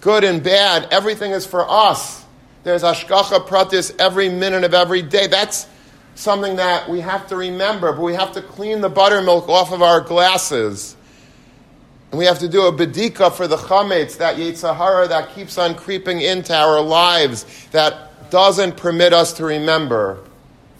Good 0.00 0.22
and 0.22 0.42
bad, 0.42 0.88
everything 0.90 1.32
is 1.32 1.46
for 1.46 1.68
us. 1.68 2.24
There's 2.62 2.82
Ashkacha 2.82 3.46
Pratis 3.46 3.94
every 3.98 4.28
minute 4.28 4.64
of 4.64 4.74
every 4.74 5.02
day. 5.02 5.26
That's 5.26 5.66
something 6.14 6.56
that 6.56 6.88
we 6.88 7.00
have 7.00 7.26
to 7.28 7.36
remember, 7.36 7.92
but 7.92 8.02
we 8.02 8.14
have 8.14 8.32
to 8.32 8.42
clean 8.42 8.80
the 8.80 8.88
buttermilk 8.88 9.48
off 9.48 9.72
of 9.72 9.82
our 9.82 10.00
glasses. 10.00 10.96
And 12.10 12.18
we 12.18 12.26
have 12.26 12.38
to 12.38 12.48
do 12.48 12.66
a 12.66 12.72
bedika 12.72 13.32
for 13.32 13.48
the 13.48 13.56
chametz, 13.56 14.18
that 14.18 14.36
Yetzirah 14.36 15.08
that 15.08 15.34
keeps 15.34 15.58
on 15.58 15.74
creeping 15.74 16.20
into 16.20 16.54
our 16.54 16.80
lives, 16.80 17.44
that 17.72 18.30
doesn't 18.30 18.76
permit 18.76 19.12
us 19.12 19.32
to 19.34 19.44
remember, 19.44 20.22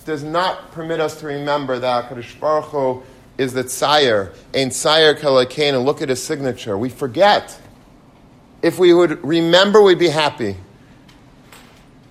does 0.04 0.22
not 0.22 0.70
permit 0.72 1.00
us 1.00 1.20
to 1.20 1.26
remember 1.26 1.78
that 1.78 2.08
HaKadosh 2.08 2.38
Baruch 2.38 2.64
Hu 2.66 3.02
is 3.38 3.52
the 3.52 3.64
Tzayer, 3.64 4.34
Ein 4.54 4.70
Tzayer 4.70 5.18
Kalakain, 5.18 5.74
and 5.74 5.84
look 5.84 6.02
at 6.02 6.08
his 6.08 6.22
signature. 6.22 6.78
We 6.78 6.88
forget. 6.88 7.58
If 8.62 8.78
we 8.78 8.94
would 8.94 9.22
remember, 9.24 9.82
we'd 9.82 9.98
be 9.98 10.08
happy. 10.08 10.56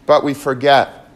But 0.06 0.24
we 0.24 0.34
forget. 0.34 1.08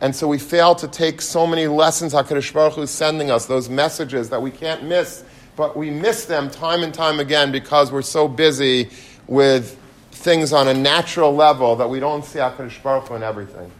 And 0.00 0.14
so 0.14 0.28
we 0.28 0.38
fail 0.38 0.74
to 0.76 0.88
take 0.88 1.20
so 1.20 1.46
many 1.46 1.66
lessons 1.66 2.12
HaKadosh 2.12 2.52
Baruch 2.52 2.74
Hu 2.74 2.82
is 2.82 2.90
sending 2.90 3.30
us, 3.30 3.46
those 3.46 3.68
messages 3.68 4.30
that 4.30 4.40
we 4.40 4.50
can't 4.50 4.84
miss 4.84 5.24
but 5.56 5.76
we 5.76 5.90
miss 5.90 6.24
them 6.24 6.50
time 6.50 6.82
and 6.82 6.92
time 6.92 7.20
again 7.20 7.52
because 7.52 7.92
we're 7.92 8.02
so 8.02 8.26
busy 8.26 8.90
with 9.26 9.78
things 10.10 10.52
on 10.52 10.68
a 10.68 10.74
natural 10.74 11.34
level 11.34 11.76
that 11.76 11.88
we 11.88 12.00
don't 12.00 12.24
see 12.24 12.38
HaKadosh 12.38 12.82
Baruch 12.82 13.08
Hu 13.08 13.14
in 13.14 13.22
everything. 13.22 13.70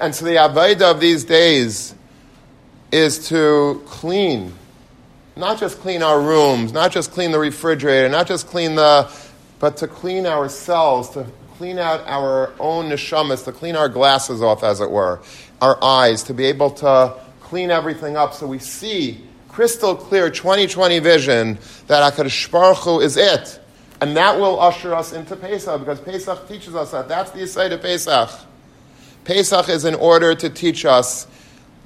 And 0.00 0.14
so 0.14 0.24
the 0.24 0.36
Aveda 0.36 0.90
of 0.90 1.00
these 1.00 1.24
days 1.24 1.94
is 2.92 3.28
to 3.28 3.82
clean, 3.86 4.52
not 5.36 5.58
just 5.58 5.78
clean 5.80 6.02
our 6.02 6.20
rooms, 6.20 6.72
not 6.72 6.90
just 6.90 7.12
clean 7.12 7.30
the 7.30 7.38
refrigerator, 7.38 8.08
not 8.08 8.26
just 8.26 8.46
clean 8.46 8.74
the, 8.74 9.10
but 9.58 9.76
to 9.76 9.86
clean 9.86 10.26
ourselves, 10.26 11.10
to 11.10 11.26
clean 11.58 11.78
out 11.78 12.02
our 12.06 12.52
own 12.58 12.88
neshamas, 12.88 13.44
to 13.44 13.52
clean 13.52 13.76
our 13.76 13.88
glasses 13.88 14.42
off, 14.42 14.64
as 14.64 14.80
it 14.80 14.90
were, 14.90 15.20
our 15.60 15.82
eyes, 15.84 16.22
to 16.24 16.34
be 16.34 16.44
able 16.46 16.70
to 16.70 17.14
clean 17.40 17.70
everything 17.70 18.16
up 18.16 18.34
so 18.34 18.46
we 18.46 18.58
see 18.58 19.20
crystal 19.48 19.94
clear 19.94 20.28
2020 20.28 20.98
vision 20.98 21.58
that 21.86 22.14
HaKadosh 22.14 22.50
Baruch 22.50 22.78
Hu 22.78 23.00
is 23.00 23.16
it. 23.16 23.60
And 24.02 24.14
that 24.16 24.38
will 24.38 24.60
usher 24.60 24.94
us 24.94 25.14
into 25.14 25.36
Pesach 25.36 25.80
because 25.80 26.00
Pesach 26.00 26.46
teaches 26.48 26.74
us 26.74 26.90
that. 26.90 27.08
That's 27.08 27.30
the 27.30 27.46
side 27.46 27.72
of 27.72 27.80
Pesach. 27.80 28.28
Pesach 29.24 29.68
is 29.70 29.86
in 29.86 29.94
order 29.94 30.34
to 30.34 30.50
teach 30.50 30.84
us 30.84 31.26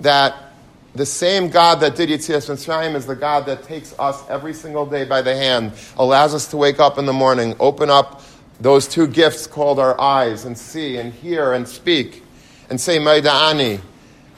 that 0.00 0.49
the 0.94 1.06
same 1.06 1.48
God 1.48 1.80
that 1.80 1.94
did 1.94 2.08
Yitzias 2.08 2.50
Mitzrayim 2.50 2.96
is 2.96 3.06
the 3.06 3.14
God 3.14 3.46
that 3.46 3.62
takes 3.62 3.94
us 3.98 4.28
every 4.28 4.52
single 4.52 4.84
day 4.84 5.04
by 5.04 5.22
the 5.22 5.34
hand, 5.34 5.72
allows 5.96 6.34
us 6.34 6.48
to 6.48 6.56
wake 6.56 6.80
up 6.80 6.98
in 6.98 7.06
the 7.06 7.12
morning, 7.12 7.54
open 7.60 7.90
up 7.90 8.22
those 8.60 8.88
two 8.88 9.06
gifts 9.06 9.46
called 9.46 9.78
our 9.78 9.98
eyes, 10.00 10.44
and 10.44 10.58
see 10.58 10.96
and 10.96 11.12
hear 11.12 11.52
and 11.52 11.66
speak, 11.66 12.24
and 12.68 12.80
say 12.80 12.98
Maida'ani, 12.98 13.80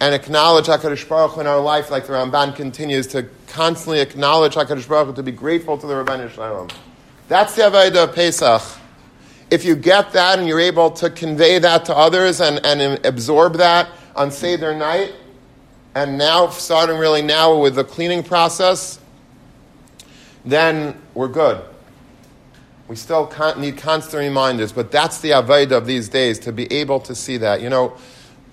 and 0.00 0.14
acknowledge 0.14 0.66
HaKadosh 0.66 1.08
Baruch 1.08 1.32
Hu 1.32 1.40
in 1.40 1.46
our 1.46 1.60
life, 1.60 1.90
like 1.90 2.06
the 2.06 2.12
Ramban 2.12 2.54
continues 2.54 3.06
to 3.08 3.26
constantly 3.48 4.00
acknowledge 4.00 4.54
HaKadosh 4.54 4.88
Baruch 4.88 5.08
Hu, 5.08 5.14
to 5.14 5.22
be 5.22 5.32
grateful 5.32 5.78
to 5.78 5.86
the 5.86 5.94
Ribono 5.94 6.30
Shel 6.30 6.66
Olam. 6.66 6.72
That's 7.28 7.54
the 7.56 7.62
Avodah 7.62 8.08
of 8.08 8.14
Pesach. 8.14 8.62
If 9.50 9.64
you 9.64 9.74
get 9.74 10.12
that 10.12 10.38
and 10.38 10.46
you're 10.46 10.60
able 10.60 10.90
to 10.92 11.08
convey 11.08 11.58
that 11.58 11.84
to 11.86 11.96
others 11.96 12.40
and, 12.40 12.64
and 12.64 13.04
absorb 13.04 13.54
that 13.54 13.88
on 14.14 14.30
Seder 14.30 14.74
night, 14.74 15.12
and 15.94 16.16
now, 16.16 16.48
starting 16.48 16.96
really 16.96 17.22
now 17.22 17.58
with 17.58 17.74
the 17.74 17.84
cleaning 17.84 18.22
process, 18.22 18.98
then 20.44 21.00
we're 21.14 21.28
good. 21.28 21.62
We 22.88 22.96
still 22.96 23.32
need 23.58 23.76
constant 23.76 24.20
reminders, 24.20 24.72
but 24.72 24.90
that's 24.90 25.20
the 25.20 25.30
Avodah 25.30 25.72
of 25.72 25.86
these 25.86 26.08
days, 26.08 26.38
to 26.40 26.52
be 26.52 26.70
able 26.72 27.00
to 27.00 27.14
see 27.14 27.36
that. 27.38 27.60
You 27.60 27.70
know, 27.70 27.96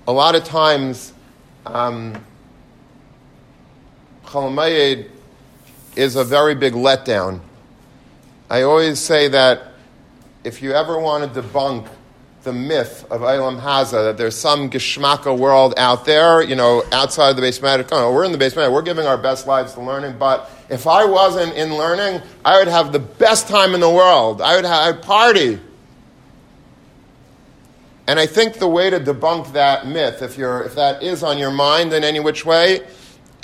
a 0.08 0.12
lot 0.12 0.36
of 0.36 0.44
times 0.44 1.14
um, 1.66 2.24
is 5.96 6.16
a 6.16 6.24
very 6.24 6.56
big 6.56 6.74
letdown. 6.74 7.42
I 8.50 8.64
always 8.64 9.00
say 9.00 9.28
that 9.30 9.74
if 10.44 10.62
you 10.62 10.72
ever 10.74 11.00
want 11.00 11.34
to 11.34 11.42
debunk 11.42 11.88
the 12.50 12.54
myth 12.54 13.06
of 13.12 13.22
Eilam 13.22 13.62
Haza, 13.62 14.06
that 14.06 14.18
there's 14.18 14.36
some 14.36 14.72
Geshmaka 14.72 15.38
world 15.38 15.76
out 15.78 16.06
there, 16.06 16.42
you 16.42 16.56
know, 16.56 16.84
outside 16.92 17.30
of 17.30 17.36
the 17.36 17.44
basement. 17.44 17.88
Oh, 17.92 18.12
we're 18.12 18.24
in 18.24 18.32
the 18.32 18.40
basement. 18.40 18.74
We're 18.74 18.82
giving 18.82 19.06
our 19.06 19.20
best 19.20 19.46
lives 19.46 19.74
to 19.74 19.82
learning. 19.82 20.18
But 20.18 20.50
if 20.68 20.88
I 20.88 21.06
wasn't 21.06 21.54
in 21.54 21.78
learning, 21.78 22.24
I 22.44 22.58
would 22.58 22.68
have 22.68 22.92
the 22.92 22.98
best 22.98 23.48
time 23.48 23.76
in 23.76 23.82
the 23.82 23.90
world. 23.90 24.42
I 24.42 24.56
would 24.56 24.66
have 24.66 24.96
a 24.96 24.98
party. 24.98 25.60
And 28.08 28.20
I 28.20 28.26
think 28.26 28.56
the 28.56 28.68
way 28.68 28.90
to 28.90 29.00
debunk 29.00 29.54
that 29.54 29.86
myth, 29.86 30.24
if, 30.24 30.36
you're, 30.36 30.64
if 30.64 30.74
that 30.74 31.04
is 31.04 31.22
on 31.22 31.38
your 31.38 31.52
mind 31.52 31.94
in 31.94 32.04
any 32.04 32.20
which 32.20 32.48
way, 32.48 32.82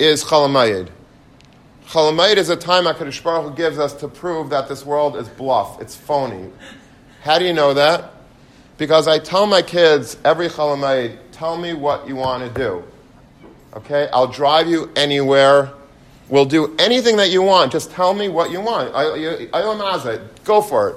is 0.00 0.24
Chalamayid. 0.24 0.88
Chalamayid 1.86 2.38
is 2.38 2.48
a 2.48 2.56
time 2.56 2.86
HaKadosh 2.86 3.22
Baruch 3.22 3.50
Hu 3.50 3.56
gives 3.56 3.78
us 3.78 3.92
to 4.00 4.08
prove 4.08 4.50
that 4.50 4.68
this 4.68 4.84
world 4.84 5.16
is 5.16 5.28
bluff, 5.28 5.80
it's 5.80 5.94
phony. 5.94 6.50
How 7.22 7.38
do 7.38 7.44
you 7.44 7.52
know 7.52 7.72
that? 7.74 8.15
Because 8.78 9.08
I 9.08 9.18
tell 9.18 9.46
my 9.46 9.62
kids 9.62 10.16
every 10.24 10.48
Chalamayid, 10.48 11.18
tell 11.32 11.56
me 11.56 11.74
what 11.74 12.06
you 12.06 12.16
want 12.16 12.42
to 12.42 12.60
do. 12.60 12.84
Okay? 13.74 14.08
I'll 14.12 14.26
drive 14.26 14.68
you 14.68 14.90
anywhere. 14.96 15.72
We'll 16.28 16.44
do 16.44 16.74
anything 16.78 17.16
that 17.18 17.30
you 17.30 17.42
want. 17.42 17.72
Just 17.72 17.90
tell 17.90 18.12
me 18.12 18.28
what 18.28 18.50
you 18.50 18.60
want. 18.60 18.92
Go 20.44 20.60
for 20.60 20.90
it. 20.90 20.96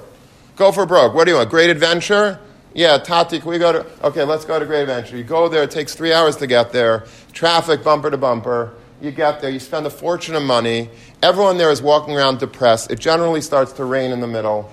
Go 0.56 0.72
for 0.72 0.84
broke. 0.84 1.14
What 1.14 1.24
do 1.24 1.30
you 1.30 1.36
want? 1.38 1.50
Great 1.50 1.70
adventure? 1.70 2.38
Yeah, 2.72 2.98
Tati, 2.98 3.40
we 3.40 3.58
go 3.58 3.72
to, 3.72 3.86
okay, 4.06 4.22
let's 4.22 4.44
go 4.44 4.58
to 4.60 4.64
Great 4.64 4.82
Adventure. 4.82 5.16
You 5.16 5.24
go 5.24 5.48
there, 5.48 5.64
it 5.64 5.72
takes 5.72 5.94
three 5.94 6.12
hours 6.12 6.36
to 6.36 6.46
get 6.46 6.70
there, 6.70 7.04
traffic 7.32 7.82
bumper 7.82 8.12
to 8.12 8.16
bumper. 8.16 8.74
You 9.00 9.10
get 9.10 9.40
there, 9.40 9.50
you 9.50 9.58
spend 9.58 9.86
a 9.86 9.90
fortune 9.90 10.36
of 10.36 10.44
money. 10.44 10.88
Everyone 11.20 11.58
there 11.58 11.72
is 11.72 11.82
walking 11.82 12.16
around 12.16 12.38
depressed. 12.38 12.92
It 12.92 13.00
generally 13.00 13.40
starts 13.40 13.72
to 13.72 13.84
rain 13.84 14.12
in 14.12 14.20
the 14.20 14.28
middle. 14.28 14.70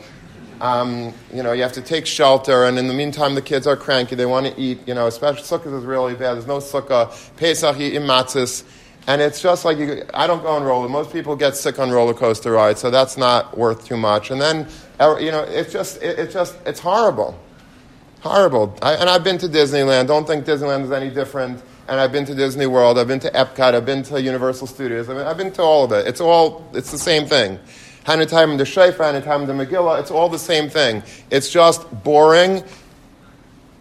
Um, 0.61 1.13
you 1.33 1.43
know, 1.43 1.51
you 1.51 1.61
have 1.61 1.73
to 1.73 1.81
take 1.81 2.05
shelter, 2.05 2.65
and 2.65 2.79
in 2.79 2.87
the 2.87 2.93
meantime, 2.93 3.35
the 3.35 3.41
kids 3.41 3.67
are 3.67 3.75
cranky. 3.75 4.15
They 4.15 4.25
want 4.25 4.47
to 4.47 4.59
eat. 4.59 4.87
You 4.87 4.93
know, 4.93 5.07
especially 5.07 5.43
sukkah 5.43 5.77
is 5.77 5.85
really 5.85 6.13
bad. 6.13 6.35
There's 6.35 6.47
no 6.47 6.57
sukkah. 6.57 7.11
Pesach, 7.37 7.79
eat 7.79 7.93
matzahs. 7.93 8.63
And 9.07 9.21
it's 9.21 9.41
just 9.41 9.63
like 9.63 9.77
you, 9.77 10.03
I 10.13 10.27
don't 10.27 10.43
go 10.43 10.49
on 10.49 10.63
roller. 10.63 10.89
Most 10.89 11.13
people 11.13 11.37
get 11.37 11.55
sick 11.55 11.79
on 11.79 11.89
roller 11.91 12.13
coaster 12.13 12.51
rides, 12.51 12.81
so 12.81 12.91
that's 12.91 13.15
not 13.15 13.57
worth 13.57 13.85
too 13.85 13.95
much. 13.95 14.31
And 14.31 14.41
then, 14.41 14.67
you 14.99 15.31
know, 15.31 15.45
it's 15.47 15.71
just, 15.71 16.03
it, 16.03 16.19
it's 16.19 16.33
just, 16.33 16.57
it's 16.65 16.81
horrible. 16.81 17.39
Horrible. 18.19 18.77
I, 18.81 18.95
and 18.95 19.09
I've 19.09 19.23
been 19.23 19.37
to 19.37 19.47
Disneyland. 19.47 20.07
Don't 20.07 20.27
think 20.27 20.43
Disneyland 20.45 20.83
is 20.83 20.91
any 20.91 21.09
different. 21.09 21.63
And 21.87 22.01
I've 22.01 22.11
been 22.11 22.25
to 22.25 22.35
Disney 22.35 22.65
World. 22.65 22.99
I've 22.99 23.07
been 23.07 23.21
to 23.21 23.31
Epcot. 23.31 23.73
I've 23.73 23.85
been 23.85 24.03
to 24.03 24.21
Universal 24.21 24.67
Studios. 24.67 25.07
I 25.07 25.13
mean, 25.13 25.25
I've 25.25 25.37
been 25.37 25.53
to 25.53 25.61
all 25.61 25.85
of 25.85 25.93
it. 25.93 26.05
It's 26.05 26.19
all, 26.19 26.69
it's 26.73 26.91
the 26.91 26.97
same 26.97 27.25
thing. 27.25 27.59
Hanatayim 28.07 28.57
the 28.57 28.63
Shaifa, 28.63 29.21
Hanatayim 29.21 29.47
the 29.47 29.53
Megillah, 29.53 29.99
it's 29.99 30.11
all 30.11 30.29
the 30.29 30.39
same 30.39 30.69
thing. 30.69 31.03
It's 31.29 31.49
just 31.49 31.85
boring. 32.03 32.63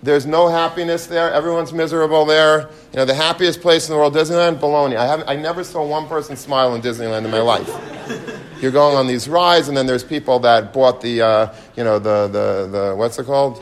There's 0.03 0.27
no 0.27 0.49
happiness 0.49 1.07
there. 1.07 1.33
Everyone's 1.33 1.73
miserable 1.73 2.25
there. 2.25 2.69
You 2.93 2.97
know, 2.97 3.05
the 3.05 3.15
happiest 3.15 3.61
place 3.61 3.89
in 3.89 3.93
the 3.93 3.99
world, 3.99 4.15
Disneyland, 4.15 4.59
baloney. 4.59 4.97
I, 4.97 5.07
haven't, 5.07 5.29
I 5.29 5.37
never 5.37 5.63
saw 5.63 5.87
one 5.87 6.09
person 6.09 6.37
smile 6.37 6.75
in 6.75 6.83
Disneyland 6.83 7.25
in 7.25 7.31
my 7.31 7.41
life. 7.41 7.71
You're 8.61 8.73
going 8.73 8.97
on 8.97 9.07
these 9.07 9.29
rides, 9.29 9.69
and 9.69 9.77
then 9.77 9.87
there's 9.87 10.05
people 10.05 10.41
that 10.41 10.73
bought 10.73 11.01
the, 11.01 11.23
uh, 11.23 11.55
you 11.77 11.85
know, 11.85 12.01
the, 12.01 12.27
the, 12.27 12.69
the, 12.71 12.95
what's 12.97 13.19
it 13.21 13.27
called? 13.27 13.59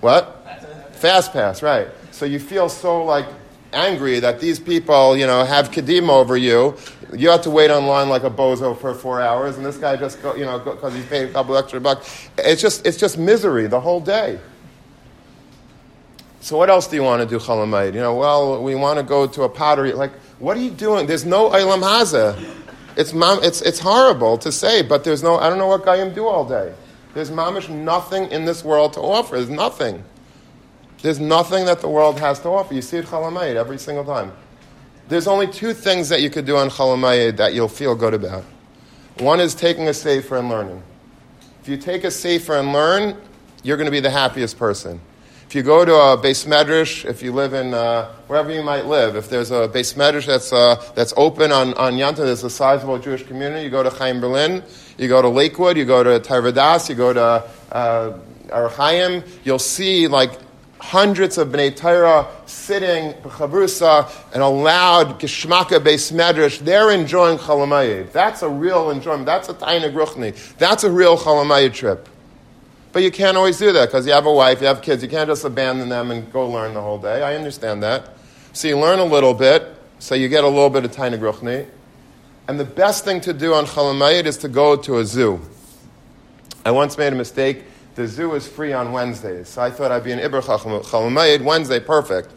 What? 0.00 0.44
Fast 0.92 1.32
pass, 1.32 1.62
right. 1.62 1.88
So 2.10 2.24
you 2.24 2.40
feel 2.40 2.68
so 2.68 3.04
like 3.04 3.26
angry 3.74 4.20
that 4.20 4.40
these 4.40 4.58
people, 4.58 5.16
you 5.16 5.26
know, 5.26 5.44
have 5.44 5.70
kadim 5.70 6.08
over 6.08 6.36
you. 6.36 6.76
You 7.12 7.28
have 7.28 7.42
to 7.42 7.50
wait 7.50 7.70
online 7.70 8.08
like 8.08 8.24
a 8.24 8.30
bozo 8.30 8.78
for 8.78 8.94
four 8.94 9.20
hours, 9.20 9.56
and 9.56 9.64
this 9.64 9.76
guy 9.76 9.96
just, 9.96 10.22
go, 10.22 10.34
you 10.34 10.44
know, 10.44 10.58
because 10.58 10.94
he 10.94 11.02
paid 11.02 11.28
a 11.28 11.32
couple 11.32 11.56
extra 11.56 11.80
bucks. 11.80 12.28
It's 12.38 12.62
just, 12.62 12.86
it's 12.86 12.96
just 12.96 13.18
misery 13.18 13.66
the 13.66 13.80
whole 13.80 14.00
day. 14.00 14.38
So 16.40 16.58
what 16.58 16.68
else 16.68 16.86
do 16.86 16.96
you 16.96 17.02
want 17.02 17.22
to 17.22 17.28
do, 17.28 17.42
Chalamayid? 17.42 17.94
You 17.94 18.00
know, 18.00 18.14
well, 18.16 18.62
we 18.62 18.74
want 18.74 18.98
to 18.98 19.02
go 19.02 19.26
to 19.26 19.42
a 19.44 19.48
pottery. 19.48 19.92
Like, 19.92 20.12
what 20.38 20.56
are 20.56 20.60
you 20.60 20.70
doing? 20.70 21.06
There's 21.06 21.24
no 21.24 21.50
Eilam 21.50 21.82
Haza. 21.82 22.38
It's, 22.96 23.12
it's, 23.14 23.62
it's 23.62 23.78
horrible 23.78 24.38
to 24.38 24.52
say, 24.52 24.82
but 24.82 25.04
there's 25.04 25.22
no, 25.22 25.38
I 25.38 25.48
don't 25.48 25.58
know 25.58 25.68
what 25.68 25.84
Gayim 25.84 26.14
do 26.14 26.26
all 26.26 26.44
day. 26.46 26.74
There's 27.14 27.30
mamish 27.30 27.68
nothing 27.68 28.30
in 28.30 28.44
this 28.44 28.64
world 28.64 28.92
to 28.94 29.00
offer. 29.00 29.36
There's 29.36 29.48
nothing. 29.48 30.04
There's 31.04 31.20
nothing 31.20 31.66
that 31.66 31.82
the 31.82 31.88
world 31.90 32.18
has 32.18 32.40
to 32.40 32.48
offer. 32.48 32.72
You 32.72 32.80
see 32.80 32.96
it 32.96 33.04
chalamayid 33.04 33.56
every 33.56 33.76
single 33.76 34.06
time. 34.06 34.32
There's 35.08 35.26
only 35.26 35.46
two 35.46 35.74
things 35.74 36.08
that 36.08 36.22
you 36.22 36.30
could 36.30 36.46
do 36.46 36.56
on 36.56 36.70
chalamayid 36.70 37.36
that 37.36 37.52
you'll 37.52 37.68
feel 37.68 37.94
good 37.94 38.14
about. 38.14 38.42
One 39.18 39.38
is 39.38 39.54
taking 39.54 39.86
a 39.86 39.92
sefer 39.92 40.38
and 40.38 40.48
learning. 40.48 40.82
If 41.60 41.68
you 41.68 41.76
take 41.76 42.04
a 42.04 42.10
sefer 42.10 42.56
and 42.56 42.72
learn, 42.72 43.18
you're 43.62 43.76
going 43.76 43.84
to 43.84 43.90
be 43.90 44.00
the 44.00 44.08
happiest 44.08 44.58
person. 44.58 44.98
If 45.46 45.54
you 45.54 45.62
go 45.62 45.84
to 45.84 45.94
a 45.94 46.16
base 46.16 46.46
medrash, 46.46 47.04
if 47.04 47.22
you 47.22 47.32
live 47.32 47.52
in 47.52 47.74
uh, 47.74 48.10
wherever 48.26 48.50
you 48.50 48.62
might 48.62 48.86
live, 48.86 49.14
if 49.14 49.28
there's 49.28 49.50
a 49.50 49.68
base 49.68 49.92
medrash 49.92 50.24
that's, 50.24 50.54
uh, 50.54 50.82
that's 50.94 51.12
open 51.18 51.52
on, 51.52 51.74
on 51.74 51.96
Yanta, 51.96 52.24
there's 52.24 52.44
a 52.44 52.48
sizable 52.48 52.98
Jewish 52.98 53.24
community, 53.24 53.64
you 53.64 53.68
go 53.68 53.82
to 53.82 53.90
Chaim 53.90 54.22
Berlin, 54.22 54.62
you 54.96 55.08
go 55.08 55.20
to 55.20 55.28
Lakewood, 55.28 55.76
you 55.76 55.84
go 55.84 56.02
to 56.02 56.18
Torah 56.18 56.50
Vodaas, 56.50 56.88
you 56.88 56.94
go 56.94 57.12
to 57.12 57.44
uh, 57.72 58.18
Archaim, 58.48 59.22
you'll 59.44 59.58
see 59.58 60.08
like 60.08 60.40
hundreds 60.84 61.38
of 61.38 61.48
Bnei 61.48 61.74
Torah 61.74 62.26
sitting 62.44 63.14
b'chavrusa 63.22 64.10
and 64.34 64.42
a 64.42 64.48
loud 64.48 65.18
geshmaka 65.18 65.80
beis 65.80 66.12
medrash. 66.12 66.58
They're 66.58 66.90
enjoying 66.90 67.38
Chalamayid. 67.38 68.12
That's 68.12 68.42
a 68.42 68.48
real 68.48 68.90
enjoyment. 68.90 69.24
That's 69.24 69.48
a 69.48 69.54
taina 69.54 69.90
gruchni. 69.90 70.36
That's 70.58 70.84
a 70.84 70.90
real 70.90 71.16
Chalamayid 71.16 71.72
trip. 71.72 72.06
But 72.92 73.02
you 73.02 73.10
can't 73.10 73.36
always 73.36 73.58
do 73.58 73.72
that 73.72 73.86
because 73.86 74.06
you 74.06 74.12
have 74.12 74.26
a 74.26 74.32
wife, 74.32 74.60
you 74.60 74.66
have 74.66 74.82
kids. 74.82 75.02
You 75.02 75.08
can't 75.08 75.28
just 75.28 75.44
abandon 75.44 75.88
them 75.88 76.10
and 76.10 76.30
go 76.30 76.48
learn 76.48 76.74
the 76.74 76.82
whole 76.82 76.98
day. 76.98 77.22
I 77.22 77.34
understand 77.34 77.82
that. 77.82 78.10
So 78.52 78.68
you 78.68 78.78
learn 78.78 78.98
a 78.98 79.04
little 79.04 79.34
bit, 79.34 79.74
so 79.98 80.14
you 80.14 80.28
get 80.28 80.44
a 80.44 80.48
little 80.48 80.70
bit 80.70 80.84
of 80.84 80.92
taina 80.92 81.18
gruchni. 81.18 81.66
And 82.46 82.60
the 82.60 82.64
best 82.64 83.06
thing 83.06 83.22
to 83.22 83.32
do 83.32 83.54
on 83.54 83.64
Chalamayid 83.64 84.26
is 84.26 84.36
to 84.38 84.48
go 84.48 84.76
to 84.76 84.98
a 84.98 85.04
zoo. 85.06 85.40
I 86.66 86.72
once 86.72 86.98
made 86.98 87.14
a 87.14 87.16
mistake 87.16 87.64
the 87.94 88.06
zoo 88.06 88.34
is 88.34 88.46
free 88.46 88.72
on 88.72 88.92
Wednesdays. 88.92 89.48
So 89.48 89.62
I 89.62 89.70
thought 89.70 89.92
I'd 89.92 90.04
be 90.04 90.12
an 90.12 90.18
Ibr 90.18 90.42
Chalamayid, 90.42 91.42
Wednesday, 91.42 91.80
perfect. 91.80 92.30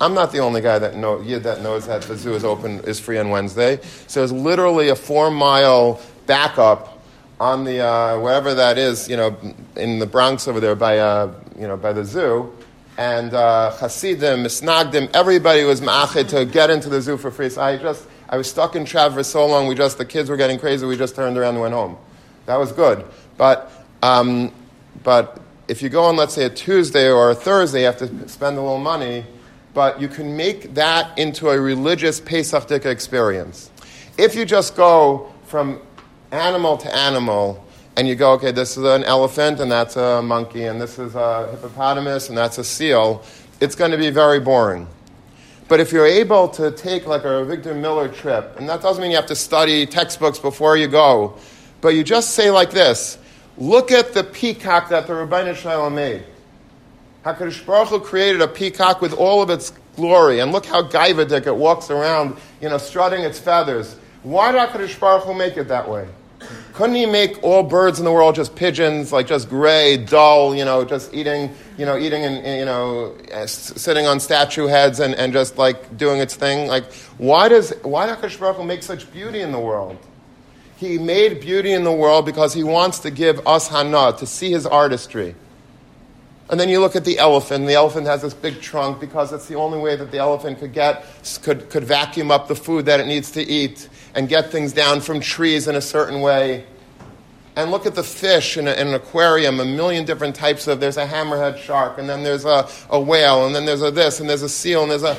I'm 0.00 0.14
not 0.14 0.32
the 0.32 0.38
only 0.38 0.60
guy 0.60 0.78
that, 0.78 0.96
know, 0.96 1.22
that 1.22 1.62
knows 1.62 1.86
that 1.86 2.02
the 2.02 2.16
zoo 2.16 2.34
is 2.34 2.44
open, 2.44 2.80
is 2.80 2.98
free 2.98 3.18
on 3.18 3.30
Wednesday. 3.30 3.78
So 4.08 4.22
it's 4.22 4.32
literally 4.32 4.88
a 4.88 4.96
four 4.96 5.30
mile 5.30 6.00
backup 6.26 7.00
on 7.38 7.64
the, 7.64 7.80
uh, 7.80 8.18
wherever 8.20 8.54
that 8.54 8.78
is, 8.78 9.08
you 9.08 9.16
know, 9.16 9.36
in 9.76 9.98
the 9.98 10.06
Bronx 10.06 10.48
over 10.48 10.60
there 10.60 10.74
by, 10.74 10.98
uh, 10.98 11.32
you 11.56 11.68
know, 11.68 11.76
by 11.76 11.92
the 11.92 12.04
zoo. 12.04 12.52
And 12.98 13.32
uh, 13.32 13.70
Hasidim, 13.72 14.44
Misnagdim, 14.44 15.10
everybody 15.14 15.64
was 15.64 15.80
ma'achid 15.80 16.28
to 16.30 16.44
get 16.46 16.70
into 16.70 16.88
the 16.88 17.00
zoo 17.00 17.16
for 17.16 17.30
free. 17.30 17.48
So 17.48 17.62
I 17.62 17.76
just, 17.76 18.06
I 18.28 18.36
was 18.36 18.50
stuck 18.50 18.76
in 18.76 18.84
Trav 18.84 19.14
for 19.14 19.22
so 19.22 19.46
long, 19.46 19.66
we 19.66 19.74
just, 19.74 19.98
the 19.98 20.04
kids 20.04 20.30
were 20.30 20.36
getting 20.36 20.58
crazy, 20.58 20.84
we 20.84 20.96
just 20.96 21.14
turned 21.14 21.38
around 21.38 21.54
and 21.54 21.62
went 21.62 21.74
home. 21.74 21.96
That 22.46 22.56
was 22.56 22.72
good. 22.72 23.04
But 23.36 23.70
um, 24.02 24.52
but 25.02 25.40
if 25.68 25.82
you 25.82 25.88
go 25.88 26.04
on, 26.04 26.16
let's 26.16 26.34
say, 26.34 26.44
a 26.44 26.50
Tuesday 26.50 27.10
or 27.10 27.30
a 27.30 27.34
Thursday, 27.34 27.80
you 27.80 27.86
have 27.86 27.98
to 27.98 28.28
spend 28.28 28.58
a 28.58 28.60
little 28.60 28.78
money, 28.78 29.24
but 29.74 30.00
you 30.00 30.08
can 30.08 30.36
make 30.36 30.74
that 30.74 31.18
into 31.18 31.50
a 31.50 31.60
religious 31.60 32.20
Pesach 32.20 32.68
Dika 32.68 32.86
experience. 32.86 33.70
If 34.18 34.34
you 34.34 34.44
just 34.44 34.76
go 34.76 35.32
from 35.44 35.80
animal 36.30 36.76
to 36.78 36.94
animal, 36.94 37.64
and 37.96 38.08
you 38.08 38.14
go, 38.14 38.32
okay, 38.32 38.52
this 38.52 38.76
is 38.76 38.84
an 38.84 39.04
elephant, 39.04 39.60
and 39.60 39.70
that's 39.70 39.96
a 39.96 40.22
monkey, 40.22 40.64
and 40.64 40.80
this 40.80 40.98
is 40.98 41.14
a 41.14 41.48
hippopotamus, 41.50 42.28
and 42.28 42.38
that's 42.38 42.58
a 42.58 42.64
seal, 42.64 43.22
it's 43.60 43.74
going 43.74 43.90
to 43.90 43.98
be 43.98 44.10
very 44.10 44.40
boring. 44.40 44.88
But 45.68 45.80
if 45.80 45.92
you're 45.92 46.06
able 46.06 46.48
to 46.48 46.70
take 46.70 47.06
like 47.06 47.24
a 47.24 47.44
Victor 47.44 47.74
Miller 47.74 48.08
trip, 48.08 48.58
and 48.58 48.68
that 48.68 48.82
doesn't 48.82 49.00
mean 49.00 49.10
you 49.10 49.16
have 49.16 49.26
to 49.26 49.36
study 49.36 49.86
textbooks 49.86 50.38
before 50.38 50.76
you 50.76 50.88
go, 50.88 51.38
but 51.80 51.90
you 51.90 52.02
just 52.02 52.30
say 52.34 52.50
like 52.50 52.70
this 52.70 53.18
Look 53.58 53.90
at 53.92 54.14
the 54.14 54.24
peacock 54.24 54.88
that 54.88 55.06
the 55.06 55.12
Ribono 55.12 55.54
Shel 55.54 55.82
Olam 55.82 55.94
made. 55.94 56.24
HaKadosh 57.24 57.64
Baruch 57.64 57.88
Hu 57.88 58.00
created 58.00 58.40
a 58.40 58.48
peacock 58.48 59.00
with 59.00 59.12
all 59.12 59.42
of 59.42 59.50
its 59.50 59.72
glory, 59.94 60.40
and 60.40 60.50
look 60.52 60.66
how 60.66 60.82
gaivadik 60.82 61.46
it 61.46 61.54
walks 61.54 61.90
around, 61.90 62.36
you 62.60 62.68
know, 62.68 62.78
strutting 62.78 63.22
its 63.22 63.38
feathers. 63.38 63.96
Why 64.22 64.52
did 64.52 64.60
HaKadosh 64.60 64.98
Baruch 64.98 65.24
Hu 65.24 65.34
make 65.34 65.56
it 65.56 65.68
that 65.68 65.88
way? 65.88 66.08
Couldn't 66.72 66.96
he 66.96 67.06
make 67.06 67.40
all 67.44 67.62
birds 67.62 67.98
in 67.98 68.04
the 68.04 68.10
world 68.10 68.34
just 68.34 68.56
pigeons, 68.56 69.12
like 69.12 69.28
just 69.28 69.48
gray, 69.48 69.96
dull, 69.98 70.54
you 70.54 70.64
know, 70.64 70.84
just 70.84 71.14
eating, 71.14 71.54
you 71.78 71.86
know, 71.86 71.96
eating 71.96 72.24
and, 72.24 72.58
you 72.58 72.64
know, 72.64 73.14
sitting 73.46 74.06
on 74.06 74.18
statue 74.18 74.66
heads 74.66 74.98
and, 74.98 75.14
and 75.14 75.32
just 75.32 75.58
like 75.58 75.96
doing 75.96 76.18
its 76.18 76.34
thing? 76.34 76.66
Like, 76.66 76.92
why 77.18 77.48
does, 77.48 77.72
why 77.82 78.06
does 78.06 78.16
HaKadosh 78.16 78.40
Baruch 78.40 78.56
Hu 78.56 78.64
make 78.64 78.82
such 78.82 79.12
beauty 79.12 79.42
in 79.42 79.52
the 79.52 79.60
world? 79.60 79.98
He 80.82 80.98
made 80.98 81.40
beauty 81.40 81.70
in 81.70 81.84
the 81.84 81.92
world 81.92 82.26
because 82.26 82.52
he 82.52 82.64
wants 82.64 82.98
to 83.00 83.12
give 83.12 83.46
us 83.46 83.68
hana, 83.68 84.14
to 84.18 84.26
see 84.26 84.50
his 84.50 84.66
artistry. 84.66 85.36
And 86.50 86.58
then 86.58 86.68
you 86.68 86.80
look 86.80 86.96
at 86.96 87.04
the 87.04 87.20
elephant. 87.20 87.68
The 87.68 87.74
elephant 87.74 88.08
has 88.08 88.22
this 88.22 88.34
big 88.34 88.60
trunk 88.60 88.98
because 88.98 89.32
it's 89.32 89.46
the 89.46 89.54
only 89.54 89.78
way 89.78 89.94
that 89.94 90.10
the 90.10 90.18
elephant 90.18 90.58
could 90.58 90.72
get 90.72 91.06
could, 91.42 91.70
could 91.70 91.84
vacuum 91.84 92.32
up 92.32 92.48
the 92.48 92.56
food 92.56 92.86
that 92.86 92.98
it 92.98 93.06
needs 93.06 93.30
to 93.30 93.42
eat 93.42 93.88
and 94.16 94.28
get 94.28 94.50
things 94.50 94.72
down 94.72 95.00
from 95.00 95.20
trees 95.20 95.68
in 95.68 95.76
a 95.76 95.80
certain 95.80 96.20
way. 96.20 96.64
And 97.54 97.70
look 97.70 97.86
at 97.86 97.94
the 97.94 98.02
fish 98.02 98.56
in, 98.56 98.66
a, 98.66 98.72
in, 98.72 98.88
an 98.88 98.94
aquarium, 98.94 99.60
a 99.60 99.64
million 99.64 100.04
different 100.04 100.34
types 100.34 100.66
of. 100.66 100.80
There's 100.80 100.96
a 100.96 101.06
hammerhead 101.06 101.58
shark, 101.58 101.98
and 101.98 102.08
then 102.08 102.24
there's 102.24 102.44
a, 102.44 102.68
a 102.90 103.00
whale, 103.00 103.46
and 103.46 103.54
then 103.54 103.66
there's 103.66 103.82
a 103.82 103.92
this, 103.92 104.18
and 104.18 104.28
there's 104.28 104.42
a 104.42 104.48
seal, 104.48 104.82
and 104.82 104.90
there's 104.90 105.04
a. 105.04 105.16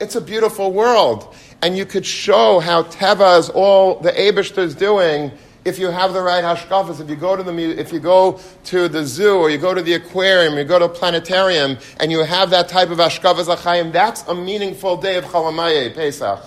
It's 0.00 0.14
a 0.14 0.20
beautiful 0.20 0.72
world 0.72 1.34
and 1.62 1.76
you 1.76 1.84
could 1.84 2.06
show 2.06 2.60
how 2.60 2.84
Teva 2.84 3.38
is 3.38 3.50
all 3.50 3.98
the 4.00 4.12
Abishter 4.12 4.58
is 4.58 4.74
doing 4.74 5.32
if 5.64 5.78
you 5.78 5.88
have 5.88 6.12
the 6.12 6.22
right 6.22 6.44
hashkafas. 6.44 7.00
If 7.00 7.10
you 7.10 7.16
go 7.16 7.36
to 7.36 7.42
the 7.42 7.52
if 7.78 7.92
you 7.92 7.98
go 7.98 8.40
to 8.64 8.88
the 8.88 9.04
zoo 9.04 9.36
or 9.36 9.50
you 9.50 9.58
go 9.58 9.74
to 9.74 9.82
the 9.82 9.94
aquarium, 9.94 10.54
or 10.54 10.58
you 10.58 10.64
go 10.64 10.78
to 10.78 10.86
a 10.86 10.88
planetarium, 10.88 11.78
and 12.00 12.10
you 12.10 12.20
have 12.20 12.50
that 12.50 12.68
type 12.68 12.90
of 12.90 12.98
hashkafas 12.98 13.54
achayim, 13.54 13.92
that's 13.92 14.22
a 14.28 14.34
meaningful 14.34 14.96
day 14.96 15.16
of 15.16 15.24
Chalamaye 15.24 15.94
Pesach. 15.94 16.40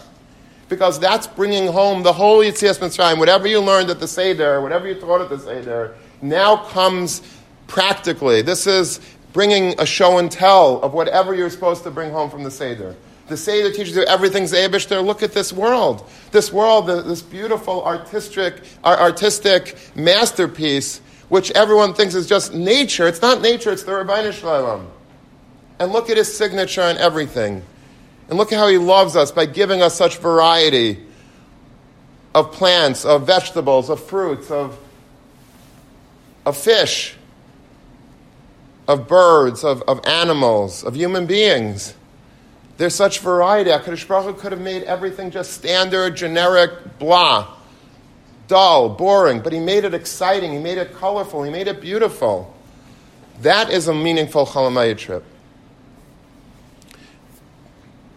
Because 0.70 1.00
that's 1.00 1.28
bringing 1.28 1.68
home 1.68 2.02
the 2.02 2.14
whole 2.14 2.40
Yitzias 2.40 2.80
Mitzrayim. 2.80 3.20
Whatever 3.20 3.48
you 3.48 3.60
learned 3.60 3.90
at 3.90 4.00
the 4.00 4.08
Seder, 4.08 4.62
whatever 4.62 4.88
you 4.88 4.96
taught 4.96 5.20
at 5.20 5.30
the 5.30 5.38
Seder, 5.38 5.96
now 6.22 6.56
comes 6.56 7.22
practically. 7.68 8.42
This 8.42 8.66
is 8.66 9.02
bringing 9.34 9.76
a 9.80 9.86
show 9.86 10.18
and 10.18 10.32
tell 10.32 10.82
of 10.82 10.94
whatever 10.94 11.36
you're 11.36 11.50
supposed 11.50 11.84
to 11.84 11.92
bring 11.92 12.12
home 12.12 12.30
from 12.30 12.44
the 12.44 12.52
Seder. 12.52 12.96
The 13.32 13.38
Seder 13.38 13.72
teaches 13.72 13.96
you 13.96 14.04
everything's 14.04 14.52
Abishter. 14.52 15.02
Look 15.02 15.24
at 15.24 15.32
this 15.32 15.54
world. 15.54 16.06
This 16.32 16.52
world, 16.52 16.88
this 16.88 17.22
beautiful 17.22 17.82
artistic, 17.86 18.62
artistic 18.84 19.78
masterpiece, 19.96 21.00
which 21.30 21.50
everyone 21.52 21.94
thinks 21.94 22.14
is 22.14 22.28
just 22.28 22.54
nature. 22.54 23.08
It's 23.08 23.22
not 23.22 23.42
nature, 23.42 23.72
it's 23.72 23.84
the 23.84 23.94
Ribono 23.94 24.34
Shel 24.34 24.50
Olam. 24.50 24.86
And 25.80 25.94
look 25.94 26.10
at 26.10 26.18
his 26.18 26.36
signature 26.36 26.82
and 26.82 26.98
everything. 27.00 27.64
And 28.28 28.38
look 28.38 28.52
at 28.52 28.60
how 28.60 28.68
he 28.68 28.78
loves 28.78 29.16
us 29.16 29.32
by 29.32 29.46
giving 29.46 29.82
us 29.82 29.96
such 29.96 30.18
variety 30.18 31.00
of 32.36 32.52
plants, 32.52 33.06
of 33.06 33.26
vegetables, 33.26 33.90
of 33.90 34.04
fruits, 34.04 34.52
of, 34.52 34.78
of 36.46 36.58
fish, 36.58 37.16
of 38.90 39.08
birds, 39.08 39.64
of, 39.64 39.84
of 39.84 40.06
animals, 40.06 40.84
of 40.84 40.98
human 40.98 41.28
beings. 41.28 41.94
There's 42.82 42.96
such 42.96 43.20
variety. 43.20 43.70
HaKadosh 43.70 44.08
Baruch 44.08 44.36
Hu 44.38 44.42
could 44.42 44.52
have 44.54 44.60
made 44.60 44.82
everything 44.82 45.30
just 45.30 45.54
standard, 45.54 46.18
generic, 46.18 46.98
blah, 46.98 47.56
dull, 48.48 48.90
boring, 48.90 49.42
but 49.42 49.54
he 49.54 49.60
made 49.60 49.84
it 49.84 49.94
exciting, 49.94 50.52
he 50.52 50.58
made 50.58 50.80
it 50.80 50.96
colorful, 50.96 51.44
he 51.44 51.52
made 51.52 51.68
it 51.68 51.80
beautiful. 51.80 52.52
That 53.42 53.70
is 53.70 53.88
a 53.88 53.94
meaningful 53.94 54.48
Chalamayit 54.48 54.98
trip. 54.98 55.24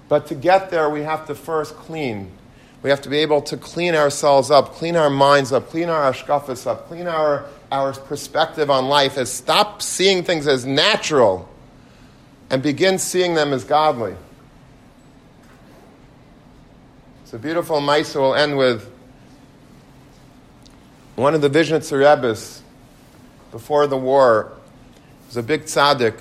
But 0.09 0.29
to 0.29 0.35
get 0.35 0.71
there, 0.71 0.89
we 0.89 1.03
have 1.03 1.27
to 1.27 1.35
first 1.35 1.77
clean. 1.77 2.31
We 2.83 2.89
have 2.89 3.03
to 3.03 3.11
be 3.11 3.19
able 3.19 3.43
to 3.43 3.59
clean 3.59 3.95
ourselves 3.95 4.51
up, 4.51 4.73
clean 4.73 4.97
our 4.97 5.11
minds 5.11 5.53
up, 5.53 5.69
clean 5.69 5.91
our 5.91 6.11
ashkafas 6.11 6.67
up, 6.67 6.89
clean 6.89 7.07
our, 7.07 7.45
our 7.71 7.93
perspective 7.93 8.71
on 8.71 8.87
life, 8.87 9.19
as 9.19 9.31
stop 9.31 9.83
seeing 9.83 10.25
things 10.25 10.47
as 10.47 10.65
natural 10.65 11.51
and 12.49 12.62
begin 12.62 12.99
seeing 12.99 13.35
them 13.35 13.53
as 13.53 13.65
godly. 13.65 14.17
It's 17.35 17.41
a 17.41 17.43
beautiful 17.43 17.80
Maisa 17.80 18.20
will 18.20 18.37
end 18.37 18.57
with 18.57 18.89
one 21.16 21.35
of 21.35 21.41
the 21.41 21.49
Vizhnitzer 21.49 21.99
Rebbes 21.99 22.62
before 23.51 23.89
the 23.89 23.97
war 23.97 24.53
was 25.26 25.37
a 25.37 25.43
big 25.43 25.64
tzaddik, 25.64 26.16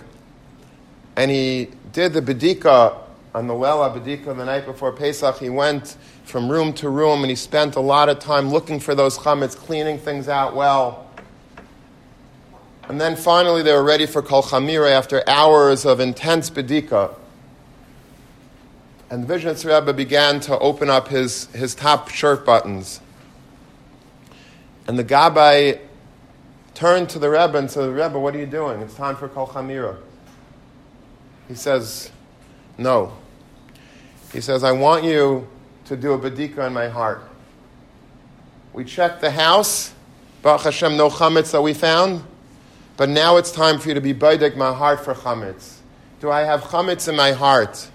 and 1.16 1.30
he 1.30 1.70
did 1.92 2.14
the 2.14 2.22
bedika 2.24 2.98
on 3.36 3.46
the 3.46 3.54
Lela 3.54 3.92
bedika 3.92 4.36
the 4.36 4.44
night 4.44 4.66
before 4.66 4.92
Pesach. 4.92 5.38
He 5.38 5.52
went 5.52 5.98
from 6.24 6.50
room 6.50 6.74
to 6.74 6.90
room 6.90 7.22
and 7.22 7.30
he 7.30 7.36
spent 7.36 7.76
a 7.76 7.80
lot 7.80 8.10
of 8.10 8.18
time 8.18 8.50
looking 8.50 8.80
for 8.80 8.96
those 8.96 9.16
chametz, 9.16 9.56
cleaning 9.56 10.00
things 10.00 10.28
out 10.28 10.56
well. 10.56 11.08
And 12.90 13.00
then 13.00 13.16
finally 13.16 13.62
they 13.62 13.74
were 13.74 13.84
ready 13.84 14.08
for 14.08 14.24
Kol 14.24 14.42
Chamira 14.42 14.90
after 14.90 15.22
hours 15.30 15.86
of 15.86 16.00
intense 16.00 16.50
bedika. 16.50 17.14
And 19.14 19.28
the 19.28 19.32
Vizhnitz 19.32 19.64
Rebbe 19.64 19.94
began 19.94 20.40
to 20.40 20.58
open 20.58 20.90
up 20.90 21.08
his, 21.08 21.46
his 21.54 21.76
top 21.76 22.10
shirt 22.10 22.48
buttons. 22.48 23.00
And 24.88 24.98
the 24.98 25.04
Gabbai 25.04 25.82
turned 26.74 27.10
to 27.10 27.20
the 27.20 27.30
Rebbe 27.30 27.56
and 27.56 27.70
said, 27.70 27.94
Rebbe, 27.94 28.18
what 28.18 28.36
are 28.36 28.40
you 28.40 28.48
doing? 28.48 28.82
It's 28.82 28.96
time 28.96 29.16
for 29.16 29.30
Kol 29.30 29.46
Chamira. 29.46 29.98
He 31.48 31.54
says, 31.54 32.10
No. 32.80 33.14
He 34.32 34.42
says, 34.42 34.64
I 34.64 34.72
want 34.72 35.04
you 35.04 35.48
to 35.86 35.96
do 35.96 36.14
a 36.14 36.18
badika 36.18 36.66
in 36.66 36.74
my 36.74 36.88
heart. 36.88 37.22
We 38.74 38.84
checked 38.84 39.22
the 39.22 39.30
house, 39.30 39.94
Baruch 40.42 40.62
Hashem, 40.62 40.98
no 40.98 41.12
chametz 41.12 41.52
that 41.52 41.62
we 41.62 41.76
found, 41.76 42.24
but 42.98 43.10
now 43.10 43.38
it's 43.38 43.52
time 43.52 43.78
for 43.78 43.90
you 43.90 43.94
to 43.94 44.02
be 44.02 44.16
baidek 44.16 44.58
my 44.58 44.74
heart 44.74 45.06
for 45.06 45.14
chametz. 45.14 45.82
Do 46.20 46.32
I 46.32 46.42
have 46.42 46.62
chametz 46.62 47.08
in 47.08 47.16
my 47.16 47.32
heart? 47.32 47.92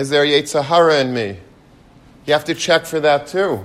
Is 0.00 0.08
there 0.08 0.24
Yetzirah 0.24 1.02
in 1.02 1.12
me? 1.12 1.36
You 2.24 2.32
have 2.32 2.46
to 2.46 2.54
check 2.54 2.86
for 2.86 3.00
that 3.00 3.26
too. 3.26 3.62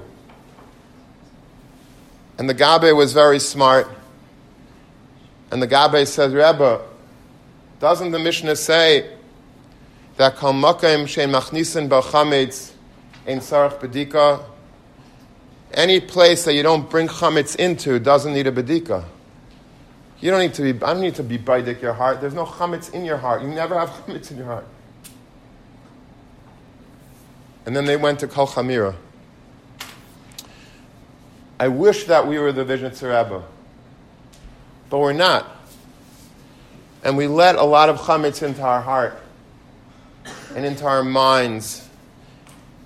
And 2.38 2.49
the 2.49 2.53
Gabbai 2.53 2.93
was 2.93 3.13
very 3.13 3.39
smart. 3.39 3.88
And 5.49 5.61
the 5.61 5.67
Gabbai 5.69 6.05
says, 6.05 6.33
Rebbe, 6.33 6.81
Doesn't 7.79 8.11
the 8.11 8.19
Mishnah 8.19 8.57
say 8.57 9.13
that 10.17 10.36
kol 10.36 10.51
makim 10.51 11.05
shein 11.05 11.31
machnisin 11.31 11.88
b'chametz 11.88 12.73
ein 13.25 13.39
sarach 13.39 13.79
bedika? 13.79 14.43
Any 15.73 16.01
place 16.01 16.43
that 16.43 16.53
you 16.53 16.63
don't 16.63 16.89
bring 16.89 17.07
chametz 17.07 17.55
into 17.55 17.97
doesn't 17.97 18.33
need 18.33 18.47
a 18.47 18.51
bedika. 18.51 19.05
You 20.19 20.31
don't 20.31 20.41
need 20.41 20.53
to 20.55 20.73
be. 20.73 20.83
I 20.83 20.91
don't 20.91 21.01
need 21.01 21.15
to 21.15 21.23
be 21.23 21.38
baidik 21.38 21.81
your 21.81 21.93
heart. 21.93 22.19
There's 22.19 22.33
no 22.33 22.45
chametz 22.45 22.93
in 22.93 23.05
your 23.05 23.15
heart. 23.15 23.41
You 23.41 23.47
never 23.47 23.79
have 23.79 23.89
chametz 24.05 24.31
in 24.31 24.38
your 24.38 24.47
heart. 24.47 24.67
And 27.66 27.76
then 27.76 27.86
they 27.86 27.97
went 27.97 28.20
to 28.20 28.28
Kol 28.28 28.47
Chamira. 28.47 28.95
I 31.59 31.68
wish 31.68 32.03
that 32.05 32.28
we 32.28 32.38
were 32.38 32.51
the 32.51 32.66
Vizhnitzer 32.66 33.07
Rebbe, 33.07 33.43
but 34.89 34.99
we're 34.99 35.13
not. 35.13 35.49
And 37.03 37.16
we 37.18 37.28
let 37.28 37.55
a 37.55 37.63
lot 37.63 37.89
of 37.89 37.97
chametz 37.97 38.43
into 38.43 38.61
our 38.61 38.82
heart, 38.82 39.20
and 40.55 40.66
into 40.66 40.86
our 40.86 41.03
minds, 41.03 41.88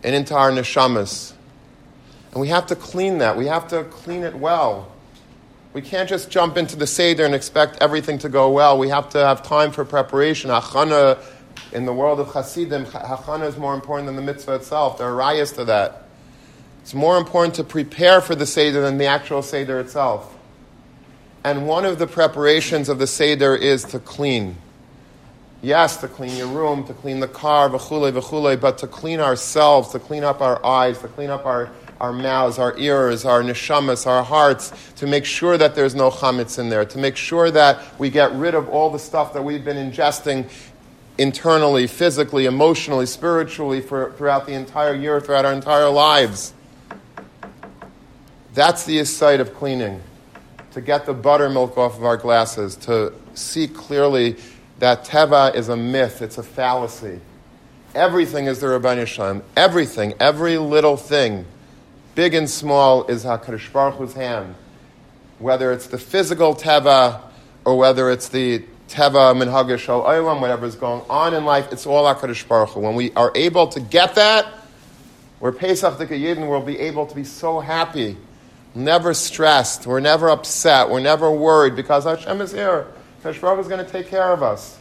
and 0.04 0.16
into 0.16 0.36
our 0.36 0.52
neshamas. 0.52 1.34
And 2.32 2.40
we 2.40 2.48
have 2.50 2.68
to 2.68 2.76
clean 2.76 3.18
that. 3.20 3.36
We 3.36 3.48
have 3.48 3.68
to 3.70 3.86
clean 3.86 4.24
it 4.24 4.36
well. 4.36 4.92
We 5.74 5.82
can't 5.82 6.08
just 6.08 6.30
jump 6.30 6.58
into 6.58 6.76
the 6.76 6.88
Seder 6.88 7.26
and 7.26 7.34
expect 7.34 7.78
everything 7.82 8.18
to 8.20 8.30
go 8.30 8.52
well. 8.52 8.78
We 8.78 8.90
have 8.90 9.10
to 9.10 9.20
have 9.20 9.44
time 9.44 9.72
for 9.72 9.86
preparation. 9.86 10.50
Achana, 10.50 11.18
in 11.72 11.86
the 11.86 11.94
world 11.94 12.20
of 12.20 12.28
Hasidim, 12.34 12.86
Hachana 12.86 13.48
is 13.48 13.58
more 13.58 13.74
important 13.74 14.08
than 14.08 14.16
the 14.16 14.22
mitzvah 14.22 14.56
itself. 14.56 14.98
There 14.98 15.08
are 15.08 15.16
rayas 15.16 15.54
to 15.56 15.66
that. 15.66 16.04
It's 16.82 16.94
more 16.94 17.18
important 17.18 17.56
to 17.56 17.64
prepare 17.64 18.22
for 18.22 18.36
the 18.36 18.46
Seder 18.46 18.82
than 18.82 18.98
the 18.98 19.06
actual 19.06 19.42
Seder 19.42 19.80
itself. 19.80 20.36
And 21.44 21.68
one 21.68 21.86
of 21.86 22.00
the 22.00 22.08
preparations 22.08 22.90
of 22.90 23.00
the 23.00 23.08
Seder 23.08 23.56
is 23.56 23.84
to 23.86 24.00
clean. 24.00 24.58
Yes, 25.62 25.98
to 25.98 26.08
clean 26.08 26.36
your 26.38 26.48
room, 26.48 26.86
to 26.88 26.94
clean 26.94 27.20
the 27.20 27.28
car, 27.28 27.70
v'chule, 27.70 28.12
v'chule, 28.12 28.60
but 28.60 28.78
to 28.80 28.88
clean 28.88 29.20
ourselves, 29.20 29.90
to 29.90 30.00
clean 30.00 30.24
up 30.24 30.42
our 30.42 30.66
eyes, 30.66 31.00
to 31.00 31.08
clean 31.10 31.30
up 31.30 31.46
our 31.46 31.70
our 32.00 32.14
mouths, 32.14 32.58
our 32.58 32.78
ears, 32.78 33.26
our 33.26 33.42
neshamas, 33.42 34.08
our 34.08 34.24
hearts, 34.24 34.72
to 34.96 35.06
make 35.06 35.26
sure 35.26 35.58
that 35.58 35.76
there's 35.76 35.96
no 35.96 36.10
chametz 36.10 36.58
in 36.58 36.70
there, 36.70 36.86
to 36.86 36.98
make 36.98 37.16
sure 37.16 37.52
that 37.52 37.80
we 38.00 38.10
get 38.10 38.32
rid 38.34 38.56
of 38.56 38.70
all 38.70 38.90
the 38.90 39.00
stuff 39.00 39.34
that 39.34 39.44
we've 39.44 39.66
been 39.66 39.92
ingesting 39.92 40.50
internally, 41.20 41.86
physically, 41.86 42.46
emotionally, 42.46 43.06
spiritually 43.06 43.82
for, 43.82 44.14
throughout 44.14 44.46
the 44.46 44.54
entire 44.54 44.96
year, 44.96 45.20
throughout 45.20 45.46
our 45.46 45.54
entire 45.54 45.90
lives. 45.90 46.54
That's 48.54 48.86
the 48.86 49.04
sight 49.04 49.42
of 49.42 49.54
cleaning. 49.54 50.02
To 50.72 50.82
get 50.82 51.06
the 51.06 51.14
buttermilk 51.14 51.78
off 51.78 51.98
of 51.98 52.06
our 52.06 52.16
glasses, 52.16 52.76
to 52.78 53.14
see 53.34 53.68
clearly 53.68 54.38
that 54.80 55.04
teva 55.04 55.54
is 55.54 55.68
a 55.68 55.76
myth, 55.76 56.22
it's 56.22 56.38
a 56.38 56.44
fallacy. 56.44 57.20
Everything 57.94 58.46
is 58.46 58.60
the 58.60 58.68
Ribono 58.68 59.06
Shel 59.06 59.26
Olam. 59.26 59.44
Everything, 59.58 60.14
every 60.20 60.58
little 60.58 60.96
thing 60.96 61.46
big 62.16 62.34
and 62.34 62.50
small, 62.50 63.06
is 63.08 63.26
HaKadosh 63.26 63.72
Baruch 63.74 63.96
Hu's 63.96 64.14
hand. 64.14 64.56
Whether 65.40 65.72
it's 65.74 65.88
the 65.88 65.98
physical 65.98 66.56
teva 66.56 67.22
or 67.66 67.78
whether 67.78 68.10
it's 68.10 68.30
the 68.30 68.64
teva 68.90 69.34
minhag 69.36 69.70
olam, 69.70 70.42
whatever 70.42 70.66
is 70.66 70.76
going 70.76 71.02
on 71.10 71.34
in 71.34 71.46
life, 71.46 71.72
it's 71.72 71.86
all 71.86 72.04
HaKadosh 72.04 72.48
Baruch 72.48 72.70
Hu. 72.70 72.82
When 72.82 72.96
we 72.96 73.12
are 73.14 73.32
able 73.36 73.68
to 73.68 73.80
get 73.80 74.16
that, 74.16 74.46
we're 75.40 75.52
Pesach 75.52 75.94
Yidden, 75.94 76.50
we'll 76.50 76.62
be 76.62 76.80
able 76.80 77.06
to 77.06 77.16
be 77.16 77.24
so 77.24 77.60
happy, 77.60 78.18
never 78.76 79.14
stressed, 79.14 79.88
we're 79.88 80.00
never 80.00 80.30
upset, 80.30 80.90
we're 80.90 81.00
never 81.00 81.32
worried 81.32 81.76
because 81.76 82.04
Hashem 82.04 82.42
is 82.42 82.52
here. 82.52 82.88
Kadosh 83.24 83.40
Baruch 83.40 83.56
Hu 83.56 83.62
is 83.62 83.68
going 83.68 83.86
to 83.86 83.92
take 83.92 84.08
care 84.08 84.32
of 84.32 84.44
us. 84.44 84.80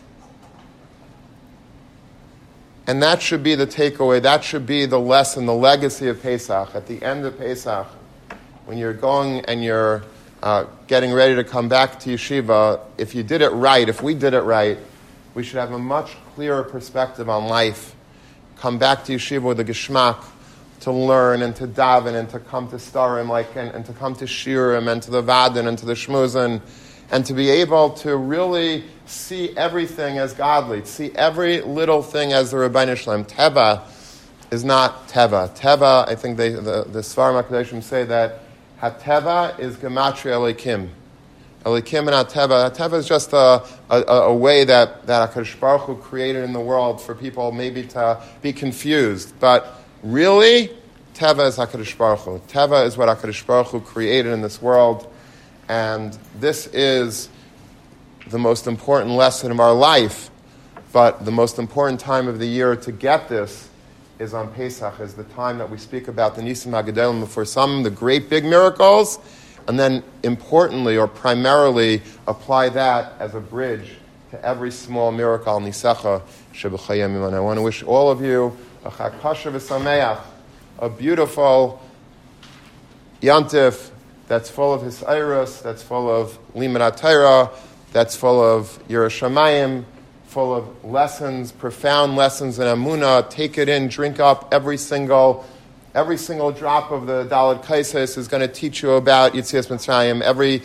And 2.89 3.03
that 3.03 3.21
should 3.21 3.43
be 3.43 3.55
the 3.55 3.67
takeaway. 3.67 4.23
That 4.23 4.43
should 4.43 4.65
be 4.65 4.87
the 4.87 4.99
lesson, 4.99 5.45
the 5.45 5.53
legacy 5.53 6.09
of 6.09 6.23
Pesach. 6.23 6.75
At 6.75 6.87
the 6.87 7.03
end 7.03 7.27
of 7.27 7.37
Pesach, 7.37 7.87
when 8.65 8.79
you're 8.79 8.95
going 8.95 9.45
and 9.45 9.63
you're 9.63 10.05
uh, 10.43 10.65
getting 10.87 11.13
ready 11.13 11.35
to 11.35 11.45
come 11.45 11.69
back 11.69 11.99
to 12.01 12.11
yeshiva, 12.11 12.81
if 12.97 13.15
you 13.15 13.23
did 13.23 13.43
it 13.43 13.51
right, 13.51 13.89
if 13.89 14.03
we 14.03 14.15
did 14.15 14.35
it 14.35 14.43
right, 14.43 14.79
we 15.35 15.43
should 15.43 15.59
have 15.59 15.73
a 15.73 15.79
much 15.79 16.17
clearer 16.35 16.63
perspective 16.63 17.29
on 17.29 17.47
life. 17.47 17.95
Come 18.57 18.79
back 18.79 19.05
to 19.05 19.15
yeshiva 19.15 19.43
with 19.43 19.61
a 19.61 19.65
geschmack 19.65 20.25
to 20.81 20.93
learn 20.93 21.43
and 21.43 21.57
to 21.57 21.67
daven 21.67 22.15
and 22.15 22.29
to 22.31 22.39
come 22.39 22.69
to 22.69 22.77
starim 22.77 23.29
like 23.29 23.57
and, 23.57 23.71
and 23.71 23.85
to 23.87 23.93
come 23.93 24.15
to 24.15 24.25
shirim 24.25 24.91
and 24.91 25.03
to 25.03 25.11
the 25.11 25.23
vadin 25.23 25.67
and 25.67 25.77
to 25.79 25.87
the 25.87 25.95
shmuzin 25.95 26.61
and 27.11 27.27
to 27.27 27.35
be 27.35 27.51
able 27.51 27.91
to 27.91 28.17
really 28.17 28.85
see 29.07 29.57
everything 29.57 30.19
as 30.19 30.35
godly, 30.35 30.85
see 30.85 31.11
every 31.15 31.63
little 31.63 32.03
thing 32.03 32.33
as 32.33 32.51
the 32.51 32.59
Ribono 32.59 32.97
Shel 32.97 33.15
Olam. 33.15 33.29
Teva 33.29 33.83
is 34.51 34.65
not 34.65 35.09
Teva. 35.09 35.49
Teva, 35.57 36.07
I 36.07 36.15
think 36.15 36.37
they, 36.37 36.51
the, 36.51 36.85
the 36.87 37.01
Svarim 37.01 37.83
say 37.83 38.05
that 38.05 38.41
Hateva 38.81 39.59
is 39.59 39.77
Gematria 39.77 40.35
Elokim. 40.35 40.89
Elokim 41.65 41.99
and 41.99 42.29
Hateva. 42.29 42.71
Hateva 42.71 42.95
is 42.95 43.09
just 43.09 43.33
a, 43.33 43.65
a, 43.91 44.03
a 44.03 44.35
way 44.35 44.65
that, 44.65 45.05
that 45.07 45.33
HaKadosh 45.33 45.59
Baruch 45.59 45.83
Hu 45.83 45.97
created 45.97 46.45
in 46.45 46.53
the 46.53 46.61
world 46.61 47.01
for 47.01 47.17
people 47.17 47.51
maybe 47.51 47.83
to 47.89 48.23
be 48.41 48.53
confused. 48.53 49.35
But 49.41 49.83
really, 50.05 50.71
Teva 51.15 51.49
is 51.49 51.57
HaKadosh 51.57 51.99
Baruch 51.99 52.21
Hu. 52.21 52.39
Teva 52.47 52.87
is 52.87 52.97
what 52.97 53.09
HaKadosh 53.09 53.45
Baruch 53.45 53.67
Hu 53.69 53.81
created 53.81 54.33
in 54.33 54.43
this 54.43 54.63
world. 54.63 55.13
And 55.69 56.17
this 56.39 56.69
is 56.69 57.29
the 58.29 58.39
most 58.39 58.69
important 58.69 59.11
lesson 59.11 59.51
of 59.51 59.59
our 59.59 59.75
life. 59.75 60.31
But 60.93 61.25
the 61.25 61.33
most 61.33 61.59
important 61.59 61.99
time 61.99 62.29
of 62.29 62.39
the 62.39 62.47
year 62.47 62.77
to 62.77 62.93
get 62.93 63.29
this 63.29 63.68
is 64.19 64.35
on 64.35 64.53
Pesach, 64.53 65.01
is 65.01 65.15
the 65.15 65.25
time 65.25 65.59
that 65.59 65.71
we 65.71 65.79
speak 65.79 66.09
about 66.09 66.35
the 66.35 66.43
Nisim 66.43 66.73
HaGedolim 66.73 67.27
for 67.29 67.45
some, 67.45 67.83
the 67.83 67.91
great 67.91 68.29
big 68.29 68.45
miracles, 68.45 69.19
and 69.69 69.79
then 69.79 70.03
importantly 70.23 70.97
or 70.97 71.07
primarily 71.07 72.03
apply 72.27 72.69
that 72.71 73.13
as 73.21 73.35
a 73.35 73.41
bridge 73.41 73.97
to 74.31 74.45
every 74.45 74.71
small 74.71 75.13
miracle, 75.13 75.59
Nisecha 75.61 76.23
Shebechayim. 76.53 77.27
And 77.27 77.37
I 77.37 77.41
want 77.41 77.59
to 77.59 77.63
wish 77.63 77.83
all 77.83 78.11
of 78.11 78.21
you 78.21 78.57
a 78.85 78.91
Chag 78.91 79.19
Pasha 79.21 80.25
a 80.81 80.89
beautiful 80.89 81.83
Yantif, 83.21 83.91
that's 84.29 84.51
full 84.51 84.73
of 84.75 84.83
his 84.83 85.01
that's 85.01 85.83
full 85.83 86.11
of 86.11 86.39
limanat 86.55 87.51
that's 87.93 88.15
full 88.15 88.43
of 88.43 88.79
Yerushalayim, 88.89 89.85
full 90.29 90.55
of 90.55 90.85
lessons, 90.85 91.53
profound 91.53 92.15
lessons 92.15 92.59
in 92.59 92.67
Amunah. 92.67 93.31
Take 93.31 93.57
it 93.57 93.67
in, 93.67 93.89
drink 93.89 94.21
up 94.21 94.53
every 94.53 94.77
single, 94.77 95.47
every 95.95 96.19
single 96.19 96.53
drop 96.53 96.91
of 96.91 97.07
the 97.07 97.25
Dalit 97.25 97.65
Kaisis 97.65 98.19
is 98.19 98.29
going 98.29 98.43
to 98.43 98.53
teach 98.53 98.83
you 98.83 98.93
about 98.93 99.33
Yitzias 99.33 99.69
Mitzrayim. 99.69 100.21
Every, 100.21 100.63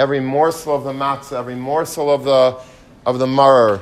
every 0.00 0.18
morsel 0.18 0.74
of 0.74 0.82
the 0.82 0.92
matzah, 0.92 1.38
every 1.38 1.54
morsel 1.54 2.10
of 2.10 2.24
the, 2.24 2.60
of 3.06 3.20
the 3.20 3.26
maror, 3.26 3.80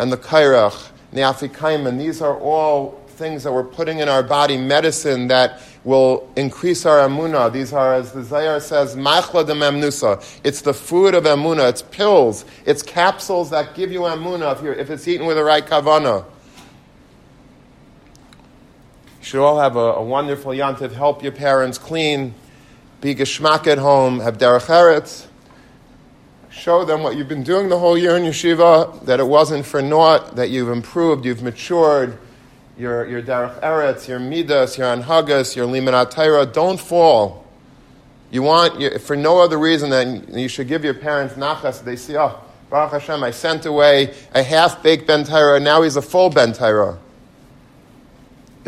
and 0.00 0.10
the 0.10 0.16
kairach, 0.16 0.90
and 1.12 1.18
the 1.18 1.22
afikaim, 1.22 1.96
these 1.96 2.20
are 2.20 2.36
all 2.36 2.97
things 3.18 3.42
that 3.42 3.52
we're 3.52 3.64
putting 3.64 3.98
in 3.98 4.08
our 4.08 4.22
body, 4.22 4.56
medicine 4.56 5.26
that 5.28 5.60
will 5.84 6.30
increase 6.36 6.86
our 6.86 6.98
amuna. 6.98 7.52
These 7.52 7.72
are, 7.72 7.94
as 7.94 8.12
the 8.12 8.20
Zayar 8.20 8.62
says, 8.62 8.94
machla 8.94 9.46
de 9.46 9.52
memnusa. 9.52 10.24
It's 10.44 10.62
the 10.62 10.72
food 10.72 11.14
of 11.14 11.24
amuna. 11.24 11.68
It's 11.68 11.82
pills. 11.82 12.44
It's 12.64 12.82
capsules 12.82 13.50
that 13.50 13.74
give 13.74 13.90
you 13.90 14.00
amuna 14.00 14.52
if, 14.52 14.78
if 14.78 14.90
it's 14.90 15.08
eaten 15.08 15.26
with 15.26 15.36
the 15.36 15.44
right 15.44 15.66
kavana. 15.66 16.24
You 19.18 19.24
should 19.24 19.44
all 19.44 19.58
have 19.58 19.76
a, 19.76 19.94
a 19.94 20.02
wonderful 20.02 20.52
yantiv. 20.52 20.92
Help 20.92 21.22
your 21.22 21.32
parents 21.32 21.76
clean. 21.76 22.34
Be 23.00 23.14
geschmack 23.14 23.66
at 23.66 23.78
home. 23.78 24.20
Have 24.20 24.38
derech 24.38 24.66
eretz. 24.66 25.26
Show 26.50 26.84
them 26.84 27.02
what 27.02 27.16
you've 27.16 27.28
been 27.28 27.44
doing 27.44 27.68
the 27.68 27.78
whole 27.78 27.96
year 27.96 28.16
in 28.16 28.24
yeshiva, 28.24 29.04
that 29.04 29.20
it 29.20 29.26
wasn't 29.26 29.64
for 29.64 29.80
naught, 29.80 30.34
that 30.34 30.50
you've 30.50 30.70
improved, 30.70 31.24
you've 31.24 31.40
matured, 31.40 32.18
your, 32.78 33.06
your 33.08 33.20
Derech 33.20 33.60
Eretz, 33.60 34.06
your 34.08 34.20
Midas, 34.20 34.78
your 34.78 34.86
Anhagas, 34.86 35.56
your 35.56 35.66
Limanat 35.66 36.52
don't 36.52 36.78
fall. 36.78 37.44
You 38.30 38.42
want, 38.42 39.00
for 39.00 39.16
no 39.16 39.40
other 39.40 39.58
reason 39.58 39.90
than 39.90 40.38
you 40.38 40.48
should 40.48 40.68
give 40.68 40.84
your 40.84 40.94
parents 40.94 41.34
nachas. 41.34 41.82
They 41.82 41.96
see, 41.96 42.16
oh, 42.16 42.38
Baruch 42.70 42.92
Hashem, 42.92 43.24
I 43.24 43.30
sent 43.30 43.66
away 43.66 44.14
a 44.34 44.42
half 44.42 44.82
baked 44.82 45.06
Ben 45.06 45.24
Torah, 45.24 45.58
now 45.58 45.82
he's 45.82 45.96
a 45.96 46.02
full 46.02 46.30
Ben 46.30 46.52
Torah. 46.52 46.98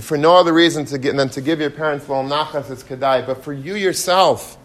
For 0.01 0.17
no 0.17 0.37
other 0.37 0.55
reason 0.55 0.87
to 0.87 0.99
get, 0.99 1.15
than 1.15 1.29
to 1.31 1.43
give 1.43 1.61
your 1.61 1.71
parents 1.71 2.09
little 2.09 2.25
nachas, 2.25 2.71
it's 2.71 2.83
kedai. 2.83 3.27
But 3.27 3.45
for 3.45 3.53
you 3.53 3.75
yourself, 3.75 4.57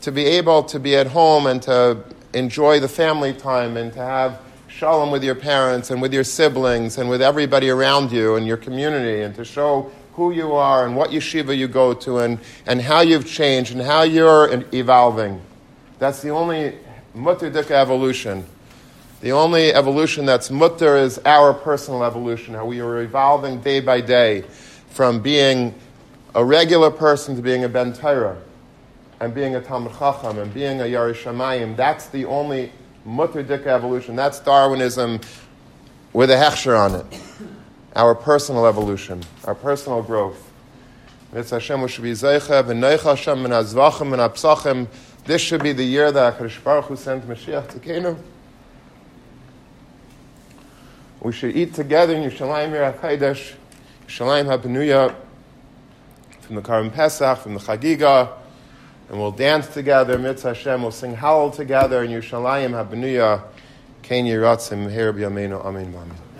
to 0.00 0.10
be 0.10 0.24
able 0.24 0.62
to 0.64 0.80
be 0.80 0.96
at 0.96 1.08
home 1.08 1.46
and 1.46 1.62
to 1.62 2.02
enjoy 2.32 2.80
the 2.80 2.88
family 2.88 3.34
time 3.34 3.76
and 3.76 3.92
to 3.92 3.98
have 3.98 4.40
shalom 4.84 5.10
with 5.10 5.24
your 5.24 5.34
parents 5.34 5.90
and 5.90 6.02
with 6.02 6.12
your 6.12 6.22
siblings 6.22 6.98
and 6.98 7.08
with 7.08 7.22
everybody 7.22 7.70
around 7.70 8.12
you 8.12 8.36
and 8.36 8.46
your 8.46 8.58
community 8.58 9.22
and 9.22 9.34
to 9.34 9.42
show 9.42 9.90
who 10.12 10.30
you 10.30 10.52
are 10.52 10.84
and 10.84 10.94
what 10.94 11.08
yeshiva 11.08 11.56
you 11.56 11.66
go 11.66 11.94
to 11.94 12.18
and, 12.18 12.38
and 12.66 12.82
how 12.82 13.00
you've 13.00 13.26
changed 13.26 13.72
and 13.72 13.80
how 13.80 14.02
you're 14.02 14.62
evolving. 14.74 15.40
That's 15.98 16.20
the 16.20 16.28
only 16.28 16.76
mutter 17.14 17.46
evolution. 17.72 18.44
The 19.22 19.32
only 19.32 19.72
evolution 19.72 20.26
that's 20.26 20.50
mutter 20.50 20.98
is 20.98 21.18
our 21.24 21.54
personal 21.54 22.04
evolution, 22.04 22.52
how 22.52 22.66
we 22.66 22.80
are 22.80 23.00
evolving 23.00 23.62
day 23.62 23.80
by 23.80 24.02
day 24.02 24.44
from 24.90 25.22
being 25.22 25.74
a 26.34 26.44
regular 26.44 26.90
person 26.90 27.36
to 27.36 27.40
being 27.40 27.64
a 27.64 27.70
Ben 27.70 27.94
Torah 27.94 28.36
and 29.20 29.34
being 29.34 29.56
a 29.56 29.62
Talmud 29.62 29.94
Chacham 29.98 30.38
and 30.40 30.52
being 30.52 30.82
a 30.82 30.84
Yerishamayim. 30.84 31.74
That's 31.74 32.08
the 32.08 32.26
only 32.26 32.70
mutter 33.04 33.42
dik 33.42 33.66
evolution. 33.66 34.16
That's 34.16 34.40
Darwinism 34.40 35.20
with 36.12 36.30
a 36.30 36.36
hechsher 36.36 36.78
on 36.78 36.94
it. 36.94 37.06
Our 37.96 38.14
personal 38.14 38.66
evolution, 38.66 39.22
our 39.44 39.54
personal 39.54 40.02
growth. 40.02 40.50
This 41.32 41.50
should 41.50 41.80
be 45.62 45.72
the 45.72 45.84
year 45.84 46.12
that 46.12 46.38
HaKadosh 46.38 46.64
Baruch 46.64 46.84
Hu 46.84 46.96
sent 46.96 47.26
Mashiach 47.26 47.68
to 47.70 47.78
Kenu. 47.78 48.16
We 51.20 51.32
should 51.32 51.56
eat 51.56 51.72
together 51.74 52.14
in 52.14 52.30
Yerushalayim 52.30 52.72
Yer 52.72 52.92
HaKadosh, 52.92 53.54
Yerushalayim 54.06 54.58
HaBenuya, 54.58 55.14
from 56.42 56.56
the 56.56 56.62
Karim 56.62 56.90
Pesach, 56.90 57.38
from 57.38 57.54
the 57.54 57.60
Chagiga, 57.60 58.43
and 59.14 59.22
we'll 59.22 59.30
dance 59.30 59.68
together, 59.68 60.18
Mitzvah 60.18 60.54
Hashem, 60.54 60.82
we'll 60.82 60.90
sing 60.90 61.14
Hallel 61.14 61.54
together 61.54 62.02
in 62.02 62.10
Yerushalayim 62.10 62.70
HaBenuya, 62.70 63.44
Ken 64.02 64.24
Yiratzim, 64.24 64.92
Her 64.92 65.12
B'Yameinu, 65.12 65.64
Amen, 65.64 65.94
Amen. 65.94 66.33